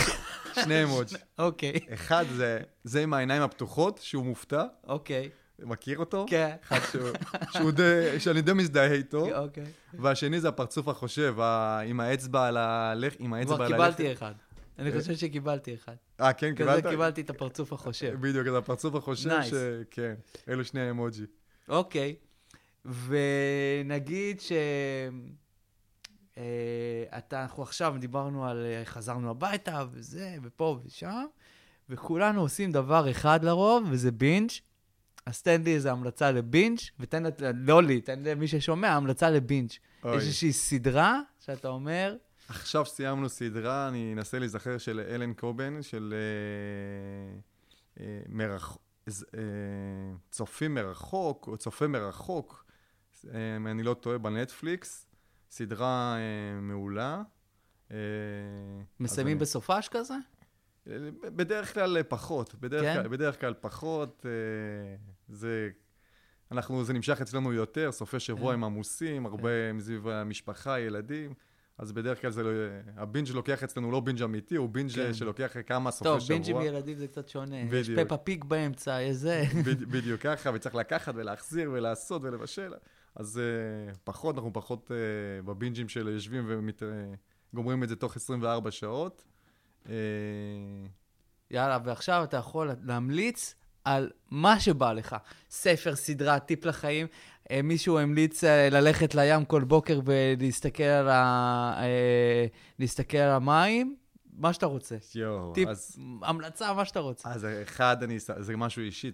שני 0.64 0.84
אמוג'. 0.84 1.06
אוקיי, 1.38 1.72
אחד 1.94 2.24
זה, 2.36 2.60
זה 2.84 3.02
עם 3.02 3.14
העיניים 3.14 3.42
הפתוחות, 3.42 3.98
שהוא 3.98 4.24
מופתע, 4.24 4.64
אוקיי. 4.84 5.30
מכיר 5.64 5.98
אותו? 5.98 6.26
כן. 6.28 6.56
אחד 6.62 6.78
שהוא, 6.92 7.08
שהוא 7.52 7.70
די, 7.70 8.20
שאני 8.20 8.42
די 8.42 8.52
מזדהה 8.52 8.92
איתו. 8.92 9.38
אוקיי. 9.38 9.64
והשני 9.94 10.40
זה 10.40 10.48
הפרצוף 10.48 10.88
החושב, 10.88 11.40
ה- 11.40 11.80
עם 11.80 12.00
האצבע 12.00 12.46
על 12.46 12.56
הלך, 12.56 13.14
עם 13.18 13.32
האצבע 13.32 13.54
כבר 13.54 13.64
על 13.64 13.72
קיבלתי 13.72 14.12
אחד. 14.12 14.32
אני 14.78 14.90
אה? 14.90 15.00
חושב 15.00 15.16
שקיבלתי 15.16 15.74
אחד. 15.74 15.94
אה, 16.20 16.32
כן, 16.32 16.54
כזה 16.54 16.70
קיבלת? 16.76 16.86
קיבלתי 16.86 17.20
את 17.20 17.30
הפרצוף 17.30 17.72
החושב. 17.72 18.14
בדיוק, 18.20 18.46
אז 18.46 18.54
הפרצוף 18.54 18.94
החושב. 18.94 19.42
ש... 19.42 19.52
כן, 19.90 20.14
אלו 20.48 20.64
שני 20.64 20.80
האמוג'י. 20.80 21.26
אוקיי. 21.68 22.16
ונגיד 22.84 24.40
ש... 24.40 24.52
אה, 26.38 27.18
אתה, 27.18 27.42
אנחנו 27.42 27.62
עכשיו 27.62 27.94
דיברנו 27.98 28.46
על 28.48 28.66
אה, 28.66 28.82
חזרנו 28.84 29.30
הביתה 29.30 29.84
וזה, 29.92 30.36
ופה 30.42 30.78
ושם, 30.84 31.24
וכולנו 31.88 32.40
עושים 32.40 32.72
דבר 32.72 33.10
אחד 33.10 33.44
לרוב, 33.44 33.88
וזה 33.90 34.12
בינג'. 34.12 34.50
אז 35.26 35.42
תן 35.42 35.62
לי 35.62 35.74
איזו 35.74 35.88
המלצה 35.88 36.30
לבינג', 36.32 36.78
ותן, 37.00 37.22
לא 37.54 37.82
לי, 37.82 38.00
תן 38.00 38.22
למי 38.22 38.48
ששומע, 38.48 38.88
המלצה 38.88 39.30
לבינג'. 39.30 39.70
אוי. 40.04 40.16
יש 40.16 40.22
איזושהי 40.22 40.52
סדרה 40.52 41.20
שאתה 41.40 41.68
אומר, 41.68 42.16
עכשיו 42.48 42.86
סיימנו 42.86 43.28
סדרה, 43.28 43.88
אני 43.88 44.12
אנסה 44.12 44.38
להיזכר 44.38 44.78
של 44.78 45.00
אלן 45.08 45.32
קובן, 45.34 45.82
של 45.82 46.14
אה, 46.16 47.38
אה, 48.04 48.20
מרח... 48.28 48.78
אה, 49.08 49.12
צופים 50.30 50.74
מרחוק, 50.74 51.46
או 51.48 51.56
צופה 51.56 51.86
מרחוק, 51.86 52.64
אה, 53.34 53.56
אם 53.56 53.66
אני 53.66 53.82
לא 53.82 53.94
טועה, 53.94 54.18
בנטפליקס. 54.18 55.06
סדרה 55.50 56.16
אה, 56.16 56.60
מעולה. 56.60 57.22
אה, 57.90 57.96
מסיימים 59.00 59.36
אני- 59.36 59.40
בסופש 59.40 59.88
כזה? 59.90 60.14
בדרך 61.36 61.74
כלל 61.74 61.96
אה, 61.96 62.02
פחות, 62.02 62.54
בדרך, 62.60 62.82
כן? 62.82 62.94
כלל, 62.94 63.08
בדרך 63.08 63.40
כלל 63.40 63.54
פחות. 63.60 64.26
אה, 64.26 64.96
זה, 65.28 65.68
אנחנו, 66.52 66.84
זה 66.84 66.92
נמשך 66.92 67.20
אצלנו 67.20 67.52
יותר, 67.52 67.92
סופי 67.92 68.20
שבוע. 68.20 68.52
הם 68.52 68.64
עמוסים, 68.64 69.26
הרבה 69.26 69.72
מסביב 69.72 70.08
המשפחה, 70.08 70.80
ילדים. 70.80 71.34
אז 71.78 71.92
בדרך 71.92 72.20
כלל 72.20 72.30
זה 72.30 72.42
לא... 72.42 72.50
הבינג' 72.96 73.28
לוקח 73.28 73.64
אצלנו 73.64 73.90
לא 73.90 74.00
בינג' 74.00 74.22
אמיתי, 74.22 74.56
הוא 74.56 74.68
בינג' 74.68 74.90
כן. 74.94 75.14
שלוקח 75.14 75.56
כמה 75.66 75.90
סופי 75.90 76.04
טוב, 76.04 76.20
שבוע. 76.20 76.36
בינג' 76.38 76.50
עם 76.50 76.62
ילדים 76.62 76.98
זה 76.98 77.06
קצת 77.08 77.28
שונה. 77.28 77.56
יש 77.60 77.68
בדיוק. 77.70 78.00
פפה 78.06 78.16
פיג 78.16 78.44
באמצע, 78.44 79.02
יש 79.02 79.16
זה. 79.16 79.44
בד- 79.66 79.84
בדיוק 79.84 80.20
ככה, 80.20 80.50
וצריך 80.54 80.74
לקחת 80.74 81.12
ולהחזיר 81.16 81.70
ולעשות 81.72 82.22
ולבשל. 82.24 82.72
אז 83.14 83.40
uh, 83.40 83.96
פחות, 84.04 84.34
אנחנו 84.34 84.52
פחות 84.52 84.90
uh, 84.90 84.94
בבינג'ים 85.46 85.88
של 85.88 86.08
יושבים 86.08 86.50
וגומרים 87.52 87.82
את 87.82 87.88
זה 87.88 87.96
תוך 87.96 88.16
24 88.16 88.70
שעות. 88.70 89.24
Uh, 89.86 89.90
יאללה, 91.50 91.78
ועכשיו 91.84 92.24
אתה 92.24 92.36
יכול 92.36 92.70
להמליץ 92.84 93.54
על 93.84 94.10
מה 94.30 94.60
שבא 94.60 94.92
לך. 94.92 95.16
ספר, 95.50 95.96
סדרה, 95.96 96.38
טיפ 96.38 96.64
לחיים. 96.64 97.06
אה, 97.50 97.62
מישהו 97.62 97.98
המליץ 97.98 98.44
אה, 98.44 98.68
ללכת 98.70 99.14
לים 99.14 99.44
כל 99.44 99.64
בוקר 99.64 100.00
ולהסתכל 100.04 100.82
על, 100.82 101.08
ה... 101.08 101.74
אה, 101.76 102.46
להסתכל 102.78 103.16
על 103.16 103.30
המים, 103.30 103.96
מה 104.32 104.52
שאתה 104.52 104.66
רוצה. 104.66 104.96
יואו, 105.14 105.52
טיפ, 105.54 105.68
אז, 105.68 105.98
המלצה, 106.22 106.72
מה 106.72 106.84
שאתה 106.84 107.00
רוצה. 107.00 107.30
אז 107.30 107.46
אחד, 107.62 108.02
אני, 108.02 108.18
זה 108.18 108.56
משהו 108.56 108.82
אישי, 108.82 109.10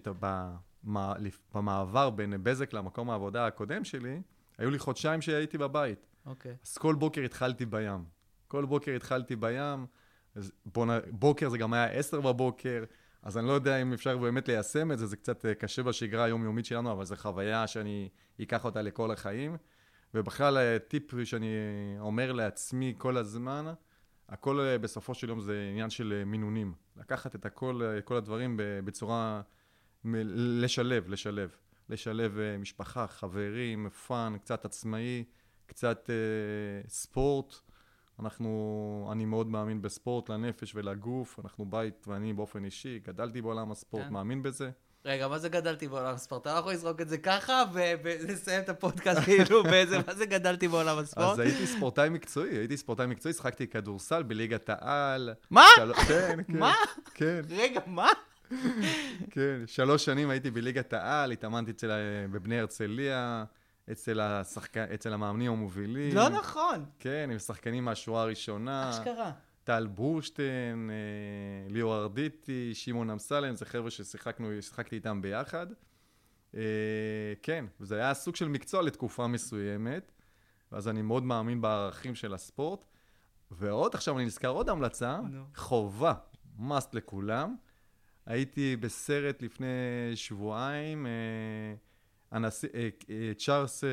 במה- 0.83 1.13
במעבר 1.55 2.09
בין 2.09 2.43
בזק 2.43 2.73
למקום 2.73 3.09
העבודה 3.09 3.47
הקודם 3.47 3.83
שלי, 3.83 4.21
היו 4.57 4.69
לי 4.69 4.79
חודשיים 4.79 5.21
שהייתי 5.21 5.57
בבית. 5.57 6.05
אוקיי. 6.25 6.55
אז 6.65 6.77
כל 6.77 6.95
בוקר 6.95 7.21
התחלתי 7.21 7.65
בים. 7.65 8.03
כל 8.47 8.65
בוקר 8.65 8.91
התחלתי 8.91 9.35
בים. 9.35 9.85
בוקר 11.11 11.49
זה 11.49 11.57
גם 11.57 11.73
היה 11.73 11.85
עשר 11.85 12.21
בבוקר, 12.21 12.83
אז 13.23 13.37
אני 13.37 13.47
לא 13.47 13.51
יודע 13.51 13.81
אם 13.81 13.93
אפשר 13.93 14.17
באמת 14.17 14.47
ליישם 14.47 14.91
את 14.91 14.99
זה, 14.99 15.05
זה 15.05 15.17
קצת 15.17 15.45
אה, 15.45 15.55
קשה 15.55 15.83
בשגרה 15.83 16.23
היומיומית 16.23 16.65
שלנו, 16.65 16.91
אבל 16.91 17.05
זו 17.05 17.15
חוויה 17.15 17.67
שאני 17.67 18.09
אקח 18.41 18.65
אותה 18.65 18.81
לכל 18.81 19.11
החיים. 19.11 19.57
ובכלל, 20.13 20.57
אה, 20.57 20.79
טיפ 20.79 21.23
שאני 21.23 21.47
אומר 21.99 22.31
לעצמי 22.31 22.95
כל 22.97 23.17
הזמן, 23.17 23.65
הכל 24.29 24.59
אה, 24.59 24.77
בסופו 24.77 25.13
של 25.13 25.29
יום 25.29 25.39
זה 25.39 25.67
עניין 25.71 25.89
של 25.89 26.23
מינונים. 26.25 26.73
לקחת 26.97 27.35
את 27.35 27.45
הכל, 27.45 27.81
אה, 27.83 28.01
כל 28.01 28.15
הדברים 28.15 28.55
בצורה, 28.57 29.41
לשלב, 30.05 31.09
לשלב. 31.09 31.55
לשלב 31.89 32.37
משפחה, 32.59 33.07
חברים, 33.07 33.89
fun, 33.89 34.35
קצת 34.41 34.65
עצמאי, 34.65 35.23
קצת 35.65 36.09
ספורט. 36.87 37.55
אנחנו, 38.19 39.09
אני 39.11 39.25
מאוד 39.25 39.47
מאמין 39.47 39.81
בספורט 39.81 40.29
לנפש 40.29 40.75
ולגוף. 40.75 41.39
אנחנו 41.43 41.65
בית, 41.65 42.05
ואני 42.07 42.33
באופן 42.33 42.65
אישי, 42.65 42.99
גדלתי 43.07 43.41
בעולם 43.41 43.71
הספורט, 43.71 44.03
כן. 44.03 44.13
מאמין 44.13 44.43
בזה. 44.43 44.69
רגע, 45.05 45.27
מה 45.27 45.39
זה 45.39 45.49
גדלתי 45.49 45.87
בעולם 45.87 46.15
הספורט? 46.15 46.41
אתה 46.41 46.53
לא 46.53 46.59
יכול 46.59 46.71
לזרוק 46.73 47.01
את 47.01 47.09
זה 47.09 47.17
ככה 47.17 47.63
ולסיים 47.73 48.61
את 48.61 48.69
הפודקאסט 48.69 49.19
כאילו 49.21 49.63
באיזה, 49.71 49.97
מה 50.07 50.13
זה 50.13 50.25
גדלתי 50.25 50.67
בעולם 50.67 50.97
הספורט? 50.97 51.27
אז 51.27 51.39
הייתי 51.39 51.67
ספורטאי 51.67 52.09
מקצועי, 52.09 52.57
הייתי 52.57 52.77
ספורטאי 52.77 53.05
מקצועי, 53.07 53.33
שחקתי 53.33 53.67
כדורסל 53.67 54.23
בליגת 54.23 54.69
העל. 54.69 55.33
מה? 55.51 55.65
של... 55.75 55.93
כן, 55.93 56.39
כן. 56.47 56.59
מה? 56.59 56.73
כן, 57.13 57.41
רגע, 57.49 57.79
מה? 57.85 58.09
כן. 59.31 59.61
שלוש 59.65 60.05
שנים 60.05 60.29
הייתי 60.29 60.51
בליגת 60.51 60.93
העל, 60.93 61.31
התאמנתי 61.31 61.71
אצל, 61.71 61.91
ה- 61.91 62.27
בבני 62.31 62.59
הרצליה, 62.59 63.43
אצל, 63.91 64.19
השחק... 64.19 64.77
אצל 64.77 65.13
המאמנים 65.13 65.51
המובילים. 65.51 66.15
לא 66.15 66.29
נכון. 66.29 66.85
כן, 66.99 67.29
עם 67.31 67.39
שחקנים 67.39 67.85
מהשורה 67.85 68.21
הראשונה. 68.21 68.89
אשכרה. 68.89 69.31
טל 69.63 69.87
ברושטיין, 69.87 70.89
אה, 70.89 71.73
ליאור 71.73 71.95
ארדיטי, 71.95 72.71
שמעון 72.73 73.09
אמסלם, 73.09 73.55
זה 73.55 73.65
חבר'ה 73.65 73.91
ששיחקנו, 73.91 74.49
שיחקתי 74.61 74.95
איתם 74.95 75.21
ביחד. 75.21 75.67
אה, 76.55 76.61
כן, 77.43 77.65
וזה 77.79 77.95
היה 77.95 78.13
סוג 78.13 78.35
של 78.35 78.47
מקצוע 78.47 78.81
לתקופה 78.81 79.27
מסוימת, 79.27 80.11
ואז 80.71 80.87
אני 80.87 81.01
מאוד 81.01 81.23
מאמין 81.23 81.61
בערכים 81.61 82.15
של 82.15 82.33
הספורט. 82.33 82.85
ועוד, 83.51 83.95
עכשיו 83.95 84.17
אני 84.17 84.25
נזכר 84.25 84.47
עוד 84.47 84.69
המלצה, 84.69 85.19
נו. 85.31 85.43
חובה, 85.55 86.13
must 86.59 86.89
לכולם. 86.93 87.55
הייתי 88.25 88.75
בסרט 88.75 89.41
לפני 89.41 89.67
שבועיים, 90.15 91.05
אה, 91.05 91.11
הנשיא, 92.31 92.69
אה, 92.75 92.89
אה, 93.09 93.31
צ'ארלס, 93.37 93.83
אה, 93.83 93.89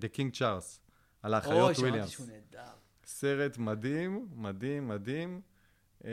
The 0.00 0.16
King 0.16 0.38
צ'ארלס, 0.38 0.80
על 1.22 1.30
אוי, 1.34 1.36
האחיות 1.36 1.74
שמעתי 1.74 1.80
וויליאמס. 1.80 2.10
שהוא 2.10 2.26
נהדר. 2.26 2.70
סרט 3.06 3.58
מדהים, 3.58 4.26
מדהים, 4.36 4.88
מדהים. 4.88 5.40
אה, 6.04 6.10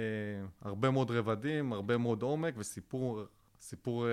הרבה 0.62 0.92
מאוד 0.92 1.12
רבדים, 1.12 1.74
הרבה 1.74 1.98
מאוד 1.98 2.22
עומק, 2.22 2.54
וסיפור 2.58 3.22
סיפור 3.62 4.06
אה, 4.08 4.12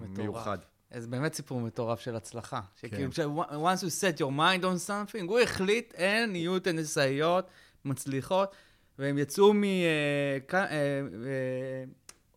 מטורף. 0.00 0.18
מיוחד. 0.18 0.58
זה 0.96 1.08
באמת 1.08 1.34
סיפור 1.34 1.60
מטורף 1.60 2.00
של 2.00 2.16
הצלחה. 2.16 2.60
שכאילו, 2.76 3.10
כן. 3.12 3.22
once 3.54 3.80
you 3.80 4.16
set 4.16 4.18
your 4.20 4.30
mind 4.38 4.62
on 4.62 4.88
something, 4.88 5.22
הוא 5.28 5.40
החליט, 5.40 5.94
הן 5.98 6.30
נהיו 6.32 6.58
טניסאיות 6.60 7.46
מצליחות, 7.84 8.54
והם 8.98 9.18
יצאו 9.18 9.54
מ... 9.54 9.64
אה, 9.64 10.38
כ- 10.48 10.54
אה, 10.54 10.60
אה, 10.70 11.84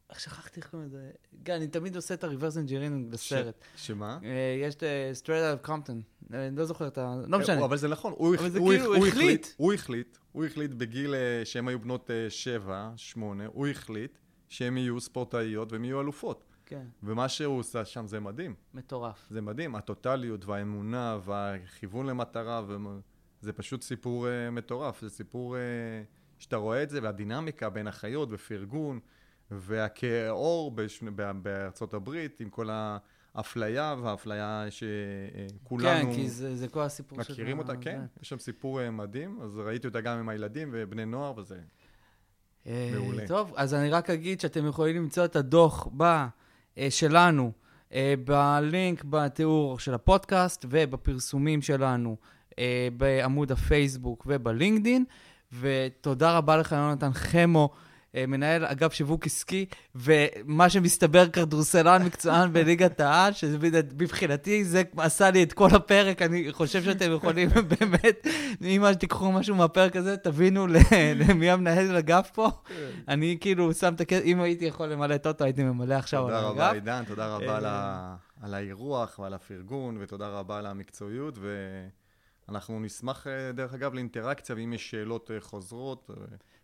איך 0.10 0.20
שכחתי 0.20 0.60
איך 0.60 0.70
קוראים 0.70 0.88
לזה? 0.88 1.12
כן, 1.46 1.54
אני 1.54 1.68
תמיד 1.68 1.96
עושה 1.96 2.14
את 2.14 2.24
ה-reverse 2.24 2.68
engineering 2.68 3.12
בסרט. 3.12 3.66
שמה? 3.76 4.20
אה, 4.24 4.58
יש 4.62 4.76
את 4.76 4.84
uh, 4.84 5.24
straight 5.24 5.28
out 5.28 5.66
of 5.66 5.70
Compton, 5.70 6.18
אני 6.34 6.56
לא 6.56 6.66
זוכר 6.66 6.88
את 6.88 6.98
ה... 6.98 7.16
לא 7.28 7.40
משנה. 7.40 7.60
אה, 7.60 7.66
אבל 7.66 7.78
זה 7.78 7.88
נכון, 7.88 8.14
הוא, 8.18 8.36
כאילו, 8.38 8.96
החליט. 9.08 9.48
הוא 9.58 9.74
החליט, 9.74 10.18
הוא 10.32 10.46
החליט 10.46 10.72
בגיל 10.72 11.16
אה, 11.16 11.42
שהם 11.46 11.68
היו 11.68 11.80
בנות 11.80 12.12
אה, 12.12 12.30
שבע, 12.30 12.92
שמונה, 12.96 13.46
הוא 13.46 13.68
החליט 13.68 14.18
שהם 14.50 14.78
יהיו 14.78 15.00
ספורטאיות 15.00 15.72
והם 15.72 15.86
יהיו 15.86 16.02
אלופות. 16.02 16.44
כן, 16.66 16.86
ומה 17.04 17.30
שהוא 17.30 17.60
עושה 17.60 17.86
שם 17.86 18.08
זה 18.08 18.20
מדהים. 18.20 18.56
מטורף. 18.74 19.28
זה 19.30 19.42
מדהים, 19.42 19.76
הטוטליות 19.76 20.46
והאמונה 20.46 21.20
והכיוון 21.26 22.06
למטרה, 22.06 22.62
זה 23.42 23.54
פשוט 23.54 23.82
סיפור 23.82 24.28
מטורף, 24.52 25.02
זה 25.02 25.10
סיפור 25.10 25.56
שאתה 26.40 26.56
רואה 26.56 26.84
את 26.84 26.90
זה, 26.90 27.00
והדינמיקה 27.04 27.70
בין 27.70 27.88
החיות 27.88 28.30
ופרגון, 28.32 29.00
והכאור 29.52 30.72
בש... 30.72 31.04
ב- 31.16 31.32
בארצות 31.42 31.94
הברית, 31.94 32.40
עם 32.40 32.50
כל 32.50 32.70
האפליה 33.36 33.96
והאפליה 34.02 34.66
שכולנו 34.70 36.12
כן, 36.12 36.16
כי 36.16 36.30
זה 36.30 36.56
זה 36.56 36.68
כל 36.68 36.82
הסיפור 36.82 37.24
של... 37.24 37.34
מכירים 37.34 37.60
אותה, 37.60 37.76
כן. 37.76 38.02
יש 38.22 38.30
שם 38.30 38.40
סיפור 38.40 38.80
uh, 38.80 38.92
מדהים, 38.92 39.40
אז 39.44 39.58
ראיתי 39.58 39.88
אותה 39.88 40.02
גם 40.02 40.18
עם 40.18 40.30
הילדים 40.30 40.70
ובני 40.72 41.06
נוער, 41.06 41.34
וזה... 41.38 41.60
אה, 42.68 42.92
מעולה. 42.96 43.28
טוב, 43.28 43.54
אז 43.56 43.74
אני 43.74 43.90
רק 43.90 44.10
אגיד 44.10 44.42
שאתם 44.42 44.68
יכולים 44.68 44.96
למצוא 44.96 45.26
את 45.26 45.36
הדוח 45.36 45.88
ב, 45.98 46.04
אה, 46.04 46.88
שלנו 46.90 47.52
אה, 47.94 48.14
בלינק 48.26 49.04
בתיאור 49.04 49.80
של 49.80 49.94
הפודקאסט 49.94 50.66
ובפרסומים 50.70 51.62
שלנו 51.62 52.18
אה, 52.60 52.88
בעמוד 52.98 53.52
הפייסבוק 53.52 54.24
ובלינקדין. 54.28 55.06
ותודה 55.60 56.38
רבה 56.38 56.58
לך, 56.58 56.72
יונתן 56.72 57.14
חמו, 57.14 57.70
אה, 57.74 57.80
מנהל 58.28 58.66
אגף 58.66 58.94
שיווק 58.94 59.26
עסקי, 59.26 59.66
ומה 59.96 60.70
שמסתבר 60.70 61.30
כדורסלן 61.30 62.04
מקצוען 62.04 62.54
בליגת 62.54 63.00
העל, 63.00 63.34
שמבחינתי 63.34 64.66
זה 64.66 64.82
עשה 64.98 65.32
לי 65.32 65.44
את 65.44 65.54
כל 65.54 65.70
הפרק, 65.74 66.22
אני 66.22 66.54
חושב 66.54 66.84
שאתם 66.84 67.12
יכולים 67.12 67.50
באמת, 67.80 68.28
אם 68.62 68.84
תיקחו 69.00 69.32
משהו 69.32 69.56
מהפרק 69.56 69.96
הזה, 69.96 70.18
תבינו 70.18 70.68
למי 71.28 71.50
המנהל 71.50 71.98
אגף 71.98 72.32
פה. 72.34 72.50
כן. 72.68 72.90
אני 73.08 73.38
כאילו 73.42 73.74
שם 73.74 73.94
את 73.94 74.02
הכסף, 74.02 74.24
אם 74.26 74.42
הייתי 74.42 74.66
יכול 74.66 74.88
למלא 74.88 75.18
טוטו, 75.18 75.44
הייתי 75.44 75.64
ממלא 75.64 75.94
עכשיו 75.94 76.28
על 76.28 76.34
האגף. 76.34 76.48
תודה 76.48 76.52
רבה, 76.52 76.72
עידן, 76.72 77.04
תודה 77.08 77.36
רבה 77.36 77.60
אה, 77.66 78.16
על 78.42 78.54
האירוח 78.54 79.20
ועל 79.20 79.34
הפרגון, 79.34 79.98
ותודה 80.00 80.28
רבה 80.30 80.58
על 80.58 80.66
המקצועיות, 80.66 81.40
ואנחנו 82.48 82.80
נשמח, 82.80 83.28
אה, 83.28 83.52
דרך 83.52 83.74
אגב, 83.74 83.94
לאינטראקציה, 83.94 84.56
ואם 84.56 84.74
יש 84.74 84.92
שאלות 84.92 85.32
חוזרות. 85.40 86.10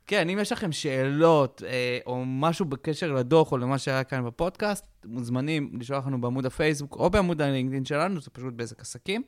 כן, 0.08 0.30
אם 0.30 0.40
יש 0.40 0.52
לכם 0.52 0.72
שאלות 0.72 1.64
אה, 1.66 2.00
או 2.06 2.24
משהו 2.26 2.66
בקשר 2.66 3.12
לדוח 3.12 3.52
או 3.52 3.58
למה 3.58 3.78
שהיה 3.78 4.04
כאן 4.04 4.26
בפודקאסט, 4.26 4.86
מוזמנים 5.06 5.72
לשלוח 5.80 6.08
לנו 6.08 6.22
בעמוד 6.22 6.46
הפייסבוק 6.46 6.96
או 6.96 7.10
בעמוד 7.10 7.42
הלינקדאין 7.42 7.86
שלנו, 7.86 8.22
זה 8.22 8.30
פשוט 8.30 8.54
בעסק 8.54 8.82
עסקים, 8.82 9.24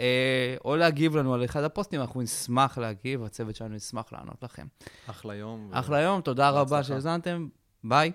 אה, 0.00 0.56
או 0.64 0.76
להגיב 0.76 1.16
לנו 1.16 1.34
על 1.34 1.44
אחד 1.44 1.62
הפוסטים, 1.64 2.00
אנחנו 2.00 2.22
נשמח 2.22 2.78
להגיב, 2.78 3.24
הצוות 3.24 3.56
שלנו 3.56 3.76
ישמח 3.76 4.12
לענות 4.12 4.42
לכם. 4.42 4.66
אחלה 5.06 5.34
יום. 5.34 5.70
אחלה 5.72 5.96
ו... 5.96 6.00
יום, 6.00 6.20
תודה 6.20 6.50
רבה 6.50 6.82
שהאזנתם, 6.82 7.48
ביי. 7.84 8.12